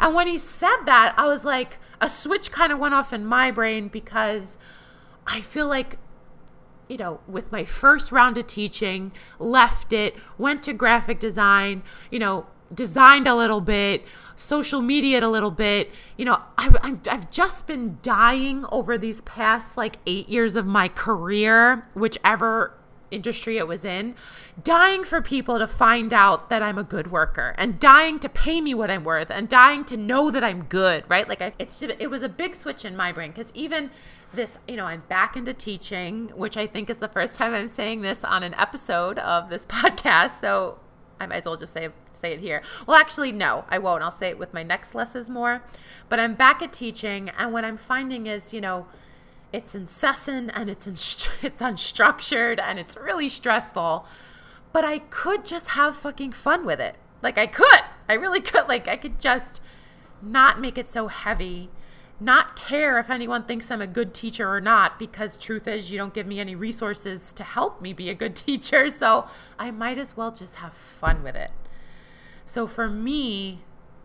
And 0.00 0.14
when 0.14 0.26
he 0.26 0.38
said 0.38 0.84
that, 0.84 1.14
I 1.16 1.26
was 1.26 1.44
like, 1.44 1.78
a 2.00 2.08
switch 2.08 2.50
kind 2.50 2.72
of 2.72 2.78
went 2.78 2.94
off 2.94 3.12
in 3.12 3.24
my 3.24 3.50
brain 3.50 3.88
because 3.88 4.58
I 5.26 5.40
feel 5.40 5.68
like 5.68 5.98
you 6.88 6.96
know, 6.96 7.20
with 7.26 7.50
my 7.50 7.64
first 7.64 8.12
round 8.12 8.38
of 8.38 8.46
teaching, 8.46 9.12
left 9.40 9.92
it, 9.92 10.14
went 10.38 10.62
to 10.62 10.72
graphic 10.72 11.18
design, 11.18 11.82
you 12.10 12.18
know, 12.20 12.46
designed 12.72 13.26
a 13.26 13.34
little 13.34 13.60
bit, 13.60 14.04
social 14.36 14.80
media 14.80 15.24
a 15.24 15.28
little 15.28 15.50
bit. 15.50 15.90
You 16.16 16.26
know, 16.26 16.42
I, 16.58 16.96
I've 17.10 17.30
just 17.30 17.66
been 17.66 17.98
dying 18.02 18.64
over 18.70 18.96
these 18.96 19.22
past 19.22 19.76
like 19.76 19.96
eight 20.06 20.28
years 20.28 20.56
of 20.56 20.66
my 20.66 20.88
career, 20.88 21.88
whichever 21.94 22.74
industry 23.10 23.58
it 23.58 23.66
was 23.66 23.84
in, 23.84 24.14
dying 24.62 25.04
for 25.04 25.22
people 25.22 25.58
to 25.58 25.66
find 25.66 26.12
out 26.12 26.50
that 26.50 26.62
I'm 26.62 26.78
a 26.78 26.84
good 26.84 27.10
worker 27.10 27.54
and 27.56 27.78
dying 27.78 28.18
to 28.20 28.28
pay 28.28 28.60
me 28.60 28.74
what 28.74 28.90
I'm 28.90 29.04
worth 29.04 29.30
and 29.30 29.48
dying 29.48 29.84
to 29.86 29.96
know 29.96 30.30
that 30.30 30.42
I'm 30.44 30.64
good, 30.64 31.04
right? 31.08 31.28
Like 31.28 31.42
I, 31.42 31.52
it's 31.58 31.82
it 31.82 32.10
was 32.10 32.22
a 32.22 32.28
big 32.28 32.54
switch 32.54 32.84
in 32.84 32.96
my 32.96 33.12
brain 33.12 33.30
because 33.30 33.52
even 33.54 33.90
this, 34.32 34.58
you 34.66 34.76
know, 34.76 34.86
I'm 34.86 35.02
back 35.08 35.36
into 35.36 35.54
teaching, 35.54 36.28
which 36.34 36.56
I 36.56 36.66
think 36.66 36.90
is 36.90 36.98
the 36.98 37.08
first 37.08 37.34
time 37.34 37.54
I'm 37.54 37.68
saying 37.68 38.00
this 38.02 38.24
on 38.24 38.42
an 38.42 38.54
episode 38.54 39.18
of 39.18 39.50
this 39.50 39.66
podcast. 39.70 40.40
So 40.40 40.78
I 41.18 41.26
might 41.26 41.36
as 41.36 41.44
well 41.46 41.56
just 41.56 41.72
say 41.72 41.88
say 42.12 42.32
it 42.32 42.40
here. 42.40 42.62
Well, 42.86 42.96
actually, 42.96 43.32
no, 43.32 43.64
I 43.68 43.78
won't. 43.78 44.02
I'll 44.02 44.10
say 44.10 44.28
it 44.28 44.38
with 44.38 44.52
my 44.52 44.62
next 44.62 44.94
lessons 44.94 45.30
more. 45.30 45.62
But 46.08 46.20
I'm 46.20 46.34
back 46.34 46.62
at 46.62 46.72
teaching, 46.72 47.30
and 47.38 47.52
what 47.52 47.64
I'm 47.64 47.76
finding 47.76 48.26
is, 48.26 48.52
you 48.52 48.60
know, 48.60 48.86
it's 49.52 49.74
incessant 49.74 50.50
and 50.54 50.68
it's 50.68 50.86
it's 51.42 51.62
unstructured 51.62 52.60
and 52.60 52.78
it's 52.78 52.96
really 52.96 53.28
stressful. 53.28 54.06
But 54.72 54.84
I 54.84 54.98
could 54.98 55.46
just 55.46 55.68
have 55.68 55.96
fucking 55.96 56.32
fun 56.32 56.66
with 56.66 56.80
it. 56.80 56.96
Like 57.22 57.38
I 57.38 57.46
could. 57.46 57.80
I 58.08 58.14
really 58.14 58.40
could. 58.40 58.68
Like 58.68 58.88
I 58.88 58.96
could 58.96 59.18
just 59.18 59.60
not 60.22 60.60
make 60.60 60.76
it 60.78 60.88
so 60.88 61.08
heavy, 61.08 61.70
not 62.18 62.56
care 62.56 62.98
if 62.98 63.10
anyone 63.10 63.44
thinks 63.44 63.70
I'm 63.70 63.82
a 63.82 63.86
good 63.86 64.14
teacher 64.14 64.48
or 64.48 64.60
not, 64.60 64.98
because 64.98 65.36
truth 65.36 65.68
is, 65.68 65.90
you 65.90 65.98
don't 65.98 66.14
give 66.14 66.26
me 66.26 66.40
any 66.40 66.54
resources 66.54 67.32
to 67.34 67.44
help 67.44 67.80
me 67.82 67.92
be 67.92 68.08
a 68.08 68.14
good 68.14 68.34
teacher. 68.36 68.88
So 68.90 69.26
I 69.58 69.70
might 69.70 69.98
as 69.98 70.16
well 70.16 70.32
just 70.32 70.56
have 70.56 70.74
fun 70.74 71.22
with 71.22 71.36
it. 71.36 71.50
So 72.44 72.66
for 72.66 72.88
me, 72.88 73.60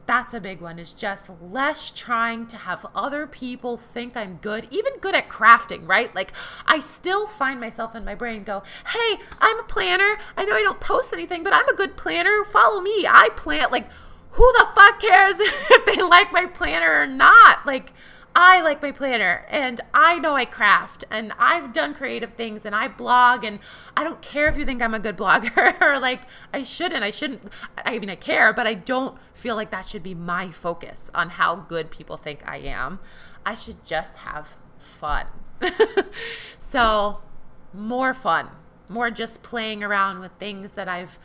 that's 0.08 0.34
a 0.34 0.42
big 0.42 0.60
one 0.60 0.80
is 0.80 0.94
just 0.94 1.30
less 1.42 1.92
trying 1.92 2.48
to 2.48 2.58
have 2.58 2.86
other 2.94 3.28
people 3.28 3.78
think 3.78 4.18
I'm 4.18 4.40
good, 4.42 4.68
even 4.72 4.98
good 5.00 5.16
at 5.16 5.30
crafting, 5.30 5.88
right? 5.88 6.14
Like 6.14 6.34
I 6.66 6.80
still 6.80 7.28
find 7.28 7.62
myself 7.62 7.96
in 7.96 8.04
my 8.04 8.16
brain 8.16 8.44
go, 8.44 8.64
"Hey, 8.88 9.20
I'm 9.40 9.60
a 9.60 9.64
planner. 9.64 10.18
I 10.36 10.44
know 10.44 10.56
I 10.56 10.64
don't 10.64 10.82
post 10.82 11.14
anything, 11.14 11.44
but 11.44 11.54
I'm 11.54 11.68
a 11.70 11.76
good 11.76 11.96
planner. 11.96 12.44
Follow 12.44 12.82
me. 12.82 13.06
I 13.08 13.30
plant 13.38 13.72
like 13.72 13.90
who 14.32 14.52
the 14.54 14.68
fuck 14.76 15.00
cares 15.00 15.36
if 15.40 15.86
they 15.86 16.02
like 16.02 16.32
my 16.32 16.46
planner 16.46 17.02
or 17.02 17.08
not? 17.08 17.66
Like 17.66 17.94
I 18.34 18.62
like 18.62 18.82
my 18.82 18.92
planner 18.92 19.46
and 19.50 19.82
I 19.94 20.18
know 20.20 20.36
I 20.36 20.46
craft 20.46 21.04
and 21.12 21.34
I've 21.38 21.74
done 21.74 21.94
creative 21.94 22.34
things 22.34 22.66
and 22.66 22.74
I 22.74 22.88
blog 22.88 23.44
and 23.44 23.60
I 23.98 24.04
don't 24.04 24.22
care 24.22 24.48
if 24.48 24.56
you 24.58 24.66
think 24.66 24.82
I'm 24.82 24.94
a 24.94 25.00
good 25.00 25.18
blogger 25.18 25.80
or 25.82 26.00
like 26.00 26.22
I 26.54 26.64
shouldn't. 26.64 27.04
I 27.04 27.12
shouldn't. 27.12 27.52
I 27.86 28.00
mean, 28.00 28.10
I 28.10 28.16
care, 28.16 28.54
but 28.54 28.66
I 28.68 28.74
don't 28.74 29.18
feel 29.34 29.56
like 29.56 29.72
that 29.72 29.86
should 29.86 30.04
be 30.04 30.16
my 30.16 30.50
focus 30.50 31.12
on 31.14 31.32
how 31.32 31.56
good 31.56 31.92
people 31.92 32.16
think 32.16 32.48
I 32.48 32.58
am. 32.58 33.00
I 33.46 33.54
should 33.54 33.84
just 33.84 34.18
have 34.18 34.56
fun. 34.78 35.26
so, 36.58 37.20
more 37.74 38.14
fun, 38.14 38.50
more 38.88 39.12
just 39.12 39.44
playing 39.44 39.84
around 39.84 40.20
with 40.20 40.32
things 40.40 40.72
that 40.74 40.88
I've 40.88 41.20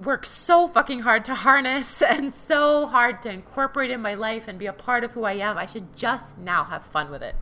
work 0.00 0.24
so 0.24 0.66
fucking 0.68 1.00
hard 1.00 1.24
to 1.26 1.34
harness 1.34 2.02
and 2.08 2.32
so 2.32 2.86
hard 2.86 3.22
to 3.22 3.30
incorporate 3.30 3.90
in 3.90 4.00
my 4.00 4.14
life 4.14 4.48
and 4.48 4.58
be 4.58 4.66
a 4.66 4.72
part 4.72 5.04
of 5.04 5.12
who 5.12 5.24
I 5.24 5.34
am. 5.34 5.58
I 5.58 5.66
should 5.66 5.96
just 5.96 6.38
now 6.38 6.64
have 6.64 6.84
fun 6.84 7.10
with 7.10 7.22
it. 7.22 7.36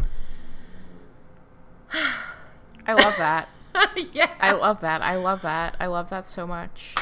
I 2.87 2.93
love 2.95 3.17
that. 3.19 3.49
yeah. 4.13 4.33
I 4.41 4.53
love 4.53 4.81
that. 4.81 5.03
I 5.03 5.17
love 5.17 5.43
that. 5.43 5.77
I 5.79 5.87
love 5.87 6.11
that 6.11 6.29
so 6.29 6.47
much. 6.47 6.95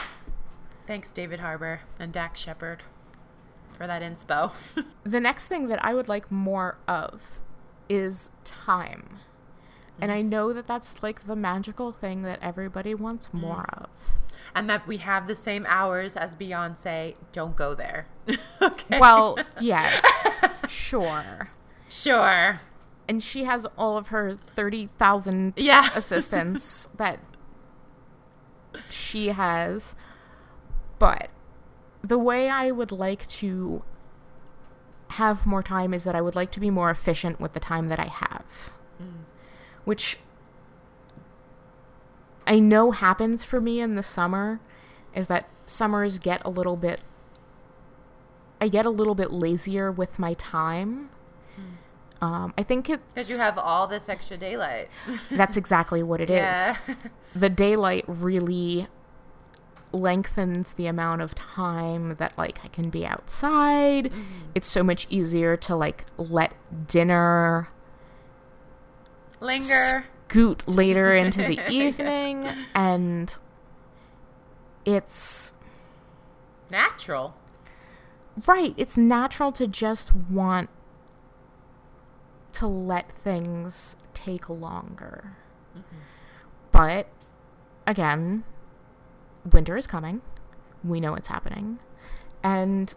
Thanks, 0.86 1.12
David 1.12 1.40
Harbour 1.40 1.80
and 1.98 2.12
Dax 2.12 2.40
Shepard, 2.40 2.84
for 3.72 3.86
that 3.86 4.02
inspo. 4.02 4.52
the 5.04 5.20
next 5.20 5.48
thing 5.48 5.68
that 5.68 5.84
I 5.84 5.94
would 5.94 6.08
like 6.08 6.30
more 6.30 6.78
of 6.86 7.40
is 7.88 8.30
time. 8.44 9.20
And 10.00 10.12
I 10.12 10.22
know 10.22 10.52
that 10.52 10.66
that's 10.66 11.02
like 11.02 11.26
the 11.26 11.34
magical 11.34 11.90
thing 11.90 12.22
that 12.22 12.38
everybody 12.42 12.94
wants 12.94 13.32
more 13.32 13.66
mm. 13.72 13.82
of 13.82 13.88
and 14.56 14.70
that 14.70 14.86
we 14.86 14.96
have 14.96 15.26
the 15.26 15.34
same 15.34 15.66
hours 15.68 16.16
as 16.16 16.34
Beyonce, 16.34 17.14
don't 17.30 17.54
go 17.54 17.74
there. 17.74 18.06
okay. 18.62 18.98
Well, 18.98 19.36
yes. 19.60 20.02
sure. 20.66 21.50
Sure. 21.90 22.62
And 23.06 23.22
she 23.22 23.44
has 23.44 23.66
all 23.76 23.98
of 23.98 24.08
her 24.08 24.34
30,000 24.34 25.52
yeah. 25.58 25.90
assistants 25.94 26.88
that 26.96 27.20
she 28.88 29.28
has. 29.28 29.94
But 30.98 31.28
the 32.02 32.18
way 32.18 32.48
I 32.48 32.70
would 32.70 32.90
like 32.90 33.28
to 33.28 33.84
have 35.10 35.44
more 35.44 35.62
time 35.62 35.92
is 35.92 36.04
that 36.04 36.14
I 36.14 36.22
would 36.22 36.34
like 36.34 36.50
to 36.52 36.60
be 36.60 36.70
more 36.70 36.88
efficient 36.88 37.38
with 37.38 37.52
the 37.52 37.60
time 37.60 37.88
that 37.88 38.00
I 38.00 38.08
have. 38.08 38.70
Mm. 39.00 39.24
Which 39.84 40.18
I 42.46 42.58
know 42.58 42.92
happens 42.92 43.44
for 43.44 43.60
me 43.60 43.80
in 43.80 43.94
the 43.94 44.02
summer 44.02 44.60
is 45.14 45.26
that 45.28 45.48
summers 45.66 46.18
get 46.18 46.42
a 46.44 46.50
little 46.50 46.76
bit 46.76 47.02
I 48.60 48.68
get 48.68 48.86
a 48.86 48.90
little 48.90 49.14
bit 49.14 49.30
lazier 49.30 49.92
with 49.92 50.18
my 50.18 50.32
time. 50.34 51.10
Hmm. 51.54 52.24
Um, 52.24 52.54
I 52.56 52.62
think 52.62 52.88
it's 52.88 53.02
because 53.14 53.30
you 53.30 53.36
have 53.36 53.58
all 53.58 53.86
this 53.86 54.08
extra 54.08 54.38
daylight. 54.38 54.88
that's 55.30 55.58
exactly 55.58 56.02
what 56.02 56.20
it 56.20 56.30
yeah. 56.30 56.70
is. 56.70 56.96
The 57.34 57.50
daylight 57.50 58.04
really 58.06 58.88
lengthens 59.92 60.72
the 60.72 60.86
amount 60.86 61.20
of 61.20 61.34
time 61.34 62.16
that 62.16 62.36
like 62.38 62.64
I 62.64 62.68
can 62.68 62.88
be 62.88 63.06
outside. 63.06 64.06
Mm. 64.06 64.24
It's 64.54 64.68
so 64.68 64.82
much 64.82 65.06
easier 65.10 65.56
to 65.58 65.76
like 65.76 66.06
let 66.16 66.54
dinner 66.88 67.68
linger 69.40 70.06
scoot 70.28 70.66
later 70.68 71.14
into 71.14 71.38
the 71.38 71.60
evening 71.70 72.48
and 72.74 73.36
it's 74.84 75.52
natural. 76.70 77.34
Right, 78.46 78.74
it's 78.76 78.96
natural 78.96 79.50
to 79.52 79.66
just 79.66 80.14
want 80.14 80.68
to 82.52 82.66
let 82.66 83.10
things 83.10 83.96
take 84.14 84.48
longer. 84.48 85.36
Mm-hmm. 85.76 85.96
But 86.70 87.08
again, 87.86 88.44
winter 89.50 89.76
is 89.76 89.86
coming. 89.86 90.20
We 90.84 91.00
know 91.00 91.14
it's 91.14 91.28
happening. 91.28 91.78
And 92.42 92.94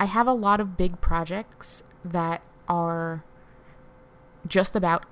I 0.00 0.06
have 0.06 0.26
a 0.26 0.32
lot 0.32 0.60
of 0.60 0.76
big 0.76 1.00
projects 1.00 1.82
that 2.04 2.42
are 2.68 3.24
just 4.48 4.74
about 4.74 5.04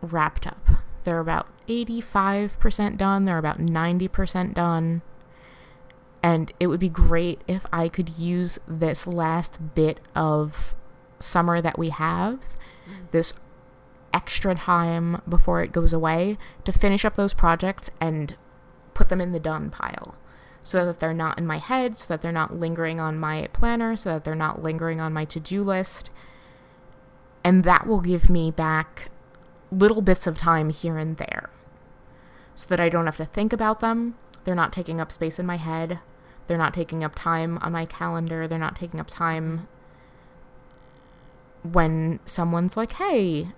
wrapped 0.00 0.46
up. 0.46 0.66
They're 1.04 1.20
about 1.20 1.48
85% 1.68 2.96
done, 2.96 3.24
they're 3.24 3.38
about 3.38 3.58
90% 3.58 4.54
done. 4.54 5.02
And 6.22 6.52
it 6.58 6.66
would 6.66 6.80
be 6.80 6.88
great 6.88 7.40
if 7.46 7.66
I 7.72 7.88
could 7.88 8.18
use 8.18 8.58
this 8.66 9.06
last 9.06 9.74
bit 9.74 10.00
of 10.14 10.74
summer 11.20 11.60
that 11.60 11.78
we 11.78 11.90
have, 11.90 12.40
mm. 12.88 13.10
this 13.12 13.34
extra 14.12 14.54
time 14.54 15.22
before 15.28 15.62
it 15.62 15.72
goes 15.72 15.92
away, 15.92 16.36
to 16.64 16.72
finish 16.72 17.04
up 17.04 17.14
those 17.14 17.34
projects 17.34 17.90
and 18.00 18.36
put 18.94 19.08
them 19.08 19.20
in 19.20 19.32
the 19.32 19.38
done 19.38 19.70
pile 19.70 20.16
so 20.62 20.84
that 20.84 20.98
they're 20.98 21.14
not 21.14 21.38
in 21.38 21.46
my 21.46 21.58
head, 21.58 21.96
so 21.96 22.06
that 22.08 22.22
they're 22.22 22.32
not 22.32 22.56
lingering 22.56 22.98
on 22.98 23.16
my 23.16 23.48
planner, 23.52 23.94
so 23.94 24.14
that 24.14 24.24
they're 24.24 24.34
not 24.34 24.64
lingering 24.64 25.00
on 25.00 25.12
my 25.12 25.24
to 25.24 25.38
do 25.38 25.62
list, 25.62 26.10
and 27.46 27.62
that 27.62 27.86
will 27.86 28.00
give 28.00 28.28
me 28.28 28.50
back 28.50 29.08
little 29.70 30.02
bits 30.02 30.26
of 30.26 30.36
time 30.36 30.68
here 30.68 30.98
and 30.98 31.16
there 31.16 31.48
so 32.56 32.66
that 32.66 32.80
I 32.80 32.88
don't 32.88 33.06
have 33.06 33.18
to 33.18 33.24
think 33.24 33.52
about 33.52 33.78
them. 33.78 34.16
They're 34.42 34.56
not 34.56 34.72
taking 34.72 35.00
up 35.00 35.12
space 35.12 35.38
in 35.38 35.46
my 35.46 35.54
head. 35.54 36.00
They're 36.48 36.58
not 36.58 36.74
taking 36.74 37.04
up 37.04 37.12
time 37.14 37.58
on 37.58 37.70
my 37.70 37.86
calendar. 37.86 38.48
They're 38.48 38.58
not 38.58 38.74
taking 38.74 38.98
up 38.98 39.06
time 39.06 39.68
when 41.62 42.18
someone's 42.24 42.76
like, 42.76 42.94
hey, 42.94 43.50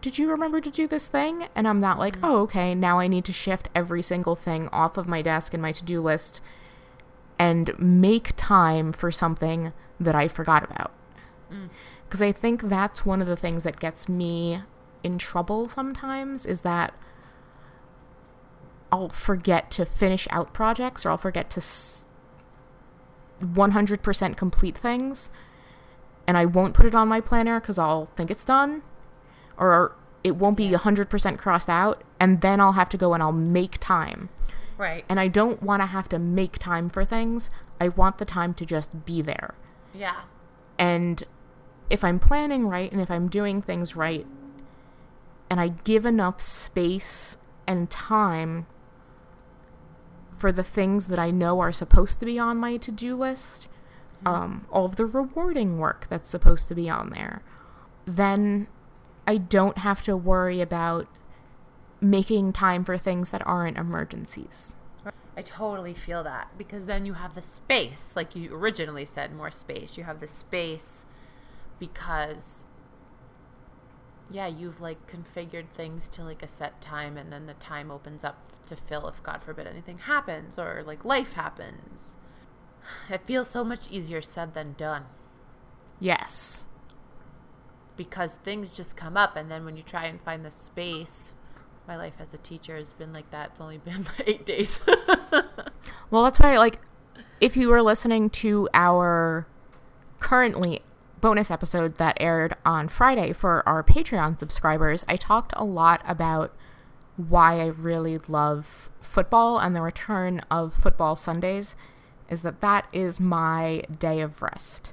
did 0.00 0.16
you 0.16 0.30
remember 0.30 0.58
to 0.58 0.70
do 0.70 0.86
this 0.86 1.08
thing? 1.08 1.48
And 1.54 1.68
I'm 1.68 1.80
not 1.80 1.98
like, 1.98 2.16
oh, 2.22 2.40
okay, 2.44 2.74
now 2.74 3.00
I 3.00 3.06
need 3.06 3.26
to 3.26 3.34
shift 3.34 3.68
every 3.74 4.00
single 4.00 4.34
thing 4.34 4.66
off 4.68 4.96
of 4.96 5.06
my 5.06 5.20
desk 5.20 5.52
and 5.52 5.60
my 5.60 5.72
to 5.72 5.84
do 5.84 6.00
list 6.00 6.40
and 7.38 7.78
make 7.78 8.32
time 8.38 8.94
for 8.94 9.12
something 9.12 9.74
that 10.00 10.14
I 10.14 10.26
forgot 10.26 10.64
about. 10.64 10.92
Mm. 11.52 11.68
Because 12.08 12.22
I 12.22 12.32
think 12.32 12.62
that's 12.68 13.04
one 13.04 13.20
of 13.20 13.26
the 13.26 13.36
things 13.36 13.64
that 13.64 13.78
gets 13.78 14.08
me 14.08 14.62
in 15.02 15.18
trouble 15.18 15.68
sometimes 15.68 16.46
is 16.46 16.62
that 16.62 16.94
I'll 18.90 19.10
forget 19.10 19.70
to 19.72 19.84
finish 19.84 20.26
out 20.30 20.54
projects 20.54 21.04
or 21.04 21.10
I'll 21.10 21.18
forget 21.18 21.50
to 21.50 21.60
100% 23.42 24.36
complete 24.36 24.78
things 24.78 25.30
and 26.26 26.36
I 26.36 26.46
won't 26.46 26.74
put 26.74 26.86
it 26.86 26.94
on 26.94 27.08
my 27.08 27.20
planner 27.20 27.60
because 27.60 27.78
I'll 27.78 28.06
think 28.16 28.30
it's 28.30 28.44
done 28.44 28.82
or 29.58 29.94
it 30.24 30.36
won't 30.36 30.56
be 30.56 30.70
100% 30.70 31.38
crossed 31.38 31.68
out 31.68 32.02
and 32.18 32.40
then 32.40 32.60
I'll 32.60 32.72
have 32.72 32.88
to 32.90 32.96
go 32.96 33.14
and 33.14 33.22
I'll 33.22 33.32
make 33.32 33.78
time. 33.78 34.30
Right. 34.76 35.04
And 35.08 35.18
I 35.18 35.28
don't 35.28 35.62
want 35.62 35.82
to 35.82 35.86
have 35.86 36.08
to 36.10 36.18
make 36.18 36.58
time 36.58 36.88
for 36.88 37.04
things. 37.04 37.50
I 37.80 37.88
want 37.88 38.18
the 38.18 38.24
time 38.24 38.54
to 38.54 38.64
just 38.64 39.04
be 39.04 39.20
there. 39.20 39.54
Yeah. 39.92 40.22
And 40.78 41.24
if 41.90 42.04
I'm 42.04 42.18
planning 42.18 42.66
right 42.66 42.90
and 42.90 43.00
if 43.00 43.10
I'm 43.10 43.28
doing 43.28 43.62
things 43.62 43.96
right 43.96 44.26
and 45.50 45.60
I 45.60 45.68
give 45.68 46.04
enough 46.04 46.40
space 46.40 47.38
and 47.66 47.90
time 47.90 48.66
for 50.36 50.52
the 50.52 50.62
things 50.62 51.08
that 51.08 51.18
I 51.18 51.30
know 51.30 51.60
are 51.60 51.72
supposed 51.72 52.20
to 52.20 52.26
be 52.26 52.38
on 52.38 52.58
my 52.58 52.76
to 52.76 52.92
do 52.92 53.14
list, 53.14 53.68
mm-hmm. 54.24 54.28
um, 54.28 54.66
all 54.70 54.84
of 54.84 54.96
the 54.96 55.06
rewarding 55.06 55.78
work 55.78 56.06
that's 56.08 56.30
supposed 56.30 56.68
to 56.68 56.74
be 56.74 56.88
on 56.88 57.10
there, 57.10 57.42
then 58.04 58.68
I 59.26 59.36
don't 59.36 59.78
have 59.78 60.02
to 60.04 60.16
worry 60.16 60.60
about 60.60 61.08
making 62.00 62.52
time 62.52 62.84
for 62.84 62.96
things 62.96 63.30
that 63.30 63.46
aren't 63.46 63.76
emergencies. 63.76 64.76
I 65.36 65.42
totally 65.42 65.94
feel 65.94 66.24
that 66.24 66.48
because 66.58 66.86
then 66.86 67.06
you 67.06 67.14
have 67.14 67.34
the 67.34 67.42
space, 67.42 68.12
like 68.16 68.34
you 68.34 68.52
originally 68.54 69.04
said, 69.04 69.32
more 69.32 69.52
space. 69.52 69.96
You 69.96 70.04
have 70.04 70.18
the 70.18 70.26
space 70.26 71.06
because 71.78 72.66
yeah, 74.30 74.46
you've 74.46 74.80
like 74.80 75.10
configured 75.10 75.68
things 75.70 76.08
to 76.10 76.22
like 76.22 76.42
a 76.42 76.48
set 76.48 76.80
time 76.80 77.16
and 77.16 77.32
then 77.32 77.46
the 77.46 77.54
time 77.54 77.90
opens 77.90 78.22
up 78.24 78.36
to 78.66 78.76
fill 78.76 79.08
if 79.08 79.22
God 79.22 79.42
forbid 79.42 79.66
anything 79.66 79.98
happens 79.98 80.58
or 80.58 80.82
like 80.86 81.04
life 81.04 81.32
happens. 81.32 82.16
it 83.10 83.22
feels 83.24 83.48
so 83.48 83.64
much 83.64 83.90
easier 83.90 84.20
said 84.20 84.52
than 84.54 84.74
done 84.74 85.04
Yes. 85.98 86.66
because 87.96 88.36
things 88.36 88.76
just 88.76 88.96
come 88.96 89.16
up 89.16 89.34
and 89.36 89.50
then 89.50 89.64
when 89.64 89.76
you 89.76 89.82
try 89.82 90.04
and 90.04 90.20
find 90.20 90.44
the 90.44 90.50
space 90.50 91.32
my 91.88 91.96
life 91.96 92.14
as 92.20 92.34
a 92.34 92.38
teacher 92.38 92.76
has 92.76 92.92
been 92.92 93.12
like 93.14 93.30
that 93.30 93.50
it's 93.52 93.60
only 93.60 93.78
been 93.78 94.04
like 94.18 94.28
eight 94.28 94.44
days 94.46 94.80
Well, 96.10 96.24
that's 96.24 96.38
why, 96.40 96.56
like, 96.58 96.80
if 97.40 97.56
you 97.56 97.68
were 97.68 97.82
listening 97.82 98.30
to 98.30 98.68
our 98.74 99.46
currently 100.20 100.80
bonus 101.20 101.50
episode 101.50 101.96
that 101.96 102.16
aired 102.20 102.54
on 102.64 102.88
Friday 102.88 103.32
for 103.32 103.68
our 103.68 103.82
Patreon 103.82 104.38
subscribers, 104.38 105.04
I 105.08 105.16
talked 105.16 105.52
a 105.56 105.64
lot 105.64 106.02
about 106.06 106.54
why 107.16 107.60
I 107.60 107.66
really 107.66 108.16
love 108.28 108.90
football 109.00 109.58
and 109.58 109.74
the 109.74 109.82
return 109.82 110.40
of 110.50 110.74
football 110.74 111.16
Sundays 111.16 111.74
is 112.28 112.42
that 112.42 112.60
that 112.60 112.86
is 112.92 113.18
my 113.18 113.82
day 113.98 114.20
of 114.20 114.40
rest. 114.40 114.92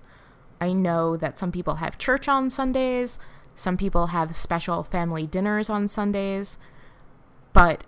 I 0.60 0.74
know 0.74 1.18
that 1.18 1.38
some 1.38 1.52
people 1.52 1.76
have 1.76 1.98
church 1.98 2.28
on 2.28 2.50
Sundays, 2.50 3.20
some 3.54 3.78
people 3.78 4.08
have 4.08 4.36
special 4.36 4.84
family 4.84 5.28
dinners 5.28 5.70
on 5.70 5.88
Sundays, 5.88 6.58
but 7.54 7.84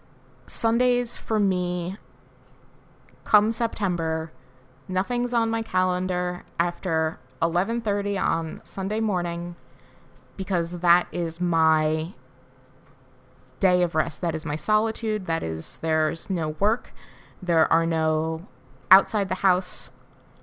Sundays 0.46 1.18
for 1.18 1.40
me 1.40 1.98
come 3.24 3.52
September, 3.52 4.32
nothing's 4.88 5.34
on 5.34 5.50
my 5.50 5.62
calendar 5.62 6.46
after 6.60 7.20
11:30 7.42 8.18
on 8.18 8.62
Sunday 8.64 9.00
morning 9.00 9.56
because 10.36 10.80
that 10.80 11.08
is 11.12 11.42
my 11.42 12.14
day 13.60 13.82
of 13.82 13.96
rest. 13.96 14.22
That 14.22 14.36
is 14.36 14.46
my 14.46 14.56
solitude. 14.56 15.26
That 15.26 15.44
is 15.44 15.78
there's 15.78 16.30
no 16.30 16.50
work. 16.60 16.94
There 17.42 17.72
are 17.72 17.86
no 17.86 18.48
outside 18.90 19.30
the 19.30 19.36
house 19.36 19.92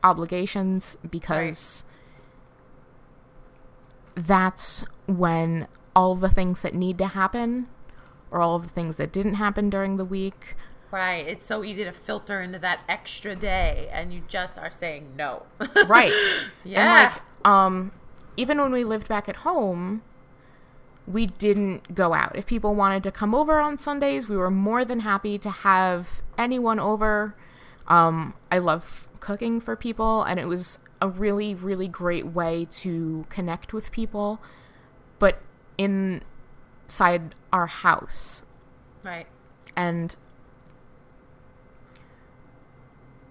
obligations 0.03 0.99
because 1.09 1.85
that's 4.15 4.85
when 5.07 5.67
all 5.97 6.15
the 6.15 6.29
things 6.29 6.63
that 6.63 6.75
need 6.75 6.99
to 6.99 7.07
happen 7.09 7.69
or 8.31 8.41
all 8.41 8.57
of 8.57 8.65
the 8.65 8.69
things 8.69 8.97
that 8.97 9.13
didn't 9.13 9.35
happen 9.35 9.71
during 9.71 9.97
the 9.97 10.05
week 10.05 10.55
right? 10.95 11.27
It's 11.27 11.45
so 11.45 11.65
easy 11.65 11.83
to 11.83 11.91
filter 11.93 12.41
into 12.41 12.59
that 12.61 12.85
extra 12.89 13.35
day 13.35 13.89
and 13.93 14.15
you 14.15 14.23
just 14.29 14.57
are 14.59 14.71
saying 14.71 15.15
no. 15.19 15.43
Right. 15.89 16.13
Yeah. 16.63 16.81
and 16.81 17.13
like 17.15 17.23
um 17.45 17.93
even 18.37 18.61
when 18.61 18.73
we 18.73 18.85
lived 18.85 19.09
back 19.09 19.29
at 19.29 19.37
home 19.37 20.03
we 21.07 21.27
didn't 21.27 21.95
go 21.95 22.15
out. 22.15 22.35
If 22.37 22.47
people 22.47 22.75
wanted 22.75 23.03
to 23.03 23.11
come 23.11 23.35
over 23.35 23.59
on 23.59 23.77
sundays 23.77 24.29
we 24.29 24.37
were 24.37 24.53
more 24.53 24.85
than 24.85 25.01
happy 25.01 25.37
to 25.39 25.51
have 25.51 26.23
anyone 26.39 26.79
over. 26.79 27.35
Um 27.89 28.35
i 28.53 28.59
love 28.59 29.09
cooking 29.19 29.61
for 29.61 29.75
people 29.75 30.23
and 30.23 30.39
it 30.39 30.47
was 30.47 30.79
a 31.03 31.09
really 31.09 31.55
really 31.55 31.89
great 31.89 32.27
way 32.27 32.67
to 32.71 33.27
connect 33.29 33.73
with 33.75 33.91
people 33.91 34.41
but 35.19 35.41
inside 35.77 37.35
our 37.53 37.67
house. 37.67 38.45
Right. 39.03 39.27
And 39.77 40.15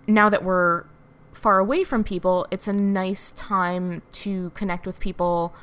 now 0.08 0.30
that 0.30 0.44
we're 0.44 0.86
far 1.34 1.60
away 1.60 1.84
from 1.84 2.04
people, 2.04 2.48
it's 2.52 2.68
a 2.68 2.74
nice 2.74 3.32
time 3.32 4.02
to 4.12 4.50
connect 4.52 4.86
with 4.86 5.00
people 5.00 5.54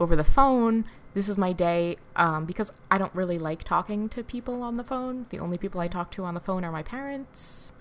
over 0.00 0.16
the 0.16 0.24
phone. 0.24 0.84
This 1.14 1.28
is 1.28 1.38
my 1.38 1.52
day 1.52 1.96
um, 2.14 2.44
because 2.44 2.72
I 2.90 2.98
don't 2.98 3.14
really 3.14 3.38
like 3.38 3.64
talking 3.64 4.08
to 4.10 4.22
people 4.22 4.62
on 4.62 4.76
the 4.76 4.84
phone. 4.84 5.26
The 5.30 5.38
only 5.38 5.58
people 5.58 5.80
I 5.80 5.88
talk 5.88 6.10
to 6.12 6.24
on 6.24 6.34
the 6.34 6.40
phone 6.40 6.64
are 6.64 6.72
my 6.72 6.82
parents. 6.82 7.72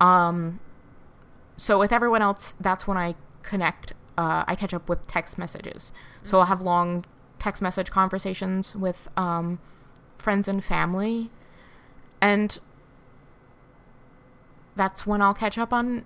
Um, 0.00 0.60
so 1.56 1.78
with 1.78 1.92
everyone 1.92 2.22
else, 2.22 2.54
that's 2.60 2.86
when 2.86 2.96
I 2.96 3.16
connect. 3.42 3.92
Uh, 4.16 4.44
I 4.46 4.54
catch 4.54 4.72
up 4.72 4.88
with 4.88 5.06
text 5.06 5.36
messages. 5.36 5.92
So 6.24 6.38
I'll 6.40 6.46
have 6.46 6.62
long 6.62 7.04
text 7.38 7.60
message 7.60 7.90
conversations 7.90 8.76
with 8.76 9.08
um, 9.16 9.58
friends 10.18 10.46
and 10.46 10.64
family, 10.64 11.30
and 12.20 12.58
that's 14.76 15.06
when 15.06 15.20
I'll 15.22 15.34
catch 15.34 15.58
up 15.58 15.72
on 15.72 16.04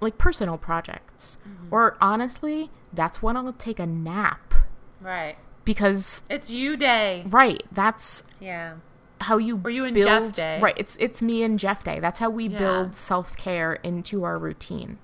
like 0.00 0.18
personal 0.18 0.58
projects. 0.58 1.38
Or 1.70 1.96
honestly, 2.00 2.70
that's 2.92 3.22
when 3.22 3.36
I'll 3.36 3.52
take 3.52 3.78
a 3.78 3.86
nap 3.86 4.54
right 5.00 5.36
because 5.64 6.22
it's 6.30 6.50
you 6.50 6.76
day 6.76 7.24
right, 7.26 7.62
that's 7.72 8.22
yeah 8.40 8.74
how 9.20 9.38
you 9.38 9.60
Or 9.64 9.70
you 9.70 9.84
and 9.84 9.94
build 9.94 10.06
Jeff 10.06 10.36
day. 10.36 10.58
right. 10.60 10.74
It's 10.76 10.96
it's 11.00 11.22
me 11.22 11.42
and 11.42 11.58
Jeff 11.58 11.82
day. 11.82 11.98
That's 12.00 12.18
how 12.18 12.28
we 12.30 12.46
Yeah. 12.48 12.58
build 12.58 12.94
self 12.96 13.36
care 13.36 13.74
into 13.74 14.24
our 14.24 14.38
routine. 14.38 14.98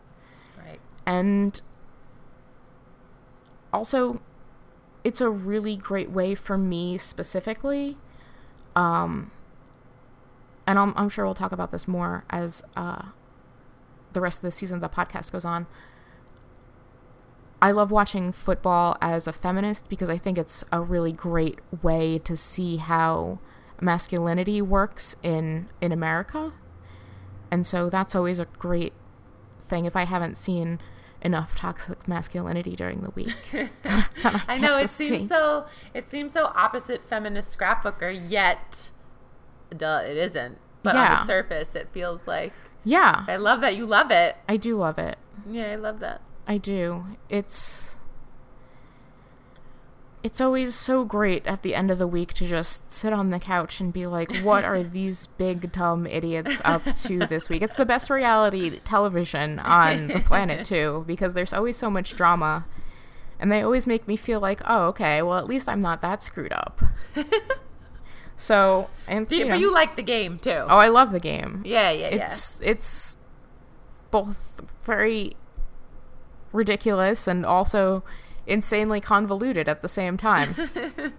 right 0.59 0.78
And 1.07 1.61
also, 3.72 4.20
it's 5.05 5.20
a 5.20 5.31
really 5.31 5.76
great 5.76 6.11
way 6.11 6.35
for 6.35 6.59
me 6.59 6.99
specifically. 6.99 7.97
Um, 8.76 9.31
and 10.66 10.78
I'm, 10.78 10.92
I'm 10.96 11.08
sure 11.08 11.24
we'll 11.24 11.34
talk 11.34 11.52
about 11.52 11.70
this 11.70 11.88
more 11.88 12.24
as 12.30 12.62
uh, 12.76 13.06
the 14.12 14.20
rest 14.20 14.38
of 14.38 14.42
the 14.42 14.50
season 14.50 14.76
of 14.76 14.80
the 14.82 14.88
podcast 14.88 15.32
goes 15.32 15.44
on. 15.44 15.66
I 17.62 17.72
love 17.72 17.90
watching 17.90 18.32
football 18.32 18.96
as 19.02 19.26
a 19.26 19.32
feminist 19.32 19.88
because 19.88 20.08
I 20.08 20.16
think 20.16 20.38
it's 20.38 20.64
a 20.72 20.80
really 20.80 21.12
great 21.12 21.58
way 21.82 22.18
to 22.20 22.36
see 22.36 22.76
how 22.76 23.38
masculinity 23.80 24.62
works 24.62 25.14
in 25.22 25.68
in 25.80 25.92
America. 25.92 26.52
And 27.50 27.66
so 27.66 27.90
that's 27.90 28.14
always 28.14 28.38
a 28.38 28.46
great 28.58 28.92
thing 29.61 29.84
if 29.84 29.96
I 29.96 30.04
haven't 30.04 30.36
seen 30.36 30.80
enough 31.22 31.54
toxic 31.54 32.08
masculinity 32.08 32.74
during 32.74 33.00
the 33.02 33.11
week. 33.11 33.34
I 34.48 34.58
know 34.58 34.76
it 34.76 34.88
seems 34.88 35.22
see. 35.22 35.28
so. 35.28 35.66
It 35.92 36.11
seems 36.11 36.32
so 36.32 36.46
opposite 36.54 37.08
feminist 37.08 37.56
scrapbooker, 37.58 38.30
yet, 38.30 38.90
duh, 39.77 40.03
it 40.05 40.16
isn't. 40.16 40.59
But 40.83 40.97
on 40.97 41.11
the 41.11 41.25
surface, 41.25 41.75
it 41.75 41.89
feels 41.93 42.27
like. 42.27 42.53
Yeah, 42.85 43.25
I 43.29 43.37
love 43.37 43.61
that 43.61 43.77
you 43.77 43.85
love 43.87 44.11
it. 44.11 44.37
I 44.49 44.57
do 44.57 44.77
love 44.77 44.99
it. 44.99 45.18
Yeah, 45.49 45.73
I 45.73 45.75
love 45.77 46.01
that. 46.01 46.23
I 46.47 46.57
do. 46.59 47.05
It's 47.29 48.01
it's 50.23 50.41
always 50.41 50.75
so 50.75 51.05
great 51.05 51.47
at 51.47 51.62
the 51.62 51.75
end 51.75 51.91
of 51.91 51.99
the 51.99 52.07
week 52.07 52.35
to 52.35 52.47
just 52.47 52.91
sit 52.93 53.12
on 53.12 53.31
the 53.31 53.39
couch 53.39 53.81
and 53.81 53.93
be 53.93 54.07
like, 54.07 54.35
what 54.39 54.64
are 54.64 54.83
these 54.83 55.27
big 55.39 55.73
dumb 55.73 56.07
idiots 56.07 56.61
up 56.64 56.85
to 56.85 57.27
this 57.27 57.49
week? 57.49 57.62
It's 57.62 57.75
the 57.75 57.87
best 57.87 58.11
reality 58.11 58.81
television 58.81 59.59
on 59.59 60.09
the 60.09 60.21
planet 60.21 60.64
too, 60.66 61.05
because 61.07 61.35
there's 61.35 61.53
always 61.53 61.77
so 61.77 61.91
much 61.91 62.14
drama. 62.14 62.66
And 63.39 63.51
they 63.51 63.62
always 63.62 63.87
make 63.87 64.07
me 64.07 64.16
feel 64.16 64.41
like, 64.41 64.61
oh, 64.66 64.89
okay, 64.89 65.23
well 65.23 65.39
at 65.39 65.47
least 65.47 65.68
I'm 65.68 65.81
not 65.81 66.03
that 66.03 66.23
screwed 66.23 66.53
up. 66.53 66.83
so 68.41 68.88
and 69.07 69.30
you, 69.30 69.45
know, 69.45 69.51
but 69.53 69.61
you 69.61 69.72
like 69.72 69.97
the 69.97 70.03
game 70.03 70.38
too. 70.38 70.51
Oh, 70.68 70.78
I 70.78 70.88
love 70.88 71.12
the 71.12 71.20
game. 71.20 71.62
yeah, 71.64 71.91
yeah, 71.91 72.14
yeah. 72.14 72.24
It's 72.26 72.61
it's 72.62 73.16
both 74.11 74.61
very 74.84 75.36
ridiculous 76.53 77.28
and 77.28 77.45
also 77.47 78.03
insanely 78.47 79.01
convoluted 79.01 79.68
at 79.68 79.82
the 79.82 79.88
same 79.88 80.16
time. 80.16 80.55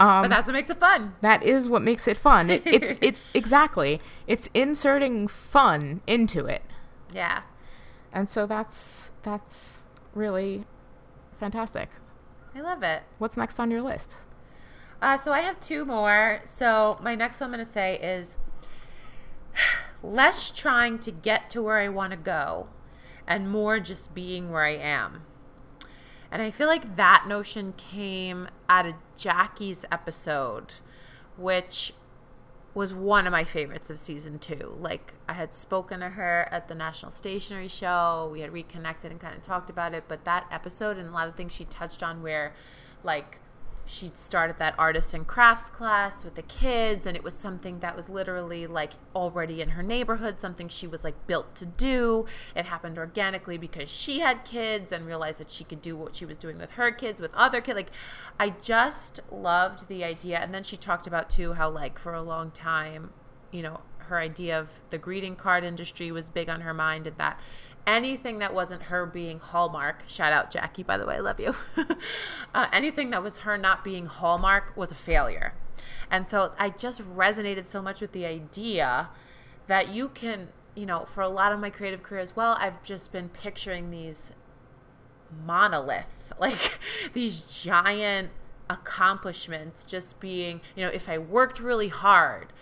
Um, 0.00 0.22
but 0.22 0.28
that's 0.28 0.46
what 0.46 0.54
makes 0.54 0.70
it 0.70 0.78
fun. 0.78 1.14
that 1.20 1.42
is 1.42 1.68
what 1.68 1.82
makes 1.82 2.08
it 2.08 2.16
fun. 2.16 2.48
It, 2.48 2.62
it's 2.66 2.92
it's 3.02 3.20
exactly 3.34 4.00
it's 4.26 4.48
inserting 4.54 5.28
fun 5.28 6.00
into 6.06 6.46
it, 6.46 6.62
Yeah. 7.12 7.42
and 8.10 8.30
so 8.30 8.46
that's 8.46 9.12
that's 9.22 9.82
really 10.14 10.64
fantastic. 11.38 11.90
I 12.54 12.62
love 12.62 12.82
it. 12.82 13.02
What's 13.18 13.36
next 13.36 13.60
on 13.60 13.70
your 13.70 13.82
list? 13.82 14.16
Uh, 15.00 15.16
so 15.16 15.32
I 15.32 15.40
have 15.40 15.60
two 15.60 15.84
more. 15.84 16.40
So 16.44 16.98
my 17.02 17.14
next 17.14 17.40
one 17.40 17.48
I'm 17.50 17.54
going 17.54 17.64
to 17.64 17.70
say 17.70 17.98
is 17.98 18.36
less 20.02 20.50
trying 20.50 20.98
to 21.00 21.10
get 21.10 21.50
to 21.50 21.62
where 21.62 21.78
I 21.78 21.88
want 21.88 22.12
to 22.12 22.16
go 22.16 22.68
and 23.26 23.50
more 23.50 23.78
just 23.78 24.14
being 24.14 24.50
where 24.50 24.64
I 24.64 24.76
am. 24.76 25.22
And 26.30 26.42
I 26.42 26.50
feel 26.50 26.66
like 26.66 26.96
that 26.96 27.24
notion 27.26 27.72
came 27.76 28.48
out 28.68 28.86
of 28.86 28.94
Jackie's 29.16 29.84
episode, 29.90 30.74
which 31.36 31.94
was 32.74 32.92
one 32.92 33.26
of 33.26 33.32
my 33.32 33.44
favorites 33.44 33.88
of 33.88 33.98
season 33.98 34.38
two. 34.38 34.76
Like, 34.78 35.14
I 35.28 35.32
had 35.32 35.54
spoken 35.54 36.00
to 36.00 36.10
her 36.10 36.48
at 36.50 36.68
the 36.68 36.74
National 36.74 37.10
Stationery 37.10 37.68
Show. 37.68 38.28
We 38.30 38.40
had 38.40 38.52
reconnected 38.52 39.10
and 39.10 39.20
kind 39.20 39.34
of 39.34 39.42
talked 39.42 39.70
about 39.70 39.94
it. 39.94 40.04
But 40.06 40.24
that 40.26 40.46
episode 40.50 40.98
and 40.98 41.08
a 41.08 41.12
lot 41.12 41.28
of 41.28 41.34
things 41.34 41.54
she 41.54 41.64
touched 41.64 42.02
on, 42.02 42.22
where, 42.22 42.54
like, 43.02 43.40
she'd 43.88 44.16
started 44.16 44.58
that 44.58 44.74
artists 44.78 45.14
and 45.14 45.26
crafts 45.26 45.70
class 45.70 46.24
with 46.24 46.34
the 46.34 46.42
kids 46.42 47.06
and 47.06 47.16
it 47.16 47.24
was 47.24 47.34
something 47.34 47.80
that 47.80 47.96
was 47.96 48.08
literally 48.08 48.66
like 48.66 48.92
already 49.14 49.60
in 49.60 49.70
her 49.70 49.82
neighborhood 49.82 50.38
something 50.38 50.68
she 50.68 50.86
was 50.86 51.04
like 51.04 51.26
built 51.26 51.54
to 51.56 51.66
do. 51.66 52.26
It 52.54 52.66
happened 52.66 52.98
organically 52.98 53.58
because 53.58 53.90
she 53.90 54.20
had 54.20 54.44
kids 54.44 54.92
and 54.92 55.06
realized 55.06 55.40
that 55.40 55.50
she 55.50 55.64
could 55.64 55.80
do 55.80 55.96
what 55.96 56.14
she 56.14 56.26
was 56.26 56.36
doing 56.36 56.58
with 56.58 56.72
her 56.72 56.90
kids 56.90 57.20
with 57.20 57.32
other 57.34 57.60
kids 57.60 57.76
like 57.76 57.90
i 58.38 58.50
just 58.50 59.20
loved 59.30 59.88
the 59.88 60.04
idea. 60.04 60.38
And 60.38 60.52
then 60.54 60.62
she 60.62 60.76
talked 60.76 61.06
about 61.06 61.30
too 61.30 61.54
how 61.54 61.70
like 61.70 61.98
for 61.98 62.14
a 62.14 62.22
long 62.22 62.50
time 62.50 63.10
you 63.50 63.62
know 63.62 63.80
her 64.08 64.18
idea 64.18 64.58
of 64.58 64.82
the 64.90 64.98
greeting 64.98 65.36
card 65.36 65.64
industry 65.64 66.10
was 66.10 66.30
big 66.30 66.48
on 66.48 66.62
her 66.62 66.74
mind 66.74 67.06
and 67.06 67.16
that 67.18 67.38
anything 67.88 68.38
that 68.38 68.52
wasn't 68.52 68.82
her 68.84 69.06
being 69.06 69.40
Hallmark, 69.40 70.02
shout 70.06 70.32
out 70.32 70.50
Jackie, 70.50 70.82
by 70.82 70.98
the 70.98 71.06
way, 71.06 71.16
I 71.16 71.20
love 71.20 71.40
you. 71.40 71.56
uh, 72.54 72.66
anything 72.70 73.10
that 73.10 73.22
was 73.22 73.40
her 73.40 73.56
not 73.56 73.82
being 73.82 74.06
Hallmark 74.06 74.76
was 74.76 74.92
a 74.92 74.94
failure. 74.94 75.54
And 76.10 76.28
so 76.28 76.52
I 76.58 76.68
just 76.68 77.00
resonated 77.02 77.66
so 77.66 77.80
much 77.80 78.00
with 78.00 78.12
the 78.12 78.26
idea 78.26 79.08
that 79.66 79.88
you 79.88 80.10
can, 80.10 80.48
you 80.74 80.84
know, 80.84 81.06
for 81.06 81.22
a 81.22 81.28
lot 81.28 81.52
of 81.52 81.60
my 81.60 81.70
creative 81.70 82.02
career 82.02 82.20
as 82.20 82.36
well, 82.36 82.56
I've 82.60 82.82
just 82.82 83.10
been 83.10 83.30
picturing 83.30 83.90
these 83.90 84.32
monolith, 85.44 86.32
like 86.38 86.78
these 87.14 87.62
giant 87.62 88.30
accomplishments 88.68 89.82
just 89.82 90.20
being, 90.20 90.60
you 90.76 90.84
know, 90.84 90.92
if 90.92 91.08
I 91.08 91.16
worked 91.16 91.58
really 91.58 91.88
hard, 91.88 92.52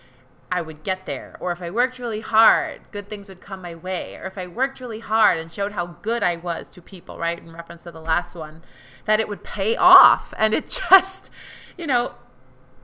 I 0.51 0.61
would 0.61 0.83
get 0.83 1.05
there. 1.05 1.35
Or 1.39 1.51
if 1.51 1.61
I 1.61 1.69
worked 1.69 1.99
really 1.99 2.21
hard, 2.21 2.81
good 2.91 3.09
things 3.09 3.27
would 3.27 3.41
come 3.41 3.61
my 3.61 3.75
way. 3.75 4.15
Or 4.15 4.25
if 4.25 4.37
I 4.37 4.47
worked 4.47 4.79
really 4.79 4.99
hard 4.99 5.37
and 5.37 5.51
showed 5.51 5.73
how 5.73 5.97
good 6.01 6.23
I 6.23 6.37
was 6.37 6.69
to 6.71 6.81
people, 6.81 7.17
right? 7.17 7.37
In 7.37 7.51
reference 7.51 7.83
to 7.83 7.91
the 7.91 8.01
last 8.01 8.35
one, 8.35 8.63
that 9.05 9.19
it 9.19 9.27
would 9.27 9.43
pay 9.43 9.75
off. 9.75 10.33
And 10.37 10.53
it 10.53 10.79
just, 10.89 11.29
you 11.77 11.87
know, 11.87 12.13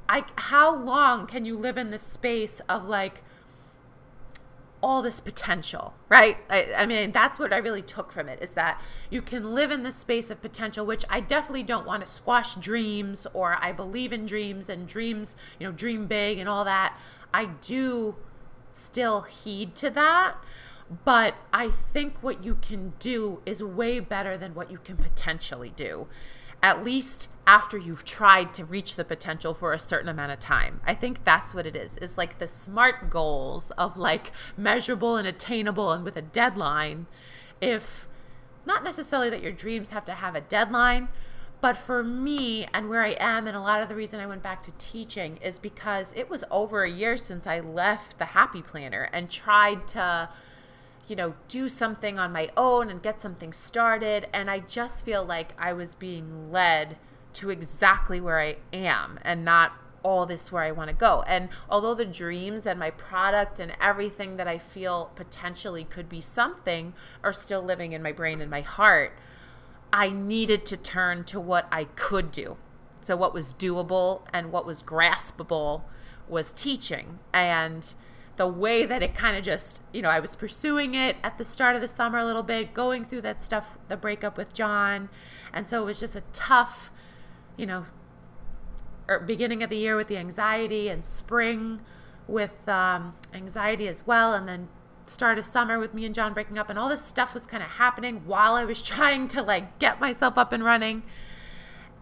I 0.09 0.26
how 0.36 0.76
long 0.76 1.28
can 1.28 1.45
you 1.45 1.57
live 1.57 1.78
in 1.78 1.89
this 1.89 2.01
space 2.01 2.59
of 2.68 2.88
like 2.88 3.24
all 4.84 5.01
this 5.01 5.22
potential, 5.22 5.93
right? 6.09 6.38
I, 6.49 6.74
I, 6.80 6.86
mean, 6.86 7.14
that's 7.14 7.39
what 7.39 7.53
I 7.53 7.57
really 7.57 7.82
took 7.82 8.11
from 8.11 8.28
it 8.28 8.39
is 8.41 8.51
that 8.51 8.82
you 9.09 9.22
can 9.22 9.55
live 9.55 9.72
in 9.72 9.84
this 9.84 9.95
space 9.95 10.30
of 10.30 10.41
potential, 10.41 10.86
which 10.86 11.05
I 11.09 11.22
definitely 11.22 11.64
don't 11.64 11.88
want 11.88 12.05
to 12.05 12.11
squash 12.11 12.55
dreams 12.55 13.26
or 13.34 13.57
I 13.61 13.72
believe 13.72 14.11
in 14.11 14.26
dreams 14.26 14.68
and 14.68 14.86
dreams, 14.86 15.38
you 15.57 15.66
know, 15.66 15.72
dream 15.72 16.05
big 16.05 16.38
and 16.38 16.49
all 16.49 16.66
that. 16.66 16.99
I 17.34 17.45
do 17.45 18.15
still 18.71 19.21
heed 19.21 19.75
to 19.75 19.89
that. 19.91 20.36
But 21.05 21.36
I 21.51 21.69
think 21.69 22.21
what 22.21 22.43
you 22.43 22.55
can 22.55 22.93
do 22.99 23.41
is 23.45 23.63
way 23.63 23.99
better 23.99 24.38
than 24.38 24.53
what 24.53 24.69
you 24.69 24.77
can 24.77 24.97
potentially 24.97 25.73
do, 25.75 26.07
at 26.61 26.84
least 26.84 27.29
after 27.47 27.77
you've 27.77 28.05
tried 28.05 28.53
to 28.55 28.65
reach 28.65 28.95
the 28.95 29.05
potential 29.05 29.53
for 29.53 29.73
a 29.73 29.79
certain 29.79 30.09
amount 30.09 30.34
of 30.34 30.39
time. 30.39 30.81
I 30.86 30.93
think 30.93 31.23
that's 31.23 31.53
what 31.53 31.65
it 31.65 31.75
is. 31.75 31.97
Is 31.97 32.17
like 32.17 32.38
the 32.38 32.47
smart 32.47 33.09
goals 33.09 33.71
of 33.71 33.97
like 33.97 34.31
measurable 34.55 35.15
and 35.15 35.27
attainable 35.27 35.91
and 35.91 36.03
with 36.03 36.17
a 36.17 36.21
deadline. 36.21 37.07
If 37.59 38.07
not 38.65 38.84
necessarily 38.84 39.29
that 39.29 39.41
your 39.41 39.51
dreams 39.51 39.89
have 39.89 40.05
to 40.05 40.13
have 40.13 40.36
a 40.36 40.41
deadline, 40.41 41.07
but 41.64 41.78
for 41.78 42.03
me, 42.03 42.68
and 42.74 42.89
where 42.89 43.05
I 43.05 43.16
am, 43.22 43.47
and 43.47 43.55
a 43.55 43.61
lot 43.61 43.82
of 43.82 43.88
the 43.88 43.95
reason 43.95 44.20
I 44.20 44.28
went 44.28 44.43
back 44.43 44.61
to 44.64 44.74
teaching 44.74 45.38
is 45.38 45.59
because 45.59 46.11
it 46.14 46.30
was 46.30 46.43
over 46.51 46.84
a 46.84 46.91
year 46.91 47.16
since 47.16 47.47
I 47.47 47.61
left 47.61 48.20
the 48.20 48.26
Happy 48.26 48.61
Planner 48.61 49.07
and 49.14 49.30
tried 49.30 49.88
to, 49.88 50.28
you 51.07 51.16
know, 51.16 51.36
do 51.47 51.70
something 51.70 52.20
on 52.20 52.34
my 52.34 52.49
own 52.57 52.89
and 52.89 53.01
get 53.01 53.22
something 53.22 53.53
started. 53.53 54.28
And 54.34 54.51
I 54.51 54.59
just 54.59 55.05
feel 55.05 55.24
like 55.24 55.53
I 55.57 55.72
was 55.72 55.95
being 55.95 56.51
led 56.51 56.97
to 57.36 57.49
exactly 57.49 58.20
where 58.20 58.41
I 58.41 58.57
am 58.74 59.18
and 59.22 59.45
not 59.45 59.72
all 60.03 60.26
this 60.26 60.51
where 60.51 60.64
I 60.64 60.72
want 60.72 60.89
to 60.89 60.93
go. 60.93 61.24
And 61.28 61.47
although 61.70 61.93
the 61.93 62.03
dreams 62.03 62.66
and 62.66 62.78
my 62.78 62.89
product 62.89 63.61
and 63.61 63.72
everything 63.80 64.36
that 64.36 64.49
I 64.49 64.57
feel 64.57 65.11
potentially 65.16 65.86
could 65.86 66.09
be 66.09 66.20
something 66.20 66.93
are 67.24 67.32
still 67.32 67.61
living 67.61 67.93
in 67.93 68.03
my 68.03 68.11
brain 68.11 68.41
and 68.41 68.51
my 68.51 68.59
heart, 68.59 69.18
I 69.93 70.09
needed 70.09 70.65
to 70.65 70.75
turn 70.75 71.23
to 71.25 71.39
what 71.39 71.67
I 71.71 71.83
could 71.83 72.31
do. 72.31 72.57
So, 73.01 73.15
what 73.15 73.33
was 73.33 73.53
doable 73.53 74.25
and 74.33 74.51
what 74.51 74.65
was 74.65 74.81
graspable 74.81 75.83
was 76.27 76.51
teaching. 76.51 77.19
And 77.31 77.93
the 78.35 78.47
way 78.47 78.85
that 78.85 79.03
it 79.03 79.13
kind 79.13 79.37
of 79.37 79.43
just, 79.43 79.81
you 79.93 80.01
know, 80.01 80.09
I 80.09 80.19
was 80.19 80.35
pursuing 80.35 80.95
it 80.95 81.17
at 81.23 81.37
the 81.37 81.45
start 81.45 81.75
of 81.75 81.81
the 81.81 81.87
summer 81.87 82.17
a 82.17 82.25
little 82.25 82.41
bit, 82.41 82.73
going 82.73 83.05
through 83.05 83.21
that 83.21 83.43
stuff, 83.43 83.77
the 83.87 83.95
breakup 83.95 84.35
with 84.35 84.51
John. 84.51 85.09
And 85.53 85.67
so 85.67 85.83
it 85.83 85.85
was 85.85 85.99
just 85.99 86.15
a 86.15 86.23
tough, 86.31 86.91
you 87.55 87.67
know, 87.67 87.85
er, 89.07 89.19
beginning 89.19 89.61
of 89.61 89.69
the 89.69 89.77
year 89.77 89.95
with 89.95 90.07
the 90.07 90.17
anxiety 90.17 90.89
and 90.89 91.05
spring 91.05 91.81
with 92.27 92.67
um, 92.67 93.13
anxiety 93.31 93.87
as 93.87 94.07
well. 94.07 94.33
And 94.33 94.47
then 94.47 94.69
start 95.06 95.38
of 95.38 95.45
summer 95.45 95.80
with 95.80 95.93
me 95.93 96.06
and 96.06 96.16
John 96.16 96.34
breaking 96.34 96.58
up 96.58 96.70
and 96.70 96.80
all 96.80 96.89
this 96.89 97.04
stuff 97.04 97.34
was 97.34 97.45
kind 97.45 97.64
of 97.64 97.70
happening 97.72 98.24
while 98.26 98.56
I 98.56 98.66
was 98.66 98.82
trying 98.84 99.28
to 99.30 99.41
like 99.41 99.80
get 99.80 99.99
myself 99.99 100.38
up 100.38 100.51
and 100.51 100.64
running. 100.64 101.04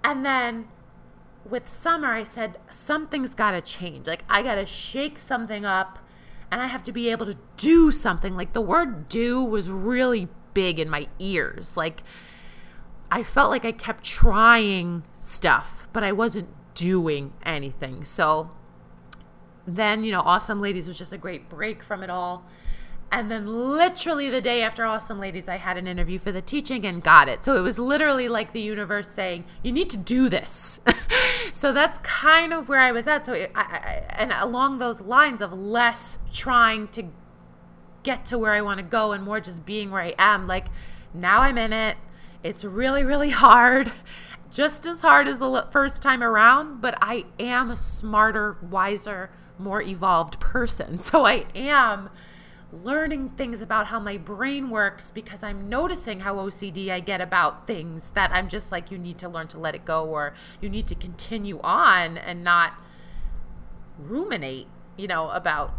And 0.03 0.25
then 0.25 0.67
with 1.49 1.69
summer 1.69 2.13
I 2.13 2.23
said 2.23 2.57
something's 2.69 3.35
got 3.35 3.51
to 3.51 3.61
change. 3.61 4.07
Like 4.07 4.23
I 4.29 4.43
got 4.43 4.55
to 4.55 4.65
shake 4.65 5.17
something 5.17 5.65
up 5.65 5.99
and 6.51 6.61
I 6.61 6.67
have 6.67 6.83
to 6.83 6.91
be 6.91 7.09
able 7.09 7.25
to 7.25 7.37
do 7.57 7.91
something. 7.91 8.35
Like 8.35 8.53
the 8.53 8.61
word 8.61 9.07
do 9.07 9.43
was 9.43 9.69
really 9.69 10.27
big 10.53 10.79
in 10.79 10.89
my 10.89 11.07
ears. 11.19 11.77
Like 11.77 12.03
I 13.09 13.23
felt 13.23 13.49
like 13.49 13.65
I 13.65 13.71
kept 13.71 14.03
trying 14.03 15.03
stuff, 15.21 15.87
but 15.93 16.03
I 16.03 16.11
wasn't 16.11 16.49
doing 16.73 17.33
anything. 17.43 18.03
So 18.03 18.51
then, 19.67 20.03
you 20.03 20.11
know, 20.11 20.21
Awesome 20.21 20.61
Ladies 20.61 20.87
was 20.87 20.97
just 20.97 21.13
a 21.13 21.17
great 21.17 21.49
break 21.49 21.83
from 21.83 22.03
it 22.03 22.09
all. 22.09 22.45
And 23.11 23.29
then, 23.29 23.45
literally, 23.45 24.29
the 24.29 24.39
day 24.39 24.61
after 24.61 24.85
Awesome 24.85 25.19
Ladies, 25.19 25.49
I 25.49 25.57
had 25.57 25.77
an 25.77 25.85
interview 25.85 26.17
for 26.17 26.31
the 26.31 26.41
teaching 26.41 26.85
and 26.85 27.03
got 27.03 27.27
it. 27.27 27.43
So 27.43 27.57
it 27.57 27.61
was 27.61 27.77
literally 27.77 28.29
like 28.29 28.53
the 28.53 28.61
universe 28.61 29.09
saying, 29.09 29.43
You 29.61 29.73
need 29.73 29.89
to 29.89 29.97
do 29.97 30.29
this. 30.29 30.79
so 31.51 31.73
that's 31.73 31.99
kind 31.99 32.53
of 32.53 32.69
where 32.69 32.79
I 32.79 32.93
was 32.93 33.07
at. 33.07 33.25
So, 33.25 33.33
it, 33.33 33.51
I, 33.53 33.61
I, 33.61 34.05
and 34.09 34.31
along 34.39 34.79
those 34.79 35.01
lines 35.01 35.41
of 35.41 35.51
less 35.51 36.19
trying 36.31 36.87
to 36.89 37.03
get 38.03 38.25
to 38.27 38.37
where 38.37 38.53
I 38.53 38.61
want 38.61 38.79
to 38.79 38.85
go 38.85 39.11
and 39.11 39.23
more 39.23 39.41
just 39.41 39.65
being 39.65 39.91
where 39.91 40.01
I 40.01 40.15
am, 40.17 40.47
like 40.47 40.67
now 41.13 41.41
I'm 41.41 41.57
in 41.57 41.73
it. 41.73 41.97
It's 42.43 42.63
really, 42.63 43.03
really 43.03 43.31
hard. 43.31 43.91
Just 44.51 44.85
as 44.85 44.99
hard 44.99 45.29
as 45.29 45.39
the 45.39 45.65
first 45.71 46.01
time 46.01 46.21
around, 46.21 46.81
but 46.81 46.97
I 47.01 47.23
am 47.39 47.71
a 47.71 47.75
smarter, 47.77 48.57
wiser, 48.61 49.29
more 49.57 49.81
evolved 49.81 50.41
person. 50.41 50.97
So 51.11 51.25
I 51.25 51.45
am 51.55 52.09
learning 52.71 53.29
things 53.29 53.61
about 53.61 53.87
how 53.87 53.99
my 53.99 54.17
brain 54.17 54.69
works 54.69 55.11
because 55.11 55.43
I'm 55.43 55.67
noticing 55.67 56.21
how 56.21 56.35
OCD 56.35 56.89
I 56.89 56.99
get 56.99 57.19
about 57.19 57.67
things 57.67 58.11
that 58.11 58.31
I'm 58.31 58.47
just 58.47 58.71
like, 58.71 58.91
you 58.91 58.97
need 58.97 59.17
to 59.19 59.29
learn 59.29 59.47
to 59.49 59.59
let 59.59 59.75
it 59.75 59.83
go 59.83 60.05
or 60.05 60.33
you 60.61 60.69
need 60.69 60.87
to 60.87 60.95
continue 60.95 61.59
on 61.61 62.17
and 62.17 62.43
not 62.43 62.73
ruminate, 63.99 64.67
you 64.97 65.07
know, 65.07 65.29
about 65.29 65.73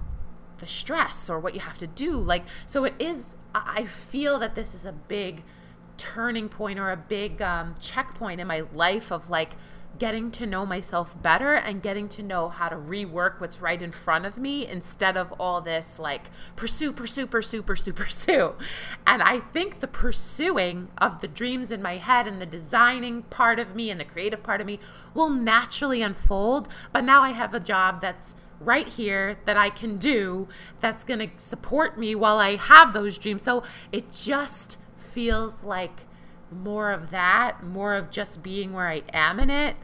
the 0.58 0.66
stress 0.66 1.30
or 1.30 1.40
what 1.40 1.54
you 1.54 1.60
have 1.60 1.78
to 1.78 1.86
do. 1.86 2.18
Like, 2.18 2.44
so 2.66 2.84
it 2.84 2.94
is, 2.98 3.36
I 3.54 3.84
feel 3.84 4.38
that 4.38 4.54
this 4.54 4.74
is 4.74 4.84
a 4.84 4.92
big 4.92 5.42
turning 5.96 6.48
point 6.48 6.78
or 6.78 6.90
a 6.90 6.96
big 6.96 7.40
um, 7.40 7.74
checkpoint 7.80 8.40
in 8.40 8.46
my 8.46 8.64
life 8.72 9.10
of 9.10 9.30
like, 9.30 9.56
getting 10.02 10.32
to 10.32 10.44
know 10.44 10.66
myself 10.66 11.14
better 11.22 11.54
and 11.54 11.80
getting 11.80 12.08
to 12.08 12.24
know 12.24 12.48
how 12.48 12.68
to 12.68 12.74
rework 12.74 13.40
what's 13.40 13.60
right 13.60 13.80
in 13.80 13.92
front 13.92 14.26
of 14.26 14.36
me 14.36 14.66
instead 14.66 15.16
of 15.16 15.32
all 15.38 15.60
this 15.60 15.96
like 15.96 16.28
pursue, 16.56 16.92
pursue, 16.92 17.24
pursue, 17.24 17.62
pursue, 17.62 17.92
pursue. 18.02 18.52
And 19.06 19.22
I 19.22 19.38
think 19.38 19.78
the 19.78 19.86
pursuing 19.86 20.88
of 20.98 21.20
the 21.20 21.28
dreams 21.28 21.70
in 21.70 21.80
my 21.80 21.98
head 21.98 22.26
and 22.26 22.42
the 22.42 22.46
designing 22.46 23.22
part 23.22 23.60
of 23.60 23.76
me 23.76 23.90
and 23.90 24.00
the 24.00 24.04
creative 24.04 24.42
part 24.42 24.60
of 24.60 24.66
me 24.66 24.80
will 25.14 25.30
naturally 25.30 26.02
unfold. 26.02 26.68
But 26.92 27.04
now 27.04 27.22
I 27.22 27.30
have 27.30 27.54
a 27.54 27.60
job 27.60 28.00
that's 28.00 28.34
right 28.58 28.88
here 28.88 29.38
that 29.44 29.56
I 29.56 29.70
can 29.70 29.98
do 29.98 30.48
that's 30.80 31.04
going 31.04 31.20
to 31.20 31.30
support 31.36 31.96
me 31.96 32.16
while 32.16 32.40
I 32.40 32.56
have 32.56 32.92
those 32.92 33.18
dreams. 33.18 33.44
So 33.44 33.62
it 33.92 34.10
just 34.10 34.78
feels 34.96 35.62
like 35.62 36.06
more 36.50 36.90
of 36.90 37.12
that, 37.12 37.62
more 37.62 37.94
of 37.94 38.10
just 38.10 38.42
being 38.42 38.72
where 38.72 38.88
I 38.88 39.04
am 39.12 39.38
in 39.38 39.48
it 39.48 39.76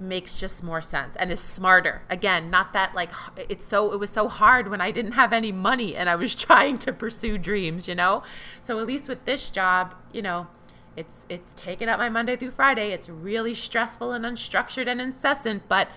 makes 0.00 0.38
just 0.38 0.62
more 0.62 0.80
sense 0.80 1.16
and 1.16 1.30
is 1.30 1.40
smarter. 1.40 2.02
Again, 2.08 2.50
not 2.50 2.72
that 2.72 2.94
like 2.94 3.10
it's 3.36 3.66
so 3.66 3.92
it 3.92 4.00
was 4.00 4.10
so 4.10 4.28
hard 4.28 4.68
when 4.68 4.80
I 4.80 4.90
didn't 4.90 5.12
have 5.12 5.32
any 5.32 5.52
money 5.52 5.96
and 5.96 6.08
I 6.08 6.16
was 6.16 6.34
trying 6.46 6.78
to 6.78 6.92
pursue 6.92 7.38
dreams, 7.38 7.88
you 7.88 7.94
know? 7.94 8.22
So 8.60 8.78
at 8.78 8.86
least 8.86 9.08
with 9.08 9.24
this 9.24 9.50
job, 9.50 9.94
you 10.12 10.22
know, 10.22 10.48
it's 10.96 11.26
it's 11.28 11.52
taken 11.54 11.88
up 11.88 11.98
my 11.98 12.08
Monday 12.08 12.36
through 12.36 12.50
Friday. 12.52 12.90
It's 12.90 13.08
really 13.08 13.54
stressful 13.54 14.12
and 14.12 14.24
unstructured 14.24 14.88
and 14.88 15.00
incessant, 15.00 15.68
but 15.68 15.88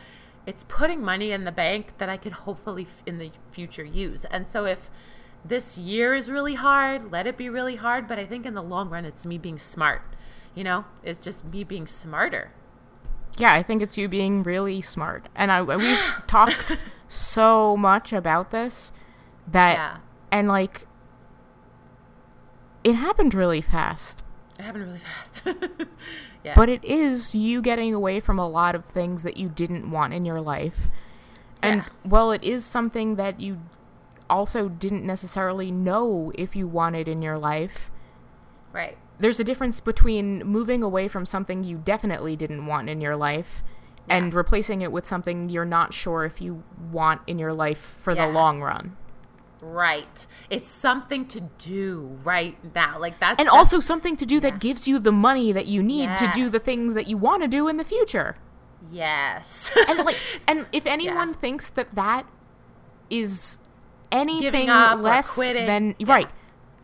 it's 0.46 0.64
putting 0.68 1.04
money 1.04 1.32
in 1.32 1.44
the 1.44 1.52
bank 1.52 1.98
that 1.98 2.10
I 2.10 2.18
could 2.18 2.34
hopefully 2.34 2.88
in 3.06 3.20
the 3.20 3.32
future 3.52 3.84
use. 3.84 4.26
And 4.26 4.48
so 4.48 4.66
if 4.66 4.90
this 5.44 5.78
year 5.78 6.14
is 6.14 6.30
really 6.30 6.56
hard, 6.56 7.12
let 7.12 7.28
it 7.28 7.38
be 7.38 7.50
really 7.50 7.76
hard. 7.76 8.08
But 8.08 8.20
I 8.20 8.26
think 8.26 8.46
in 8.46 8.54
the 8.54 8.64
long 8.64 8.90
run, 8.90 9.06
it's 9.06 9.26
me 9.26 9.38
being 9.38 9.60
smart. 9.60 10.02
You 10.56 10.64
know, 10.64 10.86
it's 11.04 11.20
just 11.20 11.46
me 11.46 11.64
being 11.64 11.88
smarter. 11.88 12.52
Yeah, 13.38 13.54
I 13.54 13.64
think 13.64 13.82
it's 13.82 13.98
you 13.98 14.08
being 14.08 14.44
really 14.44 14.82
smart. 14.82 15.28
And 15.36 15.52
I 15.52 15.62
we've 15.62 16.00
talked 16.28 16.78
so 17.08 17.76
much 17.78 18.14
about 18.14 18.52
this 18.52 18.92
that 19.48 19.74
yeah. 19.74 19.98
and 20.32 20.48
like 20.48 20.88
it 22.84 22.94
happened 22.94 23.34
really 23.34 23.62
fast. 23.62 24.24
It 24.60 24.64
happened 24.64 24.86
really 24.86 25.00
fast. 25.00 25.44
yeah. 26.44 26.54
But 26.56 26.70
it 26.70 26.84
is 26.84 27.36
you 27.36 27.62
getting 27.62 27.94
away 27.94 28.20
from 28.20 28.40
a 28.40 28.48
lot 28.48 28.76
of 28.76 28.86
things 28.86 29.24
that 29.24 29.38
you 29.38 29.50
didn't 29.50 29.90
want 29.90 30.14
in 30.14 30.26
your 30.26 30.40
life. 30.40 30.90
And 31.62 31.82
yeah. 31.82 31.90
well, 32.10 32.32
it 32.32 32.44
is 32.44 32.66
something 32.66 33.16
that 33.16 33.40
you 33.40 33.62
also 34.30 34.70
didn't 34.70 35.06
necessarily 35.06 35.72
know 35.72 36.32
if 36.36 36.56
you 36.56 36.68
wanted 36.68 37.08
in 37.08 37.22
your 37.22 37.38
life. 37.38 37.92
Right. 38.72 38.98
There's 39.22 39.40
a 39.40 39.44
difference 39.44 39.80
between 39.80 40.44
moving 40.44 40.84
away 40.84 41.08
from 41.08 41.26
something 41.26 41.64
you 41.64 41.78
definitely 41.78 42.36
didn't 42.36 42.66
want 42.66 42.90
in 42.90 43.02
your 43.02 43.16
life 43.16 43.64
yeah. 44.08 44.18
and 44.18 44.34
replacing 44.34 44.82
it 44.82 44.92
with 44.92 45.06
something 45.06 45.50
you're 45.50 45.64
not 45.64 45.94
sure 45.94 46.26
if 46.26 46.42
you 46.42 46.64
want 46.92 47.22
in 47.28 47.40
your 47.40 47.54
life 47.54 47.98
for 48.02 48.14
yeah. 48.14 48.26
the 48.26 48.32
long 48.32 48.62
run. 48.62 48.98
Right. 49.62 50.26
It's 50.50 50.70
something 50.70 51.28
to 51.28 51.42
do 51.60 52.18
right 52.24 52.58
now. 52.74 52.98
Like 52.98 53.20
that's 53.20 53.40
And 53.40 53.48
that's, 53.48 53.56
also 53.56 53.80
something 53.80 54.18
to 54.18 54.26
do 54.26 54.36
yeah. 54.36 54.42
that 54.42 54.60
gives 54.60 54.88
you 54.88 54.98
the 54.98 55.12
money 55.12 55.52
that 55.52 55.68
you 55.68 55.84
need 55.84 56.06
yes. 56.06 56.20
to 56.20 56.32
do 56.34 56.50
the 56.50 56.60
things 56.60 56.96
that 56.96 57.08
you 57.08 57.18
want 57.18 57.44
to 57.44 57.48
do 57.48 57.68
in 57.68 57.78
the 57.78 57.84
future. 57.84 58.38
Yes. 58.92 59.72
and 59.88 60.00
like 60.00 60.18
and 60.48 60.66
if 60.72 60.88
anyone 60.88 61.36
thinks 61.36 61.70
that 61.70 61.94
that 61.94 62.26
is 63.12 63.60
anything 64.12 64.68
less 64.68 65.36
than 65.36 65.96
right, 66.06 66.30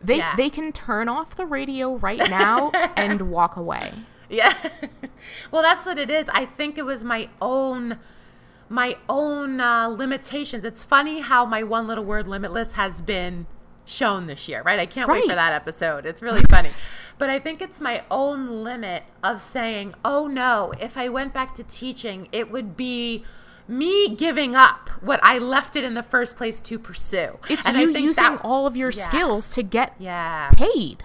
they 0.02 0.22
they 0.36 0.50
can 0.50 0.72
turn 0.72 1.08
off 1.08 1.36
the 1.36 1.46
radio 1.46 1.96
right 1.96 2.30
now 2.30 2.70
and 2.96 3.30
walk 3.30 3.56
away. 3.56 3.92
Yeah. 4.28 4.54
well, 5.50 5.62
that's 5.62 5.86
what 5.86 5.98
it 5.98 6.10
is. 6.10 6.28
I 6.28 6.44
think 6.44 6.78
it 6.78 6.84
was 6.84 7.02
my 7.04 7.28
own 7.40 7.98
my 8.68 8.96
own 9.08 9.60
uh, 9.60 9.88
limitations. 9.88 10.64
It's 10.64 10.84
funny 10.84 11.20
how 11.20 11.44
my 11.46 11.62
one 11.62 11.86
little 11.86 12.04
word 12.04 12.26
limitless 12.26 12.74
has 12.74 13.00
been 13.00 13.46
shown 13.86 14.26
this 14.26 14.48
year, 14.48 14.62
right? 14.62 14.78
I 14.78 14.86
can't 14.86 15.08
right. 15.08 15.22
wait 15.22 15.30
for 15.30 15.34
that 15.34 15.52
episode. 15.52 16.04
It's 16.04 16.20
really 16.20 16.42
funny. 16.50 16.68
but 17.16 17.30
I 17.30 17.38
think 17.38 17.62
it's 17.62 17.80
my 17.80 18.04
own 18.10 18.62
limit 18.62 19.04
of 19.24 19.40
saying, 19.40 19.94
oh 20.04 20.26
no, 20.26 20.72
if 20.78 20.98
I 20.98 21.08
went 21.08 21.32
back 21.32 21.54
to 21.54 21.64
teaching, 21.64 22.28
it 22.30 22.50
would 22.50 22.76
be 22.76 23.24
me 23.68 24.14
giving 24.14 24.56
up 24.56 24.88
what 25.02 25.20
I 25.22 25.38
left 25.38 25.76
it 25.76 25.84
in 25.84 25.94
the 25.94 26.02
first 26.02 26.36
place 26.36 26.60
to 26.62 26.78
pursue. 26.78 27.38
It's 27.48 27.66
and 27.66 27.76
you 27.76 27.90
using 27.90 28.24
that, 28.24 28.40
all 28.42 28.66
of 28.66 28.76
your 28.76 28.90
yeah. 28.90 29.02
skills 29.02 29.54
to 29.54 29.62
get 29.62 29.94
yeah. 29.98 30.50
paid. 30.56 31.04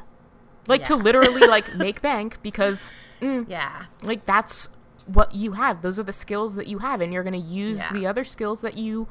Like 0.67 0.81
yeah. 0.81 0.85
to 0.85 0.95
literally 0.95 1.41
like 1.47 1.75
make 1.75 2.01
bank 2.01 2.37
because 2.41 2.93
mm, 3.21 3.45
yeah. 3.49 3.85
Like 4.01 4.25
that's 4.25 4.69
what 5.05 5.35
you 5.35 5.53
have. 5.53 5.81
Those 5.81 5.99
are 5.99 6.03
the 6.03 6.13
skills 6.13 6.55
that 6.55 6.67
you 6.67 6.79
have, 6.79 7.01
and 7.01 7.13
you're 7.13 7.23
going 7.23 7.39
to 7.39 7.47
use 7.47 7.81
the 7.91 8.07
other 8.07 8.23
skills 8.23 8.61
that 8.61 8.77
you 8.77 9.07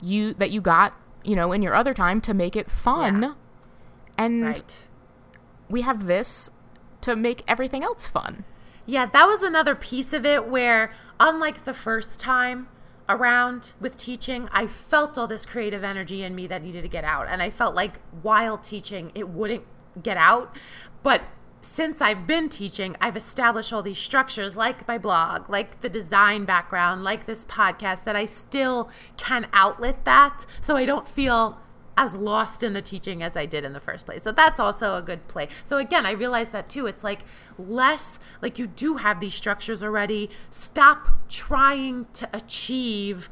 you 0.00 0.34
that 0.34 0.50
you 0.50 0.60
got, 0.60 0.96
you 1.24 1.34
know, 1.34 1.52
in 1.52 1.62
your 1.62 1.74
other 1.74 1.94
time 1.94 2.20
to 2.22 2.34
make 2.34 2.54
it 2.54 2.70
fun. 2.70 3.34
And 4.16 4.44
right. 4.44 4.84
we 5.68 5.80
have 5.80 6.06
this 6.06 6.50
to 7.00 7.16
make 7.16 7.42
everything 7.48 7.82
else 7.82 8.06
fun. 8.06 8.44
Yeah, 8.84 9.06
that 9.06 9.26
was 9.26 9.42
another 9.42 9.74
piece 9.74 10.12
of 10.12 10.26
it 10.26 10.48
where, 10.48 10.92
unlike 11.20 11.64
the 11.64 11.74
first 11.74 12.18
time 12.18 12.68
around 13.08 13.72
with 13.80 13.96
teaching, 13.96 14.48
I 14.52 14.66
felt 14.66 15.16
all 15.16 15.26
this 15.26 15.46
creative 15.46 15.84
energy 15.84 16.22
in 16.22 16.34
me 16.34 16.46
that 16.48 16.62
needed 16.62 16.82
to 16.82 16.88
get 16.88 17.04
out. 17.04 17.26
And 17.28 17.42
I 17.42 17.50
felt 17.50 17.74
like 17.74 18.00
while 18.22 18.58
teaching, 18.58 19.12
it 19.14 19.28
wouldn't 19.28 19.64
get 20.02 20.16
out. 20.16 20.56
But 21.02 21.22
since 21.60 22.00
I've 22.00 22.26
been 22.26 22.48
teaching, 22.48 22.96
I've 23.00 23.16
established 23.16 23.72
all 23.72 23.82
these 23.82 23.98
structures 23.98 24.56
like 24.56 24.88
my 24.88 24.98
blog, 24.98 25.48
like 25.48 25.80
the 25.80 25.88
design 25.88 26.44
background, 26.44 27.04
like 27.04 27.26
this 27.26 27.44
podcast, 27.44 28.02
that 28.04 28.16
I 28.16 28.24
still 28.24 28.90
can 29.16 29.46
outlet 29.52 30.04
that 30.04 30.44
so 30.60 30.76
I 30.76 30.84
don't 30.84 31.08
feel 31.08 31.58
as 32.02 32.16
lost 32.16 32.64
in 32.64 32.72
the 32.72 32.82
teaching 32.82 33.22
as 33.22 33.36
I 33.36 33.46
did 33.46 33.64
in 33.64 33.72
the 33.74 33.80
first 33.80 34.06
place. 34.06 34.24
So 34.24 34.32
that's 34.32 34.58
also 34.58 34.96
a 34.96 35.02
good 35.02 35.28
play. 35.28 35.46
So 35.62 35.78
again, 35.78 36.04
I 36.04 36.10
realize 36.10 36.50
that 36.50 36.68
too. 36.68 36.86
It's 36.86 37.04
like 37.04 37.20
less 37.56 38.18
like 38.40 38.58
you 38.58 38.66
do 38.66 38.96
have 38.96 39.20
these 39.20 39.34
structures 39.34 39.84
already. 39.84 40.28
Stop 40.50 41.28
trying 41.28 42.06
to 42.14 42.28
achieve 42.32 43.28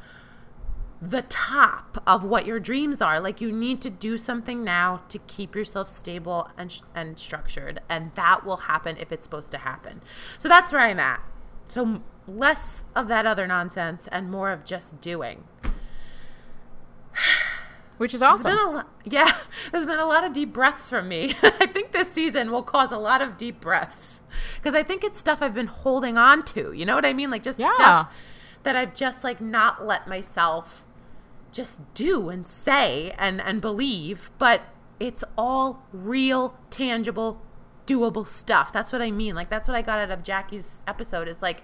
the 1.01 1.23
top 1.23 2.01
of 2.07 2.23
what 2.23 2.45
your 2.45 2.61
dreams 2.61 3.01
are. 3.01 3.19
Like 3.19 3.41
you 3.41 3.51
need 3.51 3.81
to 3.81 3.89
do 3.89 4.17
something 4.17 4.63
now 4.63 5.01
to 5.09 5.19
keep 5.19 5.53
yourself 5.53 5.89
stable 5.89 6.49
and 6.57 6.81
and 6.95 7.19
structured, 7.19 7.81
and 7.89 8.11
that 8.15 8.45
will 8.45 8.57
happen 8.71 8.95
if 8.97 9.11
it's 9.11 9.25
supposed 9.25 9.51
to 9.51 9.57
happen. 9.57 10.01
So 10.37 10.47
that's 10.47 10.71
where 10.71 10.81
I'm 10.81 10.99
at. 10.99 11.21
So 11.67 12.03
less 12.25 12.85
of 12.95 13.09
that 13.09 13.25
other 13.25 13.47
nonsense 13.47 14.07
and 14.13 14.31
more 14.31 14.49
of 14.49 14.63
just 14.63 15.01
doing. 15.01 15.43
Which 18.01 18.15
is 18.15 18.23
awesome. 18.23 18.83
Yeah, 19.03 19.31
there's 19.71 19.85
been 19.85 19.99
a 19.99 20.05
lot 20.05 20.23
of 20.23 20.33
deep 20.33 20.51
breaths 20.53 20.89
from 20.89 21.07
me. 21.07 21.35
I 21.43 21.67
think 21.67 21.91
this 21.91 22.11
season 22.11 22.51
will 22.51 22.63
cause 22.63 22.91
a 22.91 22.97
lot 22.97 23.21
of 23.21 23.37
deep 23.37 23.59
breaths 23.59 24.21
because 24.55 24.73
I 24.73 24.81
think 24.81 25.03
it's 25.03 25.19
stuff 25.19 25.39
I've 25.39 25.53
been 25.53 25.67
holding 25.67 26.17
on 26.17 26.43
to. 26.45 26.71
You 26.71 26.83
know 26.83 26.95
what 26.95 27.05
I 27.05 27.13
mean? 27.13 27.29
Like 27.29 27.43
just 27.43 27.59
yeah. 27.59 27.75
stuff 27.75 28.15
that 28.63 28.75
I've 28.75 28.95
just 28.95 29.23
like 29.23 29.39
not 29.39 29.85
let 29.85 30.07
myself 30.07 30.83
just 31.51 31.79
do 31.93 32.29
and 32.29 32.43
say 32.43 33.13
and 33.19 33.39
and 33.39 33.61
believe, 33.61 34.31
but 34.39 34.61
it's 34.99 35.23
all 35.37 35.85
real, 35.93 36.57
tangible, 36.71 37.39
doable 37.85 38.25
stuff. 38.25 38.73
That's 38.73 38.91
what 38.91 39.03
I 39.03 39.11
mean. 39.11 39.35
Like 39.35 39.51
that's 39.51 39.67
what 39.67 39.77
I 39.77 39.83
got 39.83 39.99
out 39.99 40.09
of 40.09 40.23
Jackie's 40.23 40.81
episode 40.87 41.27
is 41.27 41.43
like 41.43 41.61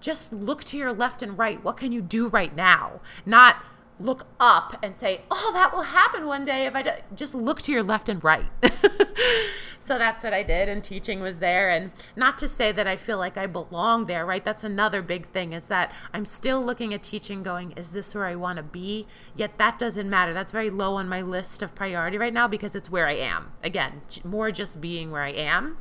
just 0.00 0.32
look 0.32 0.62
to 0.64 0.76
your 0.76 0.92
left 0.92 1.24
and 1.24 1.36
right. 1.36 1.62
What 1.64 1.76
can 1.76 1.90
you 1.90 2.02
do 2.02 2.28
right 2.28 2.54
now? 2.54 3.00
Not 3.24 3.56
look 3.98 4.26
up 4.38 4.78
and 4.82 4.96
say, 4.96 5.22
"Oh, 5.30 5.50
that 5.54 5.72
will 5.72 5.82
happen 5.82 6.26
one 6.26 6.44
day 6.44 6.66
if 6.66 6.74
I 6.74 6.82
do. 6.82 6.90
just 7.14 7.34
look 7.34 7.62
to 7.62 7.72
your 7.72 7.82
left 7.82 8.08
and 8.08 8.22
right." 8.22 8.46
so 9.78 9.98
that's 9.98 10.24
what 10.24 10.34
I 10.34 10.42
did 10.42 10.68
and 10.68 10.82
teaching 10.82 11.20
was 11.20 11.38
there 11.38 11.70
and 11.70 11.92
not 12.14 12.38
to 12.38 12.48
say 12.48 12.72
that 12.72 12.86
I 12.86 12.96
feel 12.96 13.18
like 13.18 13.36
I 13.36 13.46
belong 13.46 14.06
there, 14.06 14.26
right? 14.26 14.44
That's 14.44 14.64
another 14.64 15.02
big 15.02 15.28
thing 15.28 15.52
is 15.52 15.66
that 15.66 15.92
I'm 16.12 16.26
still 16.26 16.64
looking 16.64 16.92
at 16.92 17.02
teaching 17.02 17.42
going, 17.42 17.72
"Is 17.72 17.90
this 17.90 18.14
where 18.14 18.26
I 18.26 18.34
want 18.34 18.56
to 18.58 18.62
be?" 18.62 19.06
Yet 19.34 19.58
that 19.58 19.78
doesn't 19.78 20.08
matter. 20.10 20.32
That's 20.32 20.52
very 20.52 20.70
low 20.70 20.96
on 20.96 21.08
my 21.08 21.22
list 21.22 21.62
of 21.62 21.74
priority 21.74 22.18
right 22.18 22.34
now 22.34 22.48
because 22.48 22.74
it's 22.74 22.90
where 22.90 23.06
I 23.06 23.14
am. 23.14 23.52
Again, 23.62 24.02
more 24.24 24.50
just 24.50 24.80
being 24.80 25.10
where 25.10 25.22
I 25.22 25.30
am 25.32 25.78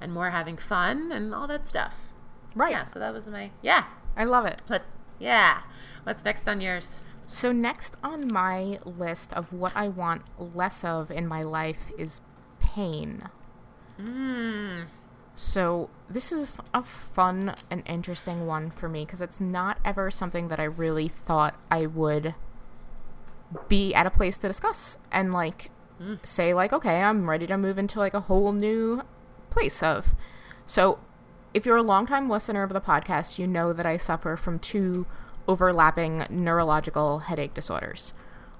and 0.00 0.12
more 0.12 0.30
having 0.30 0.56
fun 0.56 1.10
and 1.12 1.34
all 1.34 1.46
that 1.48 1.66
stuff. 1.66 2.12
Right. 2.54 2.72
Yeah, 2.72 2.84
so 2.84 2.98
that 2.98 3.12
was 3.12 3.26
my 3.26 3.50
Yeah. 3.62 3.84
I 4.16 4.24
love 4.24 4.46
it. 4.46 4.62
But 4.66 4.82
yeah. 5.18 5.60
What's 6.04 6.24
next 6.24 6.48
on 6.48 6.60
yours? 6.60 7.00
So, 7.30 7.52
next 7.52 7.94
on 8.02 8.32
my 8.32 8.78
list 8.86 9.34
of 9.34 9.52
what 9.52 9.76
I 9.76 9.86
want 9.86 10.22
less 10.38 10.82
of 10.82 11.10
in 11.10 11.26
my 11.26 11.42
life 11.42 11.92
is 11.98 12.22
pain. 12.58 13.28
Mm. 14.00 14.86
So, 15.34 15.90
this 16.08 16.32
is 16.32 16.56
a 16.72 16.82
fun 16.82 17.54
and 17.70 17.82
interesting 17.84 18.46
one 18.46 18.70
for 18.70 18.88
me 18.88 19.04
because 19.04 19.20
it's 19.20 19.40
not 19.40 19.78
ever 19.84 20.10
something 20.10 20.48
that 20.48 20.58
I 20.58 20.64
really 20.64 21.06
thought 21.06 21.60
I 21.70 21.84
would 21.84 22.34
be 23.68 23.94
at 23.94 24.06
a 24.06 24.10
place 24.10 24.38
to 24.38 24.48
discuss 24.48 24.96
and 25.12 25.32
like 25.32 25.70
mm. 26.00 26.24
say 26.24 26.52
like 26.52 26.72
okay 26.72 27.00
i'm 27.00 27.28
ready 27.28 27.46
to 27.46 27.56
move 27.56 27.78
into 27.78 27.98
like 27.98 28.14
a 28.14 28.20
whole 28.20 28.52
new 28.52 29.02
place 29.50 29.82
of 29.82 30.14
so 30.66 30.98
if 31.54 31.64
you're 31.64 31.76
a 31.76 31.82
longtime 31.82 32.28
listener 32.28 32.62
of 32.62 32.72
the 32.72 32.80
podcast 32.80 33.38
you 33.38 33.46
know 33.46 33.72
that 33.72 33.86
i 33.86 33.96
suffer 33.96 34.36
from 34.36 34.58
two 34.58 35.06
overlapping 35.48 36.26
neurological 36.28 37.20
headache 37.20 37.54
disorders. 37.54 38.12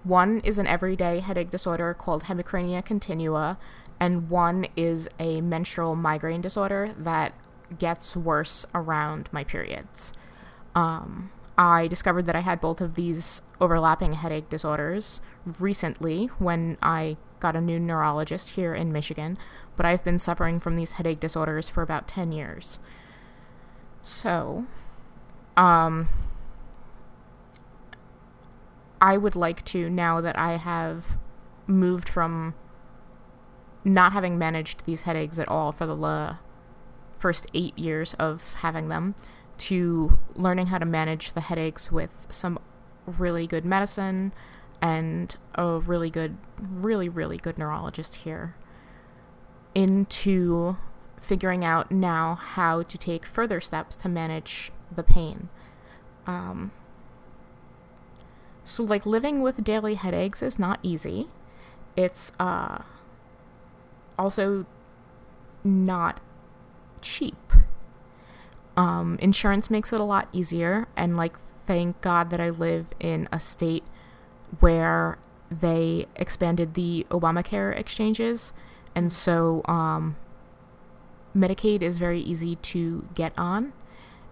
One 0.02 0.40
is 0.40 0.58
an 0.58 0.66
everyday 0.66 1.20
headache 1.20 1.50
disorder 1.50 1.92
called 1.92 2.24
hemicrania 2.24 2.84
continua, 2.84 3.58
and 4.00 4.30
one 4.30 4.66
is 4.76 5.08
a 5.18 5.40
menstrual 5.40 5.94
migraine 5.94 6.40
disorder 6.40 6.94
that 6.98 7.34
gets 7.78 8.16
worse 8.16 8.64
around 8.74 9.28
my 9.32 9.44
periods. 9.44 10.12
Um, 10.74 11.30
I 11.58 11.88
discovered 11.88 12.26
that 12.26 12.36
I 12.36 12.40
had 12.40 12.60
both 12.60 12.80
of 12.80 12.94
these 12.94 13.42
overlapping 13.60 14.12
headache 14.12 14.48
disorders 14.48 15.20
recently 15.58 16.26
when 16.38 16.78
I 16.80 17.16
got 17.40 17.56
a 17.56 17.60
new 17.60 17.78
neurologist 17.80 18.50
here 18.50 18.74
in 18.74 18.92
Michigan, 18.92 19.36
but 19.76 19.84
I've 19.84 20.04
been 20.04 20.18
suffering 20.18 20.60
from 20.60 20.76
these 20.76 20.92
headache 20.92 21.20
disorders 21.20 21.68
for 21.68 21.82
about 21.82 22.08
10 22.08 22.32
years. 22.32 22.78
So, 24.02 24.66
um, 25.56 26.08
I 29.00 29.16
would 29.16 29.36
like 29.36 29.64
to 29.66 29.88
now 29.88 30.20
that 30.20 30.38
I 30.38 30.56
have 30.56 31.18
moved 31.66 32.08
from 32.08 32.54
not 33.84 34.12
having 34.12 34.38
managed 34.38 34.84
these 34.84 35.02
headaches 35.02 35.38
at 35.38 35.48
all 35.48 35.72
for 35.72 35.86
the 35.86 36.38
first 37.18 37.46
eight 37.54 37.78
years 37.78 38.14
of 38.14 38.54
having 38.58 38.88
them 38.88 39.14
to 39.58 40.18
learning 40.34 40.68
how 40.68 40.78
to 40.78 40.86
manage 40.86 41.32
the 41.32 41.40
headaches 41.42 41.90
with 41.90 42.26
some 42.28 42.58
really 43.06 43.46
good 43.46 43.64
medicine 43.64 44.32
and 44.80 45.36
a 45.54 45.78
really 45.78 46.10
good, 46.10 46.36
really, 46.60 47.08
really 47.08 47.36
good 47.36 47.58
neurologist 47.58 48.16
here 48.16 48.54
into 49.74 50.76
figuring 51.20 51.64
out 51.64 51.90
now 51.90 52.34
how 52.34 52.82
to 52.82 52.96
take 52.96 53.26
further 53.26 53.60
steps 53.60 53.96
to 53.96 54.08
manage 54.08 54.70
the 54.94 55.02
pain. 55.02 55.48
Um, 56.26 56.70
so, 58.68 58.84
like, 58.84 59.06
living 59.06 59.40
with 59.40 59.64
daily 59.64 59.94
headaches 59.94 60.42
is 60.42 60.58
not 60.58 60.78
easy. 60.82 61.28
It's 61.96 62.32
uh, 62.38 62.82
also 64.18 64.66
not 65.64 66.20
cheap. 67.00 67.52
Um, 68.76 69.18
insurance 69.22 69.70
makes 69.70 69.92
it 69.92 70.00
a 70.00 70.04
lot 70.04 70.28
easier, 70.32 70.86
and 70.96 71.16
like, 71.16 71.38
thank 71.66 72.00
God 72.02 72.28
that 72.30 72.40
I 72.40 72.50
live 72.50 72.88
in 73.00 73.26
a 73.32 73.40
state 73.40 73.84
where 74.60 75.18
they 75.50 76.06
expanded 76.14 76.74
the 76.74 77.06
Obamacare 77.10 77.76
exchanges, 77.76 78.52
and 78.94 79.10
so 79.12 79.62
um, 79.64 80.16
Medicaid 81.34 81.80
is 81.80 81.98
very 81.98 82.20
easy 82.20 82.56
to 82.56 83.08
get 83.14 83.32
on, 83.38 83.72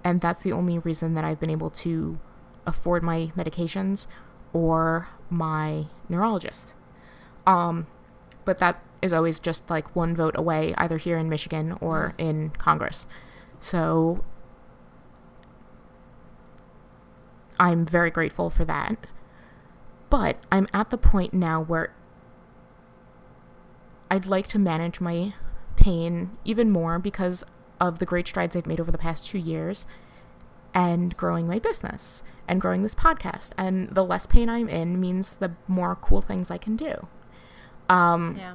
and 0.05 0.21
that's 0.21 0.43
the 0.43 0.53
only 0.53 0.79
reason 0.79 1.15
that 1.15 1.25
I've 1.25 1.41
been 1.41 1.51
able 1.51 1.71
to 1.71 2.19
afford 2.67 3.03
my 3.03 3.33
medications 3.37 4.07
or 4.57 5.09
my 5.29 5.87
neurologist. 6.09 6.73
Um, 7.47 7.87
but 8.47 8.59
that 8.59 8.83
is 9.03 9.13
always 9.13 9.39
just 9.39 9.69
like 9.69 9.95
one 9.95 10.17
vote 10.17 10.35
away, 10.37 10.75
either 10.79 10.97
here 10.97 11.19
in 11.19 11.29
Michigan 11.29 11.77
or 11.81 12.15
in 12.17 12.51
Congress. 12.51 13.07
So 13.61 14.25
I'm 17.61 17.85
very 17.85 18.11
grateful 18.11 18.49
for 18.49 18.65
that. 18.65 18.97
But 20.09 20.39
I'm 20.51 20.69
at 20.73 20.91
the 20.91 20.99
point 20.99 21.35
now 21.35 21.61
where 21.61 21.93
I'd 24.11 24.27
like 24.27 24.47
to 24.49 24.59
manage 24.59 25.01
my 25.01 25.35
pain 25.77 26.31
even 26.45 26.71
more 26.71 26.99
because 26.99 27.45
of 27.79 27.99
the 27.99 28.07
great 28.07 28.27
strides 28.27 28.57
I've 28.57 28.67
made 28.67 28.81
over 28.81 28.91
the 28.91 28.99
past 28.99 29.29
two 29.29 29.39
years 29.39 29.85
and 30.73 31.15
growing 31.17 31.47
my 31.47 31.59
business 31.59 32.23
and 32.49 32.61
growing 32.61 32.83
this 32.83 32.95
podcast. 32.95 33.51
And 33.59 33.89
the 33.91 34.05
less 34.05 34.27
pain 34.27 34.49
I'm 34.49 34.69
in 34.69 35.01
means 35.01 35.35
the 35.35 35.53
more 35.67 35.97
cool 35.97 36.21
things 36.21 36.51
I 36.51 36.59
can 36.59 36.77
do. 36.77 37.07
Um, 37.89 38.37
Yeah. 38.39 38.55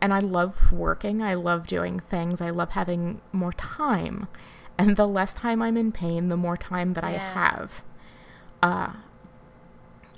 and 0.00 0.14
I 0.14 0.18
love 0.18 0.72
working. 0.72 1.22
I 1.22 1.34
love 1.34 1.66
doing 1.66 2.00
things. 2.00 2.40
I 2.40 2.50
love 2.50 2.70
having 2.70 3.20
more 3.32 3.52
time. 3.52 4.28
And 4.78 4.96
the 4.96 5.06
less 5.06 5.32
time 5.34 5.60
I'm 5.60 5.76
in 5.76 5.92
pain, 5.92 6.28
the 6.30 6.36
more 6.38 6.56
time 6.56 6.94
that 6.94 7.04
I 7.04 7.12
Yeah. 7.12 7.32
have. 7.34 7.82
Uh, 8.62 8.92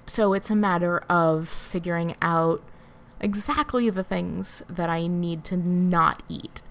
so 0.07 0.33
it's 0.35 0.51
a 0.51 0.55
matter 0.57 0.99
of 1.09 1.49
figuring 1.49 2.14
out 2.23 2.62
exactly 3.20 3.91
the 3.91 4.05
things 4.05 4.62
that 4.68 4.89
I 4.91 5.07
need 5.07 5.45
to 5.45 5.57
not 5.57 6.23
eat 6.29 6.62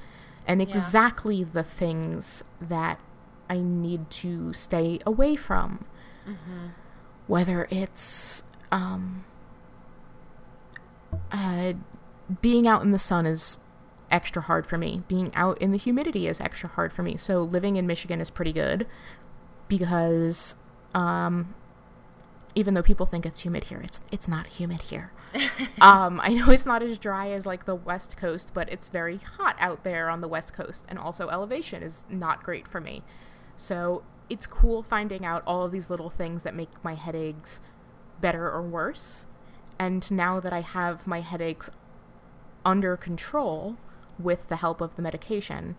and 0.47 0.61
Yeah. 0.61 0.67
exactly 0.69 1.43
the 1.43 1.63
things 1.63 2.43
that 2.61 2.99
I 3.51 3.59
need 3.59 4.09
to 4.11 4.53
stay 4.53 4.99
away 5.05 5.35
from. 5.35 5.83
Whether 7.27 7.67
it's 7.69 8.45
um, 8.71 9.25
uh, 11.33 11.73
being 12.41 12.65
out 12.65 12.81
in 12.81 12.91
the 12.91 12.99
sun 12.99 13.25
is 13.25 13.59
extra 14.09 14.41
hard 14.41 14.65
for 14.65 14.77
me. 14.77 15.03
Being 15.09 15.35
out 15.35 15.57
in 15.61 15.71
the 15.71 15.77
humidity 15.77 16.27
is 16.27 16.39
extra 16.39 16.69
hard 16.69 16.93
for 16.93 17.03
me. 17.03 17.17
So 17.17 17.43
living 17.43 17.75
in 17.75 17.85
Michigan 17.85 18.21
is 18.21 18.29
pretty 18.29 18.53
good 18.53 18.87
because 19.67 20.55
um, 20.95 21.53
even 22.55 22.73
though 22.73 22.83
people 22.83 23.05
think 23.05 23.25
it's 23.25 23.41
humid 23.41 23.65
here, 23.65 23.81
it's 23.83 24.01
it's 24.13 24.29
not 24.29 24.47
humid 24.47 24.83
here. 24.83 25.11
um, 25.81 26.21
I 26.23 26.29
know 26.29 26.51
it's 26.51 26.65
not 26.65 26.81
as 26.81 26.97
dry 26.97 27.31
as 27.31 27.45
like 27.45 27.65
the 27.65 27.75
West 27.75 28.15
Coast, 28.15 28.51
but 28.53 28.71
it's 28.71 28.87
very 28.87 29.17
hot 29.17 29.57
out 29.59 29.83
there 29.83 30.09
on 30.09 30.21
the 30.21 30.29
West 30.29 30.53
Coast, 30.53 30.85
and 30.87 30.97
also 30.97 31.27
elevation 31.27 31.83
is 31.83 32.05
not 32.09 32.43
great 32.43 32.65
for 32.65 32.79
me. 32.79 33.03
So 33.55 34.03
it's 34.29 34.47
cool 34.47 34.81
finding 34.83 35.25
out 35.25 35.43
all 35.45 35.63
of 35.63 35.71
these 35.71 35.89
little 35.89 36.09
things 36.09 36.43
that 36.43 36.55
make 36.55 36.69
my 36.83 36.95
headaches 36.95 37.61
better 38.19 38.49
or 38.49 38.61
worse. 38.61 39.25
And 39.77 40.09
now 40.11 40.39
that 40.39 40.53
I 40.53 40.61
have 40.61 41.07
my 41.07 41.21
headaches 41.21 41.69
under 42.63 42.95
control 42.95 43.77
with 44.19 44.47
the 44.47 44.57
help 44.57 44.81
of 44.81 44.95
the 44.95 45.01
medication, 45.01 45.75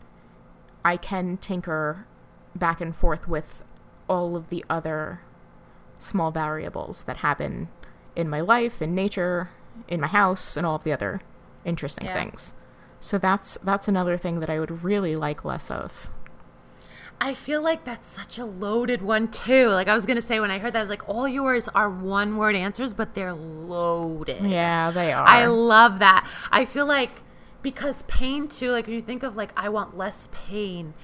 I 0.85 0.97
can 0.97 1.37
tinker 1.37 2.07
back 2.55 2.81
and 2.81 2.95
forth 2.95 3.29
with 3.29 3.63
all 4.09 4.37
of 4.37 4.49
the 4.49 4.65
other 4.69 5.21
small 5.99 6.31
variables 6.31 7.05
that 7.05 7.19
happen 7.19 7.69
in 8.17 8.29
my 8.29 8.41
life, 8.41 8.83
in 8.83 8.95
nature, 8.95 9.51
in 9.89 10.01
my 10.01 10.09
house, 10.09 10.57
and 10.57 10.67
all 10.67 10.75
of 10.75 10.85
the 10.85 10.93
other 10.93 11.21
interesting 11.65 12.07
Yeah. 12.07 12.15
things. 12.15 12.55
So 13.01 13.19
that's 13.19 13.57
that's 13.63 13.89
another 13.89 14.17
thing 14.17 14.41
that 14.41 14.51
I 14.51 14.59
would 14.61 14.83
really 14.85 15.17
like 15.17 15.45
less 15.45 15.71
of. 15.71 16.11
I 17.23 17.35
feel 17.35 17.63
like 17.63 17.85
that's 17.85 18.09
such 18.09 18.37
a 18.37 18.45
loaded 18.45 19.01
one 19.01 19.31
too. 19.31 19.69
Like 19.69 19.87
I 19.87 19.95
was 19.95 20.07
gonna 20.07 20.21
say 20.21 20.41
when 20.41 20.51
I 20.51 20.59
heard 20.59 20.73
that, 20.73 20.81
I 20.81 20.83
was 20.83 20.91
like, 20.91 21.09
all 21.09 21.29
yours 21.29 21.69
are 21.69 21.89
one 21.89 22.37
word 22.37 22.57
answers, 22.57 22.93
but 22.93 23.15
they're 23.15 23.33
loaded. 23.33 24.43
Yeah, 24.43 24.91
they 24.91 25.13
are. 25.13 25.25
I 25.25 25.47
love 25.47 26.01
that. 26.01 26.29
I 26.51 26.65
feel 26.65 26.85
like 26.85 27.23
because 27.63 28.03
pain 28.09 28.49
too, 28.49 28.73
like 28.73 28.89
when 28.89 28.97
you 28.97 29.03
think 29.03 29.23
of 29.23 29.37
like 29.37 29.53
I 29.57 29.69
want 29.69 29.97
less 29.97 30.29
pain, 30.33 30.95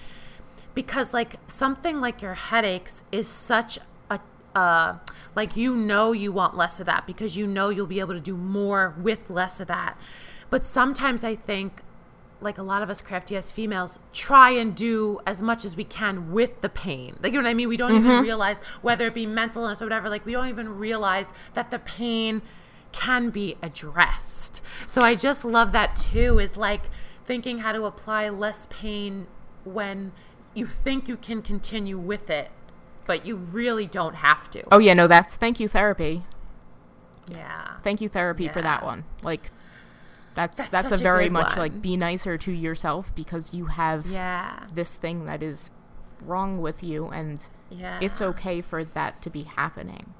because 0.74 1.14
like 1.14 1.36
something 1.46 2.00
like 2.00 2.20
your 2.20 2.34
headaches 2.34 3.04
is 3.12 3.28
such 3.28 3.78
a 4.10 4.18
uh 4.56 4.96
like 5.36 5.56
you 5.56 5.76
know 5.76 6.10
you 6.10 6.32
want 6.32 6.56
less 6.56 6.80
of 6.80 6.86
that 6.86 7.06
because 7.06 7.36
you 7.36 7.46
know 7.46 7.68
you'll 7.68 7.86
be 7.86 8.00
able 8.00 8.14
to 8.14 8.20
do 8.20 8.36
more 8.36 8.92
with 9.00 9.30
less 9.30 9.60
of 9.60 9.68
that. 9.68 9.96
But 10.50 10.66
sometimes 10.66 11.22
I 11.22 11.36
think 11.36 11.80
like 12.40 12.58
a 12.58 12.62
lot 12.62 12.82
of 12.82 12.90
us 12.90 13.00
crafty 13.00 13.36
as 13.36 13.50
females 13.50 13.98
try 14.12 14.50
and 14.50 14.74
do 14.74 15.20
as 15.26 15.42
much 15.42 15.64
as 15.64 15.76
we 15.76 15.84
can 15.84 16.30
with 16.30 16.60
the 16.60 16.68
pain. 16.68 17.16
Like 17.22 17.32
you 17.32 17.38
know 17.38 17.44
what 17.44 17.50
I 17.50 17.54
mean? 17.54 17.68
We 17.68 17.76
don't 17.76 17.92
even 17.92 18.04
mm-hmm. 18.04 18.22
realize 18.22 18.58
whether 18.80 19.06
it 19.06 19.14
be 19.14 19.26
mental 19.26 19.66
or 19.66 19.74
whatever, 19.74 20.08
like 20.08 20.24
we 20.24 20.32
don't 20.32 20.48
even 20.48 20.78
realize 20.78 21.32
that 21.54 21.70
the 21.70 21.78
pain 21.78 22.42
can 22.92 23.30
be 23.30 23.56
addressed. 23.62 24.62
So 24.86 25.02
I 25.02 25.14
just 25.14 25.44
love 25.44 25.72
that 25.72 25.96
too, 25.96 26.38
is 26.38 26.56
like 26.56 26.82
thinking 27.26 27.58
how 27.58 27.72
to 27.72 27.84
apply 27.84 28.28
less 28.28 28.66
pain 28.70 29.26
when 29.64 30.12
you 30.54 30.66
think 30.66 31.08
you 31.08 31.16
can 31.16 31.42
continue 31.42 31.98
with 31.98 32.30
it, 32.30 32.50
but 33.04 33.26
you 33.26 33.36
really 33.36 33.86
don't 33.86 34.16
have 34.16 34.48
to. 34.50 34.62
Oh 34.72 34.78
yeah, 34.78 34.94
no, 34.94 35.06
that's 35.06 35.36
thank 35.36 35.60
you 35.60 35.68
therapy. 35.68 36.24
Yeah. 37.30 37.76
Thank 37.82 38.00
you 38.00 38.08
therapy 38.08 38.48
for 38.48 38.62
that 38.62 38.84
one. 38.84 39.04
Like 39.22 39.50
that's 40.38 40.58
That's 40.68 40.88
that's, 40.88 40.92
a 40.92 40.94
a 40.94 40.98
very 40.98 41.24
good 41.24 41.32
much 41.32 41.48
one. 41.50 41.58
like 41.58 41.82
be 41.82 41.96
nicer 41.96 42.38
to 42.38 42.52
yourself 42.52 43.12
because 43.14 43.52
you 43.52 43.66
have 43.66 44.06
Yeah. 44.06 44.60
this 44.72 44.96
thing 44.96 45.26
that 45.26 45.42
is 45.42 45.70
wrong 46.24 46.60
with 46.60 46.82
you 46.82 47.08
and 47.08 47.46
Yeah. 47.70 47.98
it's 48.00 48.20
okay 48.22 48.60
for 48.60 48.82
that 48.84 49.20
to 49.22 49.30
be 49.30 49.42
happening. 49.42 50.14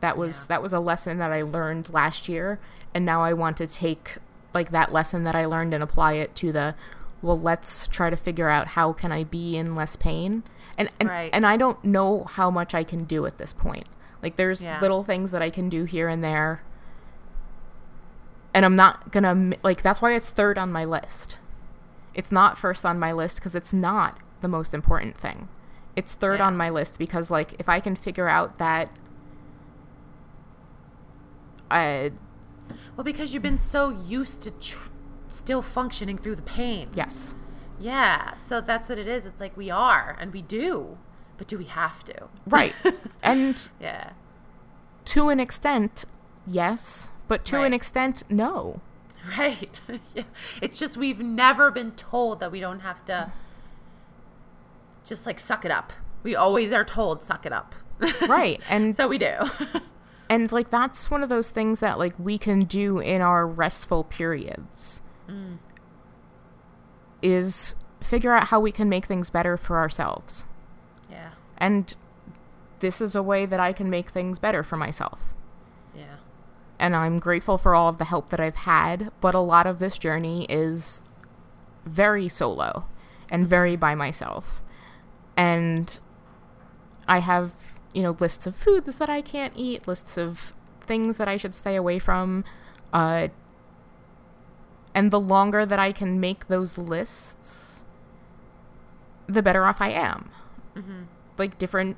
That 0.00 0.16
was 0.18 0.42
Yeah. 0.44 0.46
that 0.56 0.62
was 0.62 0.72
a 0.72 0.80
lesson 0.80 1.18
that 1.18 1.32
I 1.32 1.42
learned 1.42 1.92
last 1.92 2.28
year 2.28 2.58
and 2.94 3.04
now 3.04 3.22
I 3.22 3.32
want 3.32 3.56
to 3.58 3.66
take 3.66 4.18
like 4.54 4.70
that 4.70 4.92
lesson 4.92 5.24
that 5.24 5.34
I 5.34 5.44
learned 5.44 5.74
and 5.74 5.82
apply 5.82 6.14
it 6.14 6.34
to 6.36 6.52
the 6.52 6.74
well 7.22 7.38
let's 7.38 7.86
try 7.86 8.10
to 8.10 8.16
figure 8.16 8.48
out 8.48 8.68
how 8.68 8.92
can 8.92 9.12
I 9.12 9.24
be 9.24 9.56
in 9.56 9.74
less 9.74 9.96
pain. 9.96 10.42
And 10.78 10.90
and, 11.00 11.08
Right. 11.08 11.30
and 11.32 11.46
I 11.46 11.56
don't 11.56 11.82
know 11.84 12.24
how 12.24 12.50
much 12.50 12.74
I 12.74 12.84
can 12.84 13.04
do 13.04 13.24
at 13.26 13.38
this 13.38 13.52
point. 13.52 13.86
Like 14.22 14.36
there's 14.36 14.62
Yeah. 14.62 14.78
little 14.80 15.02
things 15.02 15.30
that 15.30 15.42
I 15.42 15.50
can 15.50 15.68
do 15.68 15.84
here 15.84 16.08
and 16.08 16.22
there. 16.24 16.62
And 18.56 18.64
I'm 18.64 18.74
not 18.74 19.12
to 19.12 19.56
like 19.62 19.82
that's 19.82 20.00
why 20.00 20.14
it's 20.14 20.30
third 20.30 20.56
on 20.56 20.72
my 20.72 20.84
list. 20.84 21.38
It's 22.14 22.32
not 22.32 22.56
first 22.56 22.86
on 22.86 22.98
my 22.98 23.12
list 23.12 23.36
because 23.36 23.54
it's 23.54 23.74
not 23.74 24.18
the 24.40 24.48
most 24.48 24.72
important 24.72 25.18
thing. 25.18 25.48
It's 25.94 26.14
third 26.14 26.38
Yeah. 26.38 26.46
on 26.46 26.56
my 26.56 26.70
list 26.70 26.96
because 26.98 27.30
like 27.30 27.54
if 27.58 27.68
I 27.68 27.80
can 27.80 27.94
figure 27.96 28.28
out 28.28 28.56
that 28.56 28.88
I 31.70 32.12
Well, 32.96 33.04
because 33.04 33.34
you've 33.34 33.42
been 33.42 33.58
so 33.58 33.90
used 33.90 34.40
to 34.42 34.50
tr- 34.52 34.88
still 35.28 35.60
functioning 35.62 36.16
through 36.18 36.36
the 36.36 36.42
pain. 36.42 36.88
yes. 36.94 37.34
Yeah. 37.78 38.36
So 38.36 38.62
that's 38.62 38.88
what 38.88 38.98
it 38.98 39.06
is. 39.06 39.26
It's 39.26 39.40
like 39.40 39.54
we 39.54 39.68
are 39.70 40.16
and 40.18 40.32
we 40.32 40.40
do, 40.40 40.96
but 41.36 41.46
do 41.46 41.58
we 41.58 41.64
have 41.64 42.02
to? 42.04 42.28
Right. 42.46 42.74
and 43.22 43.68
Yeah. 43.78 44.10
to 45.06 45.28
an 45.28 45.40
extent, 45.40 46.06
yes, 46.46 47.10
but 47.28 47.44
to 47.46 47.62
an 47.62 47.72
extent, 47.72 48.22
no. 48.28 48.80
Right. 49.36 49.80
yeah. 50.14 50.22
It's 50.62 50.78
just 50.78 50.96
we've 50.96 51.18
never 51.18 51.72
been 51.72 51.92
told 51.92 52.38
that 52.38 52.52
we 52.52 52.60
don't 52.60 52.80
have 52.80 53.04
to 53.06 53.32
just 55.04 55.26
like 55.26 55.40
suck 55.40 55.64
it 55.64 55.72
up. 55.72 55.92
We 56.22 56.36
always 56.36 56.72
are 56.72 56.84
told 56.84 57.22
suck 57.22 57.44
it 57.44 57.52
up. 57.52 57.74
Right. 58.28 58.60
And 58.68 58.94
so 58.94 59.08
we 59.08 59.18
do. 59.18 59.34
and 60.28 60.52
like 60.52 60.70
that's 60.70 61.10
one 61.10 61.24
of 61.24 61.28
those 61.28 61.50
things 61.50 61.80
that 61.80 61.98
like 61.98 62.14
we 62.18 62.38
can 62.38 62.64
do 62.64 63.00
in 63.00 63.20
our 63.20 63.46
restful 63.46 64.04
periods 64.04 65.02
mm. 65.28 65.58
is 67.22 67.74
figure 68.00 68.32
out 68.32 68.48
how 68.48 68.60
we 68.60 68.70
can 68.70 68.88
make 68.88 69.06
things 69.06 69.30
better 69.30 69.56
for 69.56 69.78
ourselves 69.78 70.46
yeah. 71.10 71.30
and 71.58 71.96
this 72.78 73.00
is 73.00 73.16
a 73.16 73.22
way 73.22 73.46
that 73.46 73.58
i 73.58 73.72
can 73.72 73.90
make 73.90 74.10
things 74.10 74.38
better 74.38 74.62
for 74.62 74.76
myself. 74.76 75.20
And 76.78 76.94
i'm 76.96 77.18
grateful 77.18 77.58
for 77.58 77.74
all 77.74 77.88
of 77.88 77.98
the 77.98 78.04
help 78.04 78.30
that 78.30 78.40
i've 78.40 78.56
had 78.56 79.10
but 79.20 79.34
a 79.34 79.40
lot 79.40 79.66
of 79.66 79.78
this 79.78 79.98
journey 79.98 80.46
is 80.48 81.00
very 81.86 82.28
solo 82.28 82.84
and 83.30 83.48
very 83.48 83.76
by 83.76 83.94
myself. 83.94 84.60
And 85.36 85.98
i 87.08 87.20
have 87.20 87.52
you 87.92 88.02
know 88.02 88.16
lists 88.18 88.46
of 88.46 88.56
foods 88.56 88.98
that 88.98 89.08
i 89.08 89.20
can't 89.22 89.52
eat 89.56 89.86
lists 89.86 90.18
of 90.18 90.54
things 90.80 91.18
that 91.18 91.28
i 91.28 91.36
should 91.36 91.54
stay 91.54 91.76
away 91.76 91.98
from 92.00 92.44
uh, 92.92 93.28
and 94.94 95.10
the 95.10 95.20
longer 95.20 95.64
that 95.64 95.78
i 95.78 95.92
can 95.92 96.18
make 96.18 96.48
those 96.48 96.76
lists 96.76 97.84
the 99.28 99.42
better 99.42 99.64
off 99.66 99.80
i 99.80 99.90
am. 99.90 100.30
Like 101.38 101.58
different 101.58 101.96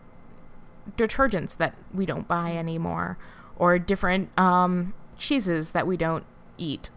detergents 0.97 1.57
that 1.57 1.75
we 1.93 2.07
don't 2.07 2.27
buy 2.27 2.53
anymore 2.53 3.19
or 3.59 3.79
different 3.79 4.37
um, 4.39 4.95
cheeses 5.17 5.73
that 5.73 5.87
we 5.87 5.97
don't 5.97 6.25
eat. 6.57 6.91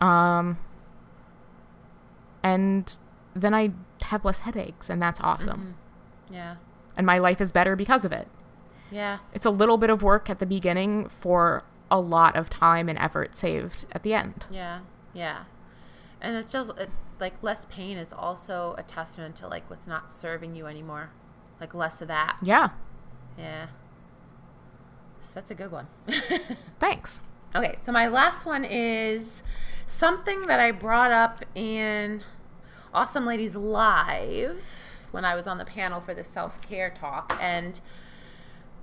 Um, 0.00 0.58
and 2.42 2.96
then 3.34 3.54
I 3.54 3.72
have 4.02 4.24
less 4.24 4.40
headaches, 4.40 4.90
and 4.90 5.00
that's 5.00 5.20
awesome. 5.20 5.76
Mm-hmm. 6.28 6.34
Yeah. 6.34 6.56
And 6.96 7.06
my 7.06 7.18
life 7.18 7.40
is 7.40 7.52
better 7.52 7.76
because 7.76 8.04
of 8.04 8.12
it. 8.12 8.28
Yeah. 8.90 9.18
It's 9.32 9.46
a 9.46 9.50
little 9.50 9.78
bit 9.78 9.90
of 9.90 10.02
work 10.02 10.30
at 10.30 10.38
the 10.38 10.46
beginning 10.46 11.08
for 11.08 11.64
a 11.90 12.00
lot 12.00 12.36
of 12.36 12.50
time 12.50 12.88
and 12.88 12.98
effort 12.98 13.36
saved 13.36 13.86
at 13.92 14.02
the 14.02 14.14
end. 14.14 14.46
Yeah. 14.50 14.80
Yeah. 15.12 15.44
And 16.20 16.36
it's 16.36 16.52
just 16.52 16.70
it, 16.78 16.90
like 17.20 17.42
less 17.42 17.64
pain 17.66 17.96
is 17.96 18.12
also 18.12 18.74
a 18.78 18.82
testament 18.82 19.36
to 19.36 19.48
like 19.48 19.68
what's 19.68 19.86
not 19.86 20.10
serving 20.10 20.56
you 20.56 20.66
anymore. 20.66 21.10
Like 21.60 21.74
less 21.74 22.00
of 22.00 22.08
that. 22.08 22.36
Yeah. 22.42 22.70
Yeah. 23.38 23.66
So 25.20 25.30
that's 25.34 25.50
a 25.50 25.54
good 25.54 25.72
one. 25.72 25.88
Thanks. 26.78 27.22
Okay, 27.54 27.76
so 27.82 27.92
my 27.92 28.08
last 28.08 28.44
one 28.46 28.64
is 28.64 29.42
something 29.86 30.42
that 30.42 30.60
I 30.60 30.72
brought 30.72 31.12
up 31.12 31.44
in 31.54 32.22
Awesome 32.92 33.26
Ladies 33.26 33.54
Live 33.54 34.62
when 35.10 35.24
I 35.24 35.34
was 35.34 35.46
on 35.46 35.58
the 35.58 35.64
panel 35.64 36.00
for 36.00 36.14
the 36.14 36.24
self 36.24 36.60
care 36.60 36.90
talk. 36.90 37.36
And 37.40 37.80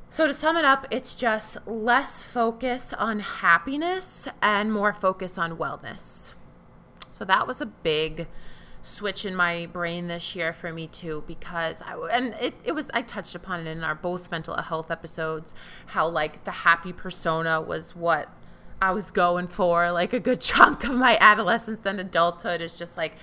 so 0.09 0.27
to 0.27 0.33
sum 0.33 0.57
it 0.57 0.65
up, 0.65 0.87
it's 0.91 1.15
just 1.15 1.57
less 1.67 2.23
focus 2.23 2.93
on 2.93 3.19
happiness 3.19 4.27
and 4.41 4.71
more 4.71 4.93
focus 4.93 5.37
on 5.37 5.57
wellness. 5.57 6.35
So 7.11 7.25
that 7.25 7.47
was 7.47 7.61
a 7.61 7.65
big 7.65 8.27
switch 8.83 9.23
in 9.23 9.33
my 9.33 9.65
brain 9.67 10.09
this 10.09 10.35
year 10.35 10.51
for 10.51 10.73
me 10.73 10.87
too 10.87 11.23
because 11.25 11.81
I 11.81 11.95
and 12.11 12.35
it, 12.41 12.53
it 12.65 12.73
was 12.73 12.87
I 12.93 13.01
touched 13.01 13.33
upon 13.33 13.65
it 13.65 13.67
in 13.67 13.81
our 13.81 13.95
both 13.95 14.29
mental 14.29 14.57
health 14.57 14.91
episodes 14.91 15.53
how 15.87 16.05
like 16.09 16.43
the 16.43 16.51
happy 16.51 16.91
persona 16.91 17.61
was 17.61 17.95
what 17.95 18.27
I 18.81 18.91
was 18.91 19.09
going 19.09 19.47
for 19.47 19.89
like 19.93 20.11
a 20.11 20.19
good 20.19 20.41
chunk 20.51 20.83
of 20.83 20.97
my 20.97 21.17
adolescence 21.21 21.79
and 21.85 21.97
adulthood 21.97 22.59
is 22.59 22.77
just 22.77 22.97
like 22.97 23.13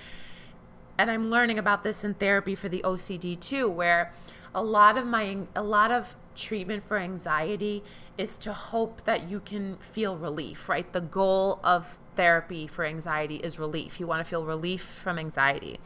and 0.97 1.11
I'm 1.11 1.29
learning 1.29 1.59
about 1.59 1.83
this 1.83 2.03
in 2.03 2.15
therapy 2.15 2.55
for 2.55 2.67
the 2.67 2.81
OCD 2.83 3.39
too 3.39 3.69
where 3.69 4.11
a 4.55 4.63
lot 4.63 4.97
of 4.97 5.05
my 5.05 5.37
a 5.55 5.61
lot 5.61 5.91
of 5.91 6.15
treatment 6.35 6.83
for 6.83 6.97
anxiety 6.97 7.83
is 8.17 8.35
to 8.39 8.51
hope 8.51 9.03
that 9.03 9.29
you 9.29 9.39
can 9.39 9.75
feel 9.77 10.17
relief 10.17 10.67
right? 10.67 10.91
The 10.91 11.01
goal 11.01 11.59
of 11.63 11.99
therapy 12.21 12.67
for 12.67 12.85
anxiety 12.85 13.37
is 13.37 13.57
relief. 13.57 13.99
You 13.99 14.05
want 14.05 14.19
to 14.19 14.23
feel 14.23 14.45
relief 14.45 14.83
from 14.83 15.17
anxiety. 15.17 15.79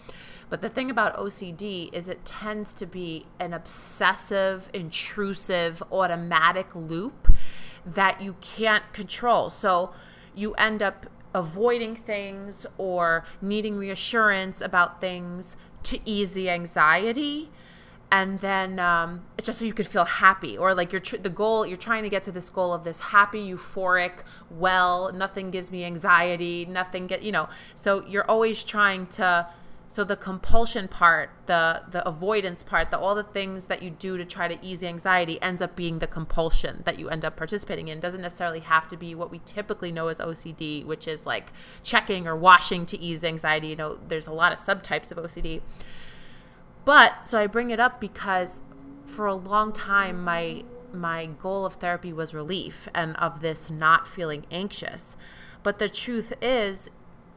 But 0.49 0.59
the 0.59 0.67
thing 0.67 0.91
about 0.91 1.15
OCD 1.15 1.89
is 1.93 2.09
it 2.09 2.25
tends 2.25 2.75
to 2.75 2.85
be 2.85 3.25
an 3.39 3.53
obsessive, 3.53 4.69
intrusive, 4.73 5.81
automatic 5.93 6.75
loop 6.75 7.33
that 7.85 8.19
you 8.19 8.35
can't 8.41 8.91
control. 8.91 9.49
So 9.49 9.93
you 10.35 10.53
end 10.55 10.83
up 10.83 11.05
avoiding 11.33 11.95
things 11.95 12.65
or 12.77 13.23
needing 13.41 13.77
reassurance 13.77 14.59
about 14.59 14.99
things 14.99 15.55
to 15.83 15.99
ease 16.03 16.33
the 16.33 16.49
anxiety 16.49 17.49
and 18.11 18.39
then 18.39 18.79
um, 18.79 19.25
it's 19.37 19.47
just 19.47 19.59
so 19.59 19.65
you 19.65 19.73
could 19.73 19.87
feel 19.87 20.05
happy 20.05 20.57
or 20.57 20.73
like 20.73 20.91
you're 20.91 21.01
tr- 21.01 21.17
the 21.17 21.29
goal 21.29 21.65
you're 21.65 21.77
trying 21.77 22.03
to 22.03 22.09
get 22.09 22.23
to 22.23 22.31
this 22.31 22.49
goal 22.49 22.73
of 22.73 22.83
this 22.83 22.99
happy 22.99 23.51
euphoric 23.51 24.23
well 24.49 25.11
nothing 25.11 25.51
gives 25.51 25.71
me 25.71 25.83
anxiety 25.83 26.65
nothing 26.65 27.07
get 27.07 27.23
you 27.23 27.31
know. 27.31 27.49
So 27.73 28.05
you're 28.07 28.29
always 28.29 28.63
trying 28.63 29.07
to 29.07 29.47
so 29.87 30.03
the 30.03 30.15
compulsion 30.15 30.87
part 30.87 31.29
the 31.45 31.83
the 31.91 32.07
avoidance 32.07 32.63
part 32.63 32.89
the 32.89 32.97
all 32.97 33.15
the 33.15 33.23
things 33.23 33.65
that 33.67 33.83
you 33.83 33.89
do 33.89 34.17
to 34.17 34.25
try 34.25 34.47
to 34.47 34.57
ease 34.65 34.81
anxiety 34.81 35.39
ends 35.41 35.61
up 35.61 35.75
being 35.75 35.99
the 35.99 36.07
compulsion 36.07 36.81
that 36.85 36.97
you 36.99 37.09
end 37.09 37.23
up 37.23 37.35
participating 37.35 37.87
in. 37.87 37.99
It 37.99 38.01
doesn't 38.01 38.21
necessarily 38.21 38.61
have 38.61 38.87
to 38.89 38.97
be 38.97 39.13
what 39.13 39.29
we 39.31 39.39
typically 39.45 39.91
know 39.91 40.07
as 40.07 40.19
OCD 40.19 40.85
which 40.85 41.07
is 41.07 41.25
like 41.25 41.51
checking 41.83 42.27
or 42.27 42.35
washing 42.35 42.85
to 42.87 42.99
ease 42.99 43.23
anxiety. 43.23 43.67
You 43.67 43.75
know 43.75 43.99
there's 44.07 44.27
a 44.27 44.33
lot 44.33 44.51
of 44.51 44.59
subtypes 44.59 45.11
of 45.11 45.17
OCD 45.17 45.61
but 46.85 47.27
so 47.27 47.39
I 47.39 47.47
bring 47.47 47.71
it 47.71 47.79
up 47.79 47.99
because 47.99 48.61
for 49.05 49.25
a 49.25 49.35
long 49.35 49.73
time 49.73 50.23
my 50.23 50.63
my 50.93 51.25
goal 51.25 51.65
of 51.65 51.73
therapy 51.73 52.13
was 52.13 52.33
relief 52.33 52.87
and 52.95 53.15
of 53.17 53.41
this 53.41 53.69
not 53.69 54.07
feeling 54.07 54.45
anxious. 54.49 55.17
But 55.61 55.79
the 55.79 55.89
truth 55.89 56.33
is 56.41 56.89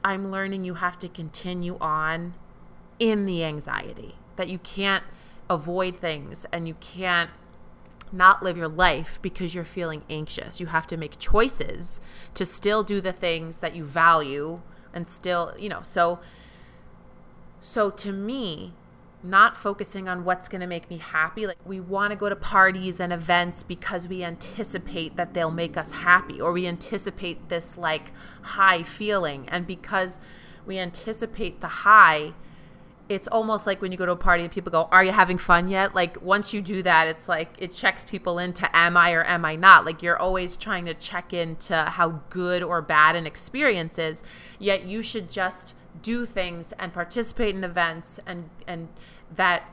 I'm 0.04 0.30
learning 0.30 0.64
you 0.64 0.74
have 0.74 0.98
to 1.00 1.08
continue 1.08 1.76
on 1.80 2.34
in 2.98 3.26
the 3.26 3.44
anxiety. 3.44 4.14
That 4.36 4.48
you 4.48 4.58
can't 4.58 5.04
avoid 5.50 5.96
things 5.96 6.46
and 6.52 6.68
you 6.68 6.74
can't 6.74 7.30
not 8.12 8.42
live 8.42 8.56
your 8.56 8.68
life 8.68 9.18
because 9.20 9.54
you're 9.54 9.64
feeling 9.64 10.02
anxious. 10.08 10.60
You 10.60 10.66
have 10.66 10.86
to 10.86 10.96
make 10.96 11.18
choices 11.18 12.00
to 12.34 12.44
still 12.44 12.82
do 12.82 13.00
the 13.00 13.12
things 13.12 13.60
that 13.60 13.74
you 13.74 13.84
value 13.84 14.60
and 14.94 15.08
still, 15.08 15.54
you 15.58 15.68
know, 15.68 15.80
so 15.82 16.20
so 17.60 17.90
to 17.90 18.12
me, 18.12 18.72
not 19.22 19.56
focusing 19.56 20.08
on 20.08 20.24
what's 20.24 20.48
going 20.48 20.60
to 20.60 20.66
make 20.66 20.88
me 20.88 20.98
happy. 20.98 21.46
Like 21.46 21.58
we 21.64 21.80
want 21.80 22.12
to 22.12 22.16
go 22.16 22.28
to 22.28 22.36
parties 22.36 23.00
and 23.00 23.12
events 23.12 23.62
because 23.62 24.06
we 24.06 24.22
anticipate 24.22 25.16
that 25.16 25.34
they'll 25.34 25.50
make 25.50 25.76
us 25.76 25.92
happy 25.92 26.40
or 26.40 26.52
we 26.52 26.66
anticipate 26.66 27.48
this 27.48 27.76
like 27.76 28.12
high 28.42 28.82
feeling. 28.82 29.48
And 29.48 29.66
because 29.66 30.20
we 30.66 30.78
anticipate 30.78 31.60
the 31.60 31.68
high, 31.68 32.34
it's 33.08 33.26
almost 33.26 33.66
like 33.66 33.80
when 33.80 33.90
you 33.90 33.98
go 33.98 34.04
to 34.06 34.12
a 34.12 34.16
party 34.16 34.44
and 34.44 34.52
people 34.52 34.70
go, 34.70 34.88
Are 34.92 35.02
you 35.02 35.12
having 35.12 35.38
fun 35.38 35.68
yet? 35.68 35.94
Like 35.94 36.20
once 36.22 36.52
you 36.52 36.60
do 36.60 36.82
that, 36.82 37.08
it's 37.08 37.28
like 37.28 37.54
it 37.58 37.72
checks 37.72 38.04
people 38.04 38.38
into 38.38 38.68
am 38.76 38.96
I 38.96 39.12
or 39.12 39.24
am 39.24 39.44
I 39.44 39.56
not? 39.56 39.84
Like 39.84 40.02
you're 40.02 40.18
always 40.18 40.56
trying 40.56 40.84
to 40.84 40.94
check 40.94 41.32
into 41.32 41.84
how 41.84 42.20
good 42.30 42.62
or 42.62 42.82
bad 42.82 43.16
an 43.16 43.26
experience 43.26 43.98
is. 43.98 44.22
Yet 44.58 44.84
you 44.84 45.02
should 45.02 45.30
just 45.30 45.74
do 46.02 46.26
things 46.26 46.72
and 46.78 46.92
participate 46.92 47.54
in 47.54 47.64
events 47.64 48.20
and 48.26 48.50
and 48.66 48.88
that 49.34 49.64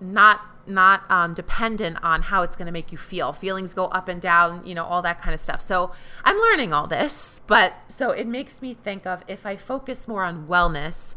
not 0.00 0.40
not 0.66 1.10
um, 1.10 1.34
dependent 1.34 2.02
on 2.02 2.22
how 2.22 2.42
it's 2.42 2.54
going 2.54 2.66
to 2.66 2.72
make 2.72 2.92
you 2.92 2.98
feel. 2.98 3.32
Feelings 3.32 3.74
go 3.74 3.86
up 3.86 4.08
and 4.08 4.20
down 4.20 4.64
you 4.66 4.74
know 4.74 4.84
all 4.84 5.02
that 5.02 5.20
kind 5.20 5.34
of 5.34 5.40
stuff. 5.40 5.60
So 5.60 5.92
i'm 6.24 6.36
learning 6.36 6.72
all 6.72 6.86
this 6.86 7.40
but 7.46 7.74
so 7.88 8.10
it 8.10 8.26
makes 8.26 8.62
me 8.62 8.74
think 8.74 9.06
of 9.06 9.22
if 9.26 9.46
i 9.46 9.56
focus 9.56 10.06
more 10.06 10.24
on 10.24 10.46
wellness 10.46 11.14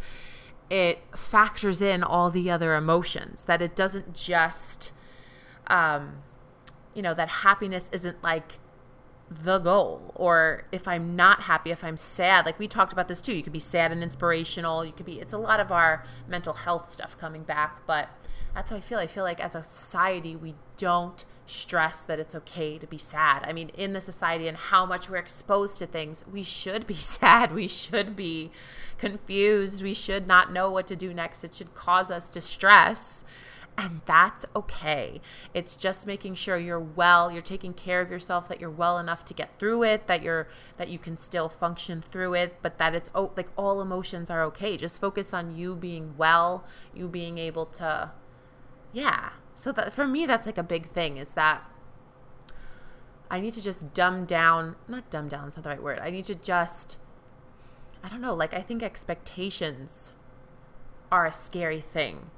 it 0.70 1.04
factors 1.16 1.82
in 1.82 2.04
all 2.04 2.30
the 2.30 2.50
other 2.50 2.76
emotions 2.76 3.44
that 3.44 3.62
it 3.62 3.76
doesn't 3.76 4.16
just 4.16 4.92
um, 5.68 6.24
you 6.94 7.02
know 7.02 7.14
that 7.14 7.30
happiness 7.30 7.90
isn't 7.92 8.22
like 8.24 8.60
the 9.44 9.60
goal 9.60 10.12
or 10.16 10.66
if 10.72 10.88
i'm 10.88 11.16
not 11.16 11.42
happy 11.42 11.72
if 11.72 11.84
i'm 11.84 11.98
sad 11.98 12.46
like 12.46 12.60
we 12.60 12.68
talked 12.68 12.94
about 12.94 13.08
this 13.08 13.22
too 13.22 13.36
you 13.36 13.44
could 13.44 13.54
be 13.54 13.60
sad 13.60 13.92
and 13.92 14.04
inspirational 14.04 14.84
you 14.86 14.92
could 14.92 15.06
be 15.06 15.20
it's 15.20 15.34
a 15.34 15.38
lot 15.38 15.60
of 15.60 15.72
our 15.72 16.06
mental 16.28 16.54
health 16.54 16.90
stuff 16.90 17.18
coming 17.18 17.44
back 17.44 17.86
but 17.86 18.10
that's 18.54 18.70
how 18.70 18.76
i 18.76 18.80
feel 18.80 19.00
i 19.00 19.08
feel 19.08 19.24
like 19.24 19.40
as 19.40 19.56
a 19.56 19.64
society 19.64 20.36
we 20.36 20.56
don't 20.78 21.26
stress 21.46 22.02
that 22.04 22.20
it's 22.20 22.36
okay 22.36 22.78
to 22.78 22.88
be 22.88 22.98
sad. 22.98 23.44
I 23.46 23.54
mean 23.54 23.70
in 23.70 23.94
the 23.94 24.02
society 24.02 24.48
and 24.48 24.56
how 24.56 24.86
much 24.86 25.10
we're 25.10 25.18
exposed 25.18 25.78
to 25.78 25.86
things 25.86 26.24
we 26.32 26.44
should 26.44 26.88
be 26.88 26.94
sad 26.96 27.54
we 27.54 27.68
should 27.68 28.16
be 28.16 28.52
confused 28.98 29.84
we 29.84 29.94
should 29.94 30.28
not 30.28 30.54
know 30.54 30.72
what 30.72 30.88
to 30.88 30.96
do 30.96 31.14
next 31.14 31.44
it 31.44 31.54
should 31.54 31.74
cause 31.74 32.10
us 32.10 32.30
distress 32.30 33.26
and 33.78 34.02
that's 34.06 34.46
okay. 34.56 35.20
It's 35.54 35.76
just 35.76 36.06
making 36.06 36.36
sure 36.36 36.58
you're 36.58 36.80
well, 36.80 37.32
you're 37.32 37.42
taking 37.42 37.74
care 37.74 38.02
of 38.02 38.12
yourself, 38.12 38.48
that 38.48 38.60
you're 38.62 38.70
well 38.70 39.00
enough 39.00 39.26
to 39.26 39.34
get 39.34 39.58
through 39.58 39.84
it, 39.84 40.08
that 40.08 40.22
you're 40.22 40.48
that 40.78 40.90
you 40.90 41.00
can 41.00 41.18
still 41.18 41.50
function 41.50 42.02
through 42.02 42.36
it, 42.36 42.58
but 42.62 42.78
that 42.78 42.94
it's 42.94 43.10
oh, 43.16 43.32
like 43.36 43.50
all 43.56 43.82
emotions 43.82 44.30
are 44.30 44.44
okay. 44.44 44.78
Just 44.78 45.02
focus 45.02 45.34
on 45.34 45.56
you 45.56 45.76
being 45.76 46.14
well, 46.18 46.66
you 46.94 47.08
being 47.08 47.38
able 47.38 47.66
to 47.68 48.12
yeah. 48.92 49.32
So 49.56 49.72
that 49.72 49.92
for 49.92 50.08
me 50.08 50.26
that's 50.26 50.46
like 50.46 50.58
a 50.58 50.64
big 50.64 50.88
thing 50.88 51.18
is 51.18 51.32
that 51.32 51.64
I 53.32 53.40
need 53.40 53.54
to 53.54 53.64
just 53.64 53.94
dumb 53.94 54.26
down, 54.26 54.76
not 54.88 55.10
dumb 55.10 55.28
down 55.28 55.48
is 55.48 55.56
not 55.56 55.64
the 55.64 55.70
right 55.70 55.82
word. 55.82 56.00
I 56.00 56.12
need 56.12 56.26
to 56.26 56.36
just 56.36 56.98
I 58.04 58.10
don't 58.10 58.22
know, 58.22 58.36
like 58.36 58.54
I 58.54 58.62
think 58.62 58.84
expectations 58.84 60.14
are 61.12 61.26
a 61.26 61.32
scary 61.32 61.80
thing 61.80 62.30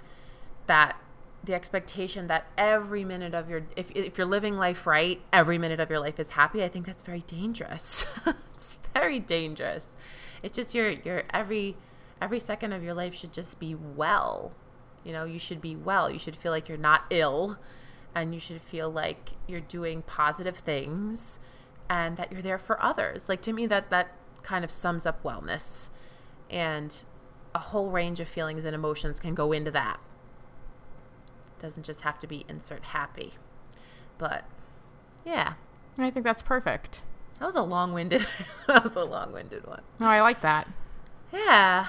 that 0.68 0.98
the 1.46 1.54
expectation 1.54 2.28
that 2.28 2.48
every 2.58 3.04
minute 3.04 3.34
of 3.36 3.50
your 3.50 3.64
if, 3.76 3.92
if 3.92 4.18
you're 4.18 4.28
living 4.28 4.58
life 4.58 4.88
right 4.88 5.22
every 5.32 5.58
minute 5.58 5.80
of 5.80 5.90
your 5.90 6.00
life 6.00 6.20
is 6.20 6.32
happy 6.32 6.64
i 6.64 6.68
think 6.68 6.86
that's 6.86 7.02
very 7.02 7.22
dangerous. 7.22 8.06
It's 8.56 8.78
very 8.94 9.20
dangerous. 9.20 9.94
It's 10.42 10.56
just 10.56 10.74
your 10.74 10.90
your 10.90 11.24
every 11.32 11.76
every 12.22 12.40
second 12.40 12.72
of 12.72 12.84
your 12.84 12.94
life 12.94 13.14
should 13.14 13.34
just 13.34 13.60
be 13.60 13.76
well. 13.76 14.54
You 15.04 15.12
know 15.14 15.26
you 15.26 15.40
should 15.40 15.62
be 15.62 15.76
well. 15.76 16.10
You 16.10 16.18
should 16.18 16.36
feel 16.36 16.52
like 16.52 16.70
you're 16.70 16.78
not 16.78 17.06
ill 17.10 17.58
and 18.16 18.34
you 18.34 18.40
should 18.40 18.62
feel 18.62 18.90
like 18.90 19.32
you're 19.46 19.60
doing 19.60 20.02
positive 20.04 20.58
things 20.58 21.38
and 21.90 22.16
that 22.16 22.32
you're 22.32 22.42
there 22.42 22.58
for 22.58 22.82
others. 22.82 23.28
Like 23.28 23.42
to 23.42 23.54
me 23.54 23.66
that 23.68 23.90
that 23.90 24.14
kind 24.42 24.64
of 24.64 24.72
sums 24.72 25.06
up 25.06 25.22
wellness 25.24 25.90
and 26.50 27.04
a 27.54 27.60
whole 27.60 27.90
range 27.90 28.20
of 28.20 28.28
feelings 28.28 28.64
and 28.64 28.74
emotions 28.74 29.20
can 29.20 29.36
go 29.36 29.52
into 29.52 29.72
that 29.72 30.00
doesn't 31.66 31.84
just 31.84 32.02
have 32.02 32.20
to 32.20 32.28
be 32.28 32.46
insert 32.48 32.84
happy. 32.84 33.34
But 34.20 34.46
yeah. 35.26 35.54
I 35.98 36.12
think 36.12 36.24
that's 36.24 36.44
perfect. 36.44 37.02
That 37.40 37.48
was 37.48 37.56
a 37.56 37.64
long-winded. 37.64 38.28
that 38.68 38.84
was 38.84 38.96
a 38.96 39.04
long-winded 39.04 39.66
one. 39.66 39.82
No, 40.00 40.06
I 40.06 40.22
like 40.22 40.42
that. 40.42 40.68
Yeah. 41.34 41.88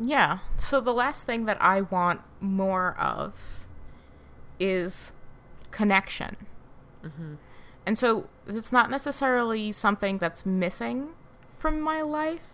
Yeah. 0.00 0.38
So 0.58 0.80
the 0.80 0.92
last 0.92 1.24
thing 1.24 1.44
that 1.44 1.56
I 1.60 1.82
want 1.82 2.22
more 2.40 2.96
of 2.98 3.64
is 4.58 5.12
connection. 5.70 6.36
Mm-hmm. 7.04 7.34
And 7.86 7.96
so 7.96 8.28
it's 8.48 8.72
not 8.72 8.90
necessarily 8.90 9.70
something 9.70 10.18
that's 10.18 10.44
missing 10.44 11.10
from 11.56 11.80
my 11.80 12.02
life. 12.02 12.48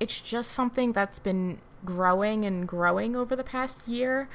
It's 0.00 0.20
just 0.20 0.50
something 0.50 0.92
that's 0.92 1.20
been 1.20 1.60
growing 1.84 2.44
and 2.44 2.66
growing 2.66 3.14
over 3.14 3.36
the 3.36 3.44
past 3.44 3.86
year. 3.86 4.28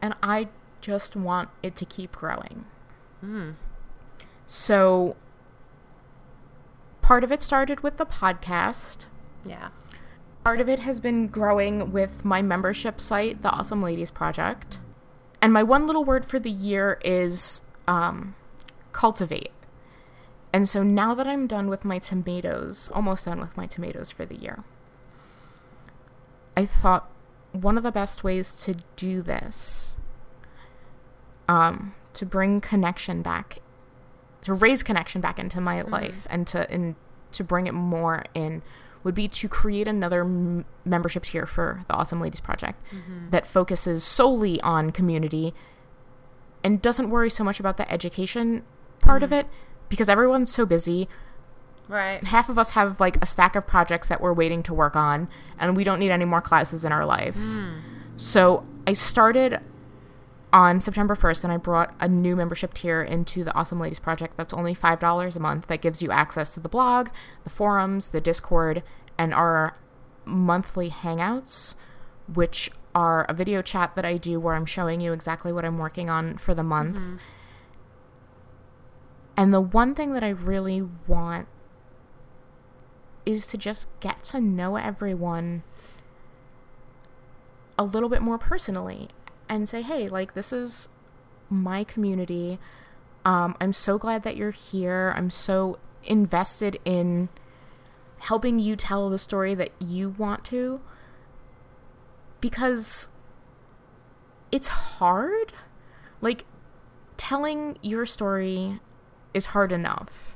And 0.00 0.14
I 0.22 0.48
just 0.80 1.16
want 1.16 1.50
it 1.62 1.76
to 1.76 1.84
keep 1.84 2.12
growing. 2.12 2.64
Mm. 3.24 3.54
So 4.46 5.16
part 7.02 7.24
of 7.24 7.32
it 7.32 7.42
started 7.42 7.80
with 7.80 7.96
the 7.96 8.06
podcast. 8.06 9.06
Yeah. 9.44 9.70
Part 10.44 10.60
of 10.60 10.68
it 10.68 10.80
has 10.80 11.00
been 11.00 11.26
growing 11.26 11.92
with 11.92 12.24
my 12.24 12.42
membership 12.42 13.00
site, 13.00 13.42
the 13.42 13.50
Awesome 13.50 13.82
Ladies 13.82 14.10
Project. 14.10 14.78
And 15.42 15.52
my 15.52 15.62
one 15.62 15.86
little 15.86 16.04
word 16.04 16.24
for 16.24 16.38
the 16.38 16.50
year 16.50 17.00
is 17.04 17.62
um, 17.86 18.34
cultivate. 18.92 19.52
And 20.52 20.68
so 20.68 20.82
now 20.82 21.14
that 21.14 21.26
I'm 21.26 21.46
done 21.46 21.68
with 21.68 21.84
my 21.84 21.98
tomatoes, 21.98 22.88
almost 22.94 23.26
done 23.26 23.40
with 23.40 23.56
my 23.56 23.66
tomatoes 23.66 24.10
for 24.10 24.24
the 24.24 24.36
year, 24.36 24.64
I 26.56 26.64
thought 26.64 27.10
one 27.52 27.76
of 27.76 27.82
the 27.82 27.92
best 27.92 28.22
ways 28.22 28.54
to 28.54 28.76
do 28.96 29.22
this, 29.22 29.98
um, 31.48 31.94
to 32.14 32.26
bring 32.26 32.60
connection 32.60 33.22
back, 33.22 33.58
to 34.42 34.54
raise 34.54 34.82
connection 34.82 35.20
back 35.20 35.38
into 35.38 35.60
my 35.60 35.80
mm-hmm. 35.80 35.92
life, 35.92 36.26
and 36.30 36.46
to 36.48 36.70
and 36.70 36.96
to 37.32 37.44
bring 37.44 37.66
it 37.66 37.74
more 37.74 38.24
in, 38.34 38.62
would 39.04 39.14
be 39.14 39.28
to 39.28 39.48
create 39.48 39.88
another 39.88 40.22
m- 40.22 40.64
membership 40.84 41.24
tier 41.24 41.46
for 41.46 41.84
the 41.88 41.94
Awesome 41.94 42.20
Ladies 42.20 42.40
Project 42.40 42.82
mm-hmm. 42.90 43.30
that 43.30 43.46
focuses 43.46 44.04
solely 44.04 44.60
on 44.62 44.90
community 44.90 45.54
and 46.64 46.82
doesn't 46.82 47.10
worry 47.10 47.30
so 47.30 47.44
much 47.44 47.60
about 47.60 47.76
the 47.76 47.90
education 47.90 48.64
part 49.00 49.22
mm-hmm. 49.22 49.24
of 49.24 49.32
it 49.32 49.46
because 49.88 50.08
everyone's 50.08 50.52
so 50.52 50.66
busy. 50.66 51.08
Right. 51.88 52.22
Half 52.22 52.48
of 52.48 52.58
us 52.58 52.70
have 52.70 53.00
like 53.00 53.20
a 53.22 53.26
stack 53.26 53.56
of 53.56 53.66
projects 53.66 54.08
that 54.08 54.20
we're 54.20 54.32
waiting 54.32 54.62
to 54.64 54.74
work 54.74 54.94
on, 54.94 55.28
and 55.58 55.76
we 55.76 55.84
don't 55.84 55.98
need 55.98 56.10
any 56.10 56.24
more 56.24 56.40
classes 56.40 56.84
in 56.84 56.92
our 56.92 57.06
lives. 57.06 57.58
Mm. 57.58 57.80
So 58.16 58.64
I 58.86 58.92
started 58.92 59.60
on 60.52 60.80
September 60.80 61.14
1st, 61.14 61.44
and 61.44 61.52
I 61.52 61.56
brought 61.56 61.94
a 62.00 62.08
new 62.08 62.34
membership 62.34 62.74
tier 62.74 63.02
into 63.02 63.44
the 63.44 63.54
Awesome 63.54 63.78
Ladies 63.80 63.98
Project 63.98 64.36
that's 64.36 64.54
only 64.54 64.74
$5 64.74 65.36
a 65.36 65.40
month 65.40 65.66
that 65.66 65.80
gives 65.80 66.02
you 66.02 66.10
access 66.10 66.54
to 66.54 66.60
the 66.60 66.68
blog, 66.68 67.08
the 67.44 67.50
forums, 67.50 68.10
the 68.10 68.20
Discord, 68.20 68.82
and 69.18 69.34
our 69.34 69.76
monthly 70.24 70.90
hangouts, 70.90 71.74
which 72.32 72.70
are 72.94 73.24
a 73.28 73.34
video 73.34 73.62
chat 73.62 73.94
that 73.94 74.04
I 74.04 74.16
do 74.16 74.40
where 74.40 74.54
I'm 74.54 74.66
showing 74.66 75.00
you 75.00 75.12
exactly 75.12 75.52
what 75.52 75.64
I'm 75.64 75.78
working 75.78 76.08
on 76.08 76.38
for 76.38 76.54
the 76.54 76.62
month. 76.62 76.96
Mm-hmm. 76.96 77.16
And 79.36 79.54
the 79.54 79.60
one 79.60 79.94
thing 79.94 80.14
that 80.14 80.24
I 80.24 80.30
really 80.30 80.82
want 81.06 81.46
is 83.28 83.46
to 83.46 83.58
just 83.58 83.86
get 84.00 84.22
to 84.22 84.40
know 84.40 84.76
everyone 84.76 85.62
a 87.78 87.84
little 87.84 88.08
bit 88.08 88.22
more 88.22 88.38
personally 88.38 89.08
and 89.50 89.68
say, 89.68 89.82
hey, 89.82 90.08
like, 90.08 90.32
this 90.32 90.50
is 90.50 90.88
my 91.50 91.84
community. 91.84 92.58
Um, 93.26 93.54
I'm 93.60 93.74
so 93.74 93.98
glad 93.98 94.22
that 94.22 94.34
you're 94.34 94.50
here. 94.50 95.12
I'm 95.14 95.28
so 95.28 95.78
invested 96.04 96.78
in 96.86 97.28
helping 98.20 98.58
you 98.58 98.76
tell 98.76 99.10
the 99.10 99.18
story 99.18 99.54
that 99.54 99.72
you 99.78 100.08
want 100.08 100.42
to 100.46 100.80
because 102.40 103.10
it's 104.50 104.68
hard. 104.68 105.52
Like, 106.22 106.46
telling 107.18 107.76
your 107.82 108.06
story 108.06 108.80
is 109.34 109.46
hard 109.46 109.70
enough. 109.70 110.34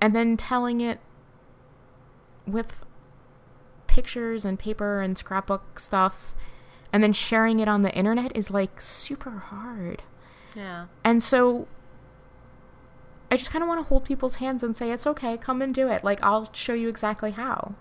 And 0.00 0.16
then 0.16 0.36
telling 0.36 0.80
it 0.80 0.98
with 2.46 2.84
pictures 3.86 4.44
and 4.44 4.58
paper 4.58 5.00
and 5.00 5.16
scrapbook 5.16 5.78
stuff 5.78 6.34
and 6.92 7.02
then 7.02 7.12
sharing 7.12 7.60
it 7.60 7.68
on 7.68 7.82
the 7.82 7.92
internet 7.94 8.36
is 8.36 8.50
like 8.50 8.80
super 8.80 9.30
hard. 9.30 10.02
Yeah. 10.54 10.86
And 11.02 11.22
so 11.22 11.66
I 13.30 13.36
just 13.36 13.50
kind 13.50 13.62
of 13.62 13.68
want 13.68 13.80
to 13.80 13.88
hold 13.88 14.04
people's 14.04 14.36
hands 14.36 14.62
and 14.62 14.76
say 14.76 14.90
it's 14.90 15.06
okay, 15.06 15.36
come 15.36 15.60
and 15.62 15.74
do 15.74 15.88
it. 15.88 16.04
Like 16.04 16.22
I'll 16.22 16.52
show 16.52 16.72
you 16.72 16.88
exactly 16.88 17.32
how. 17.32 17.74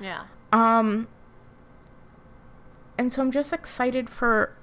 Yeah. 0.00 0.24
Um 0.52 1.08
and 2.98 3.12
so 3.12 3.22
I'm 3.22 3.30
just 3.30 3.52
excited 3.52 4.10
for 4.10 4.56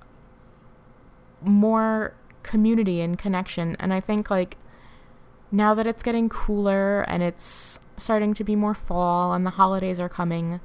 more 1.41 2.13
community 2.43 3.01
and 3.01 3.17
connection. 3.17 3.75
And 3.79 3.93
I 3.93 3.99
think 3.99 4.29
like 4.29 4.57
now 5.51 5.73
that 5.73 5.87
it's 5.87 6.03
getting 6.03 6.29
cooler 6.29 7.01
and 7.01 7.23
it's 7.23 7.79
starting 7.99 8.33
to 8.35 8.43
be 8.43 8.55
more 8.55 8.73
fall 8.73 9.33
and 9.33 9.45
the 9.45 9.51
holidays 9.51 9.99
are 9.99 10.09
coming, 10.09 10.59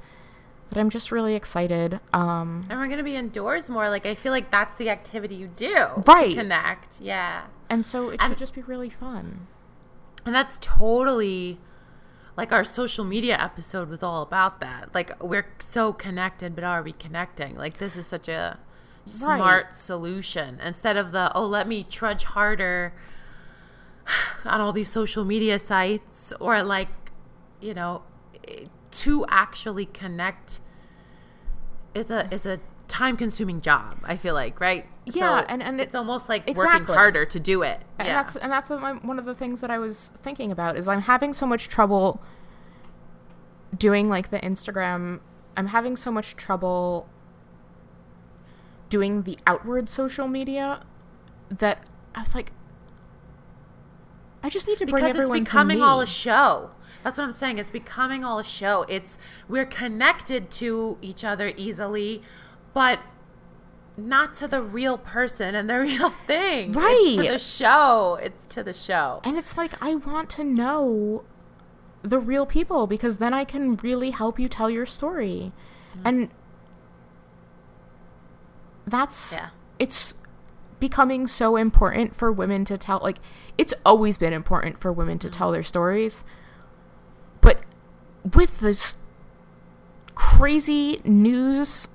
that 0.69 0.79
I'm 0.79 0.89
just 0.89 1.11
really 1.11 1.35
excited. 1.35 1.99
Um, 2.13 2.65
and 2.69 2.79
we're 2.79 2.87
gonna 2.87 3.03
be 3.03 3.15
indoors 3.15 3.69
more. 3.69 3.89
Like 3.89 4.05
I 4.05 4.15
feel 4.15 4.31
like 4.31 4.51
that's 4.51 4.75
the 4.75 4.89
activity 4.89 5.35
you 5.35 5.47
do, 5.47 5.87
right? 6.05 6.35
connect, 6.35 6.99
yeah. 6.99 7.45
And 7.69 7.85
so 7.85 8.09
it 8.09 8.21
and, 8.21 8.31
should 8.31 8.37
just 8.37 8.53
be 8.53 8.61
really 8.61 8.89
fun. 8.89 9.47
And 10.25 10.33
that's 10.33 10.57
totally 10.59 11.59
like 12.37 12.51
our 12.51 12.65
social 12.65 13.05
media 13.05 13.37
episode 13.39 13.89
was 13.89 14.03
all 14.03 14.21
about 14.21 14.59
that. 14.59 14.93
Like 14.93 15.21
we're 15.23 15.47
so 15.59 15.93
connected, 15.93 16.55
but 16.55 16.63
are 16.63 16.81
we 16.81 16.91
connecting? 16.91 17.55
Like 17.55 17.77
this 17.77 17.95
is 17.95 18.07
such 18.07 18.27
a 18.27 18.59
smart 19.05 19.65
right. 19.65 19.75
solution 19.75 20.59
instead 20.63 20.97
of 20.97 21.11
the 21.11 21.31
oh 21.35 21.45
let 21.45 21.67
me 21.67 21.83
trudge 21.83 22.23
harder 22.23 22.91
on 24.45 24.59
all 24.59 24.73
these 24.73 24.91
social 24.91 25.23
media 25.23 25.59
sites 25.59 26.33
or 26.39 26.63
like 26.63 26.89
you 27.65 27.73
know 27.73 28.03
to 28.91 29.25
actually 29.29 29.85
connect 29.85 30.59
is 31.93 32.11
a 32.11 32.31
is 32.33 32.45
a 32.45 32.59
time 32.87 33.17
consuming 33.17 33.59
job 33.59 33.97
i 34.03 34.15
feel 34.15 34.35
like 34.35 34.59
right 34.59 34.85
yeah 35.05 35.41
so 35.41 35.45
and, 35.49 35.63
and 35.63 35.81
it's 35.81 35.95
almost 35.95 36.29
like 36.29 36.47
exactly. 36.47 36.81
working 36.81 36.93
harder 36.93 37.25
to 37.25 37.39
do 37.39 37.63
it 37.63 37.81
and 37.97 38.07
yeah. 38.07 38.13
that's 38.13 38.35
and 38.35 38.51
that's 38.51 38.69
one 38.69 39.17
of 39.17 39.25
the 39.25 39.33
things 39.33 39.61
that 39.61 39.71
i 39.71 39.77
was 39.77 40.11
thinking 40.21 40.51
about 40.51 40.77
is 40.77 40.87
i'm 40.87 41.01
having 41.01 41.33
so 41.33 41.47
much 41.47 41.67
trouble 41.67 42.21
doing 43.75 44.07
like 44.07 44.29
the 44.29 44.39
instagram 44.39 45.19
i'm 45.57 45.67
having 45.67 45.97
so 45.97 46.11
much 46.11 46.35
trouble 46.35 47.09
doing 48.89 49.23
the 49.23 49.37
outward 49.47 49.89
social 49.89 50.27
media 50.27 50.81
that 51.49 51.83
I 52.13 52.21
was 52.21 52.35
like, 52.35 52.51
I 54.43 54.49
just 54.49 54.67
need 54.67 54.77
to 54.77 54.85
bring 54.85 55.03
because 55.03 55.17
everyone 55.17 55.41
it's 55.41 55.51
becoming 55.51 55.81
all 55.81 56.01
a 56.01 56.07
show. 56.07 56.71
That's 57.05 57.19
what 57.19 57.25
I'm 57.25 57.33
saying. 57.33 57.59
It's 57.59 57.69
becoming 57.69 58.25
all 58.25 58.39
a 58.39 58.43
show. 58.43 58.83
It's 58.89 59.19
we're 59.47 59.67
connected 59.67 60.49
to 60.51 60.97
each 61.03 61.23
other 61.23 61.53
easily, 61.55 62.23
but 62.73 62.99
not 63.95 64.33
to 64.33 64.47
the 64.47 64.59
real 64.59 64.97
person 64.97 65.53
and 65.53 65.69
the 65.69 65.79
real 65.81 66.09
thing. 66.25 66.71
Right. 66.71 67.05
It's 67.09 67.17
to 67.17 67.31
the 67.31 67.37
show. 67.37 68.19
It's 68.23 68.47
to 68.47 68.63
the 68.63 68.73
show. 68.73 69.21
And 69.23 69.37
it's 69.37 69.55
like 69.55 69.73
I 69.83 69.93
want 69.93 70.31
to 70.31 70.43
know 70.43 71.23
the 72.01 72.17
real 72.17 72.47
people 72.47 72.87
because 72.87 73.17
then 73.17 73.35
I 73.35 73.43
can 73.43 73.75
really 73.75 74.09
help 74.09 74.39
you 74.39 74.49
tell 74.49 74.71
your 74.71 74.87
story. 74.87 75.51
Mm-hmm. 75.91 76.07
And 76.07 76.29
that's 78.87 79.37
yeah. 79.37 79.49
it's 79.77 80.15
becoming 80.79 81.27
so 81.27 81.55
important 81.55 82.15
for 82.15 82.31
women 82.31 82.65
to 82.65 82.79
tell 82.79 82.99
like 83.03 83.17
it's 83.59 83.75
always 83.85 84.17
been 84.17 84.33
important 84.33 84.79
for 84.79 84.91
women 84.91 85.19
to 85.19 85.27
mm-hmm. 85.27 85.37
tell 85.37 85.51
their 85.51 85.61
stories 85.61 86.25
but 87.45 87.61
with 88.33 88.59
this 88.59 88.97
crazy 90.15 91.01
news 91.03 91.87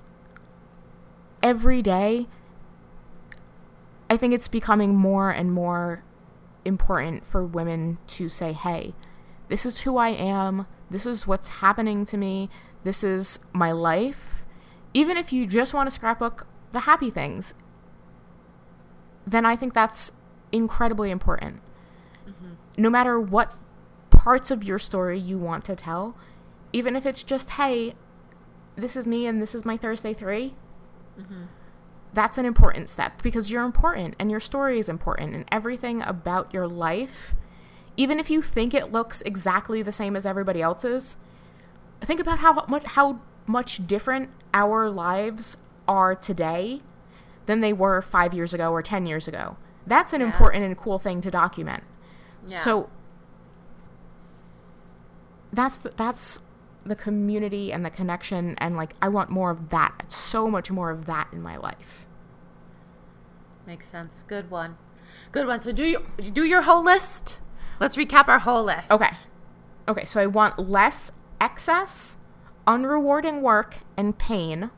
every 1.42 1.82
day 1.82 2.26
i 4.09 4.16
think 4.16 4.32
it's 4.32 4.48
becoming 4.48 4.94
more 4.94 5.30
and 5.30 5.53
more 5.53 6.05
important 6.64 7.24
for 7.24 7.44
women 7.44 7.98
to 8.07 8.28
say 8.28 8.53
hey 8.53 8.94
this 9.48 9.66
is 9.66 9.80
who 9.80 9.96
i 9.96 10.11
am 10.11 10.66
this 10.90 11.07
is 11.07 11.26
what's 11.26 11.48
happening 11.48 12.05
to 12.05 12.16
me 12.16 12.48
this 12.84 13.03
is 13.03 13.38
my 13.53 13.72
life 13.72 14.44
even 14.92 15.16
if 15.16 15.32
you 15.32 15.46
just 15.46 15.72
want 15.72 15.88
a 15.88 15.90
scrapbook 15.90 16.46
the 16.72 16.80
happy 16.80 17.11
things, 17.11 17.55
then 19.26 19.44
I 19.44 19.57
think 19.57 19.74
that's 19.74 20.12
incredibly 20.53 21.11
important. 21.11 21.61
Mm-hmm. 22.28 22.82
No 22.82 22.90
matter 22.90 23.20
what 23.20 23.55
parts 24.20 24.50
of 24.50 24.62
your 24.62 24.78
story 24.78 25.18
you 25.18 25.38
want 25.38 25.64
to 25.64 25.74
tell, 25.74 26.14
even 26.74 26.94
if 26.94 27.06
it's 27.06 27.22
just, 27.22 27.50
hey, 27.50 27.94
this 28.76 28.94
is 28.94 29.06
me 29.06 29.26
and 29.26 29.40
this 29.40 29.54
is 29.54 29.64
my 29.64 29.78
Thursday 29.78 30.12
3, 30.12 30.54
mm-hmm. 31.18 31.44
that's 32.12 32.36
an 32.36 32.44
important 32.44 32.90
step 32.90 33.22
because 33.22 33.50
you're 33.50 33.64
important 33.64 34.14
and 34.18 34.30
your 34.30 34.38
story 34.38 34.78
is 34.78 34.90
important 34.90 35.34
and 35.34 35.46
everything 35.50 36.02
about 36.02 36.52
your 36.52 36.68
life, 36.68 37.34
even 37.96 38.20
if 38.20 38.28
you 38.28 38.42
think 38.42 38.74
it 38.74 38.92
looks 38.92 39.22
exactly 39.22 39.80
the 39.82 39.90
same 39.90 40.14
as 40.14 40.26
everybody 40.26 40.60
else's, 40.60 41.16
think 42.02 42.20
about 42.20 42.40
how 42.40 42.52
much 42.68 42.84
how 42.84 43.20
much 43.46 43.86
different 43.86 44.28
our 44.52 44.90
lives 44.90 45.56
are 45.88 46.14
today 46.14 46.82
than 47.46 47.62
they 47.62 47.72
were 47.72 48.02
5 48.02 48.34
years 48.34 48.52
ago 48.52 48.70
or 48.70 48.82
10 48.82 49.06
years 49.06 49.26
ago. 49.26 49.56
That's 49.86 50.12
an 50.12 50.20
Yeah. 50.20 50.26
important 50.26 50.64
and 50.64 50.76
cool 50.76 50.98
thing 50.98 51.22
to 51.22 51.30
document. 51.30 51.84
Yeah. 52.46 52.58
So 52.58 52.90
that's 55.53 55.76
the, 55.76 55.92
that's 55.96 56.40
the 56.84 56.96
community 56.96 57.72
and 57.72 57.84
the 57.84 57.90
connection 57.90 58.55
and 58.59 58.76
like 58.76 58.94
I 59.03 59.09
want 59.09 59.30
more 59.30 59.51
of 59.51 59.68
that. 59.70 60.11
So 60.11 60.48
much 60.48 60.70
more 60.70 60.90
of 60.90 61.07
that 61.07 61.28
in 61.32 61.42
my 61.42 61.57
life. 61.57 62.07
Makes 63.66 63.88
sense. 63.88 64.24
Good 64.26 64.51
one. 64.51 64.76
Good 65.32 65.46
one. 65.46 65.61
So 65.61 65.72
do 65.72 65.84
you 65.84 66.05
do 66.32 66.44
your 66.44 66.62
whole 66.62 66.82
list? 66.82 67.38
Let's 67.78 67.96
recap 67.96 68.28
our 68.28 68.40
whole 68.40 68.64
list. 68.64 68.90
Okay. 68.90 69.11
Okay, 69.88 70.05
so 70.05 70.20
I 70.20 70.26
want 70.26 70.59
less 70.59 71.11
excess, 71.40 72.16
unrewarding 72.66 73.40
work 73.40 73.78
and 73.96 74.16
pain. 74.16 74.70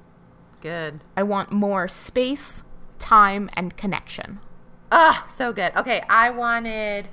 Good. 0.60 1.02
I 1.16 1.22
want 1.22 1.50
more 1.50 1.88
space, 1.88 2.62
time 2.98 3.50
and 3.54 3.76
connection. 3.76 4.38
Ah, 4.90 5.26
so 5.28 5.52
good. 5.52 5.74
Okay, 5.76 6.02
I 6.08 6.30
wanted 6.30 7.08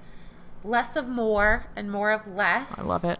less 0.64 0.96
of 0.96 1.08
more 1.08 1.68
and 1.76 1.92
more 1.92 2.12
of 2.12 2.28
less. 2.28 2.78
I 2.78 2.84
love 2.84 3.04
it. 3.04 3.20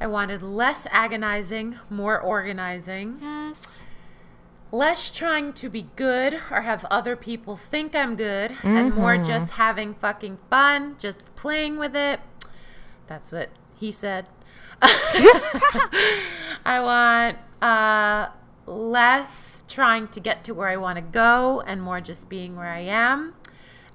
I 0.00 0.06
wanted 0.06 0.42
less 0.42 0.86
agonizing, 0.90 1.78
more 1.88 2.20
organizing. 2.20 3.18
Yes. 3.20 3.86
Less 4.72 5.10
trying 5.10 5.52
to 5.54 5.70
be 5.70 5.88
good 5.96 6.34
or 6.50 6.62
have 6.62 6.84
other 6.86 7.16
people 7.16 7.56
think 7.56 7.94
I'm 7.94 8.16
good, 8.16 8.56
and 8.62 8.94
more 8.94 9.16
just 9.16 9.52
having 9.52 9.94
fucking 9.94 10.38
fun, 10.50 10.96
just 10.98 11.34
playing 11.36 11.78
with 11.78 11.94
it. 11.96 12.20
That's 13.06 13.30
what 13.32 13.50
he 13.76 13.90
said. 13.92 14.28
I 14.82 16.80
want 16.82 17.38
uh, 17.62 18.28
less 18.66 19.64
trying 19.68 20.08
to 20.08 20.20
get 20.20 20.44
to 20.44 20.52
where 20.52 20.68
I 20.68 20.76
want 20.76 20.96
to 20.96 21.02
go 21.02 21.62
and 21.62 21.80
more 21.80 22.00
just 22.00 22.28
being 22.28 22.56
where 22.56 22.68
I 22.68 22.80
am, 22.80 23.34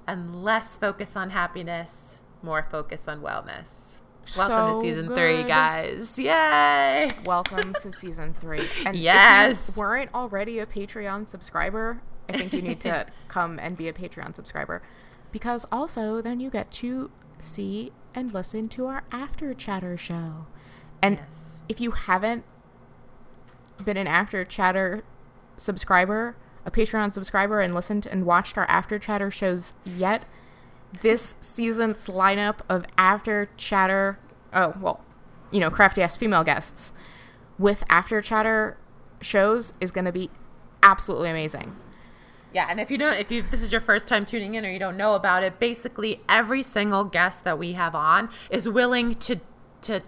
and 0.06 0.42
less 0.42 0.76
focus 0.76 1.14
on 1.14 1.30
happiness, 1.30 2.16
more 2.42 2.66
focus 2.68 3.06
on 3.06 3.20
wellness. 3.20 3.91
Welcome 4.36 4.74
So 4.74 4.80
to 4.80 4.86
season 4.86 5.14
three, 5.14 5.42
guys. 5.42 6.18
Yay! 6.18 7.10
Welcome 7.24 7.74
to 7.82 7.92
season 7.92 8.34
three. 8.34 8.66
And 8.86 8.96
Yes. 8.96 9.68
if 9.68 9.76
you 9.76 9.80
weren't 9.80 10.14
already 10.14 10.58
a 10.58 10.66
Patreon 10.66 11.28
subscriber, 11.28 12.00
I 12.28 12.38
think 12.38 12.52
you 12.52 12.62
need 12.62 12.80
to 12.80 13.06
come 13.28 13.58
and 13.58 13.76
be 13.76 13.88
a 13.88 13.92
Patreon 13.92 14.34
subscriber. 14.36 14.80
Because 15.32 15.66
also 15.72 16.22
then 16.22 16.40
you 16.40 16.50
get 16.50 16.70
to 16.72 17.10
see 17.40 17.92
and 18.14 18.32
listen 18.32 18.68
to 18.70 18.86
our 18.86 19.02
after 19.10 19.52
chatter 19.54 19.96
show. 19.98 20.46
And 21.02 21.16
Yes. 21.18 21.56
if 21.68 21.80
you 21.80 21.90
haven't 21.90 22.44
been 23.84 23.96
an 23.96 24.06
after 24.06 24.44
chatter 24.44 25.02
subscriber, 25.56 26.36
a 26.64 26.70
Patreon 26.70 27.12
subscriber, 27.12 27.60
and 27.60 27.74
listened 27.74 28.06
and 28.06 28.24
watched 28.24 28.56
our 28.56 28.66
after 28.70 28.98
chatter 29.00 29.30
shows 29.32 29.72
yet, 29.84 30.22
this 31.00 31.34
season's 31.40 32.06
lineup 32.06 32.60
of 32.68 32.84
after 32.96 33.48
chatter, 33.56 34.18
oh, 34.52 34.74
well, 34.80 35.04
you 35.50 35.60
know, 35.60 35.70
crafty 35.70 36.02
ass 36.02 36.16
female 36.16 36.44
guests 36.44 36.92
with 37.58 37.84
after 37.88 38.20
chatter 38.20 38.76
shows 39.20 39.72
is 39.80 39.90
going 39.90 40.04
to 40.04 40.12
be 40.12 40.30
absolutely 40.82 41.30
amazing. 41.30 41.76
Yeah, 42.52 42.66
and 42.68 42.78
if 42.80 42.90
you 42.90 42.98
don't, 42.98 43.18
if 43.18 43.30
you 43.30 43.42
this 43.42 43.62
is 43.62 43.72
your 43.72 43.80
first 43.80 44.06
time 44.06 44.26
tuning 44.26 44.54
in 44.54 44.66
or 44.66 44.70
you 44.70 44.78
don't 44.78 44.96
know 44.96 45.14
about 45.14 45.42
it, 45.42 45.58
basically 45.58 46.20
every 46.28 46.62
single 46.62 47.04
guest 47.04 47.44
that 47.44 47.58
we 47.58 47.72
have 47.72 47.94
on 47.94 48.28
is 48.50 48.68
willing 48.68 49.14
to 49.14 49.40
to 49.82 50.02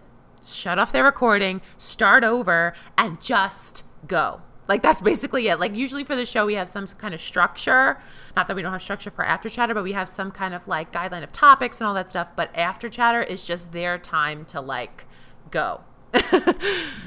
shut 0.45 0.79
off 0.79 0.93
their 0.93 1.05
recording, 1.05 1.63
start 1.79 2.23
over, 2.23 2.75
and 2.99 3.21
just 3.21 3.85
go. 4.07 4.43
Like 4.69 4.83
that's 4.83 5.01
basically 5.01 5.49
it. 5.49 5.61
Like 5.61 5.75
usually 5.75 6.05
for 6.05 6.17
the 6.17 6.27
show 6.27 6.47
we 6.47 6.55
have 6.55 6.69
some 6.69 6.87
kind 6.87 7.15
of 7.15 7.21
structure. 7.21 7.99
Not 8.37 8.47
that 8.49 8.57
we 8.57 8.63
don't 8.63 8.73
have 8.73 8.83
structure 8.83 9.11
for 9.11 9.25
after 9.25 9.49
chatter, 9.49 9.75
but 9.75 9.85
we 9.85 9.93
have 9.93 10.09
some 10.09 10.31
kind 10.31 10.55
of 10.55 10.67
like 10.67 10.93
guideline 10.93 11.23
of 11.23 11.33
topics 11.33 11.81
and 11.81 11.89
all 11.89 11.95
that 11.95 12.11
stuff. 12.11 12.33
But 12.35 12.51
after 12.57 12.89
chatter 12.89 13.23
is 13.23 13.45
just 13.45 13.73
their 13.73 13.99
time 13.99 14.45
to 14.47 14.61
like 14.61 15.07
go. 15.51 15.83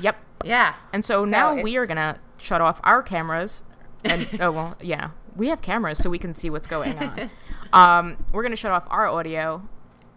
Yep. 0.01 0.17
yeah. 0.45 0.75
And 0.93 1.03
so, 1.03 1.25
now 1.25 1.61
we 1.61 1.77
are 1.77 1.85
going 1.85 1.97
to 1.97 2.19
shut 2.37 2.61
off 2.61 2.79
our 2.83 3.01
cameras. 3.01 3.63
And, 4.03 4.27
oh, 4.39 4.51
well, 4.51 4.77
yeah. 4.81 5.11
We 5.35 5.49
have 5.49 5.61
cameras 5.61 5.99
so 5.99 6.09
we 6.09 6.19
can 6.19 6.33
see 6.33 6.49
what's 6.49 6.67
going 6.67 6.97
on. 6.99 7.29
Um, 7.73 8.15
we're 8.31 8.43
going 8.43 8.53
to 8.53 8.57
shut 8.57 8.71
off 8.71 8.85
our 8.89 9.07
audio 9.07 9.67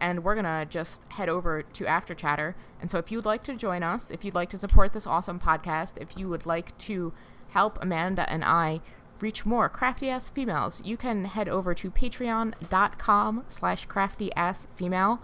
and 0.00 0.22
we're 0.22 0.36
going 0.36 0.44
to 0.44 0.64
just 0.70 1.02
head 1.08 1.28
over 1.28 1.62
to 1.62 1.84
After 1.84 2.14
Chatter. 2.14 2.54
And 2.80 2.88
so, 2.88 2.98
if 2.98 3.10
you'd 3.10 3.24
like 3.24 3.42
to 3.42 3.56
join 3.56 3.82
us, 3.82 4.12
if 4.12 4.24
you'd 4.24 4.36
like 4.36 4.50
to 4.50 4.58
support 4.58 4.92
this 4.92 5.04
awesome 5.04 5.40
podcast, 5.40 5.94
if 6.00 6.16
you 6.16 6.28
would 6.28 6.46
like 6.46 6.78
to 6.78 7.12
help 7.50 7.78
Amanda 7.80 8.28
and 8.30 8.44
I 8.44 8.80
reach 9.20 9.44
more 9.44 9.68
crafty 9.68 10.08
ass 10.08 10.30
females, 10.30 10.82
you 10.84 10.96
can 10.96 11.24
head 11.26 11.48
over 11.48 11.74
to 11.74 11.90
patreon.com 11.90 13.44
slash 13.48 13.86
crafty 13.86 14.32
ass 14.34 14.66
female 14.76 15.22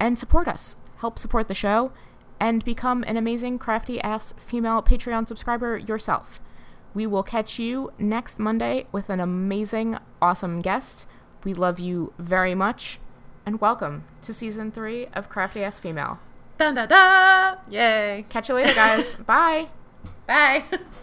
and 0.00 0.18
support 0.18 0.48
us. 0.48 0.76
Help 0.98 1.18
support 1.18 1.48
the 1.48 1.54
show 1.54 1.92
and 2.40 2.64
become 2.64 3.04
an 3.04 3.16
amazing 3.16 3.58
crafty 3.58 4.00
ass 4.00 4.34
female 4.38 4.82
Patreon 4.82 5.28
subscriber 5.28 5.76
yourself. 5.76 6.40
We 6.94 7.06
will 7.06 7.22
catch 7.22 7.58
you 7.58 7.92
next 7.98 8.38
Monday 8.38 8.86
with 8.90 9.10
an 9.10 9.20
amazing, 9.20 9.98
awesome 10.22 10.60
guest. 10.60 11.06
We 11.44 11.54
love 11.54 11.78
you 11.78 12.12
very 12.18 12.54
much 12.54 12.98
and 13.46 13.60
welcome 13.60 14.04
to 14.22 14.34
season 14.34 14.70
three 14.70 15.06
of 15.14 15.28
Crafty 15.28 15.62
Ass 15.62 15.78
Female. 15.78 16.18
Dun 16.58 16.74
da 16.74 16.86
da! 16.86 17.54
Yay! 17.70 18.26
Catch 18.28 18.48
you 18.48 18.56
later, 18.56 18.74
guys. 18.74 19.14
Bye. 19.26 19.68
Bye. 20.26 20.64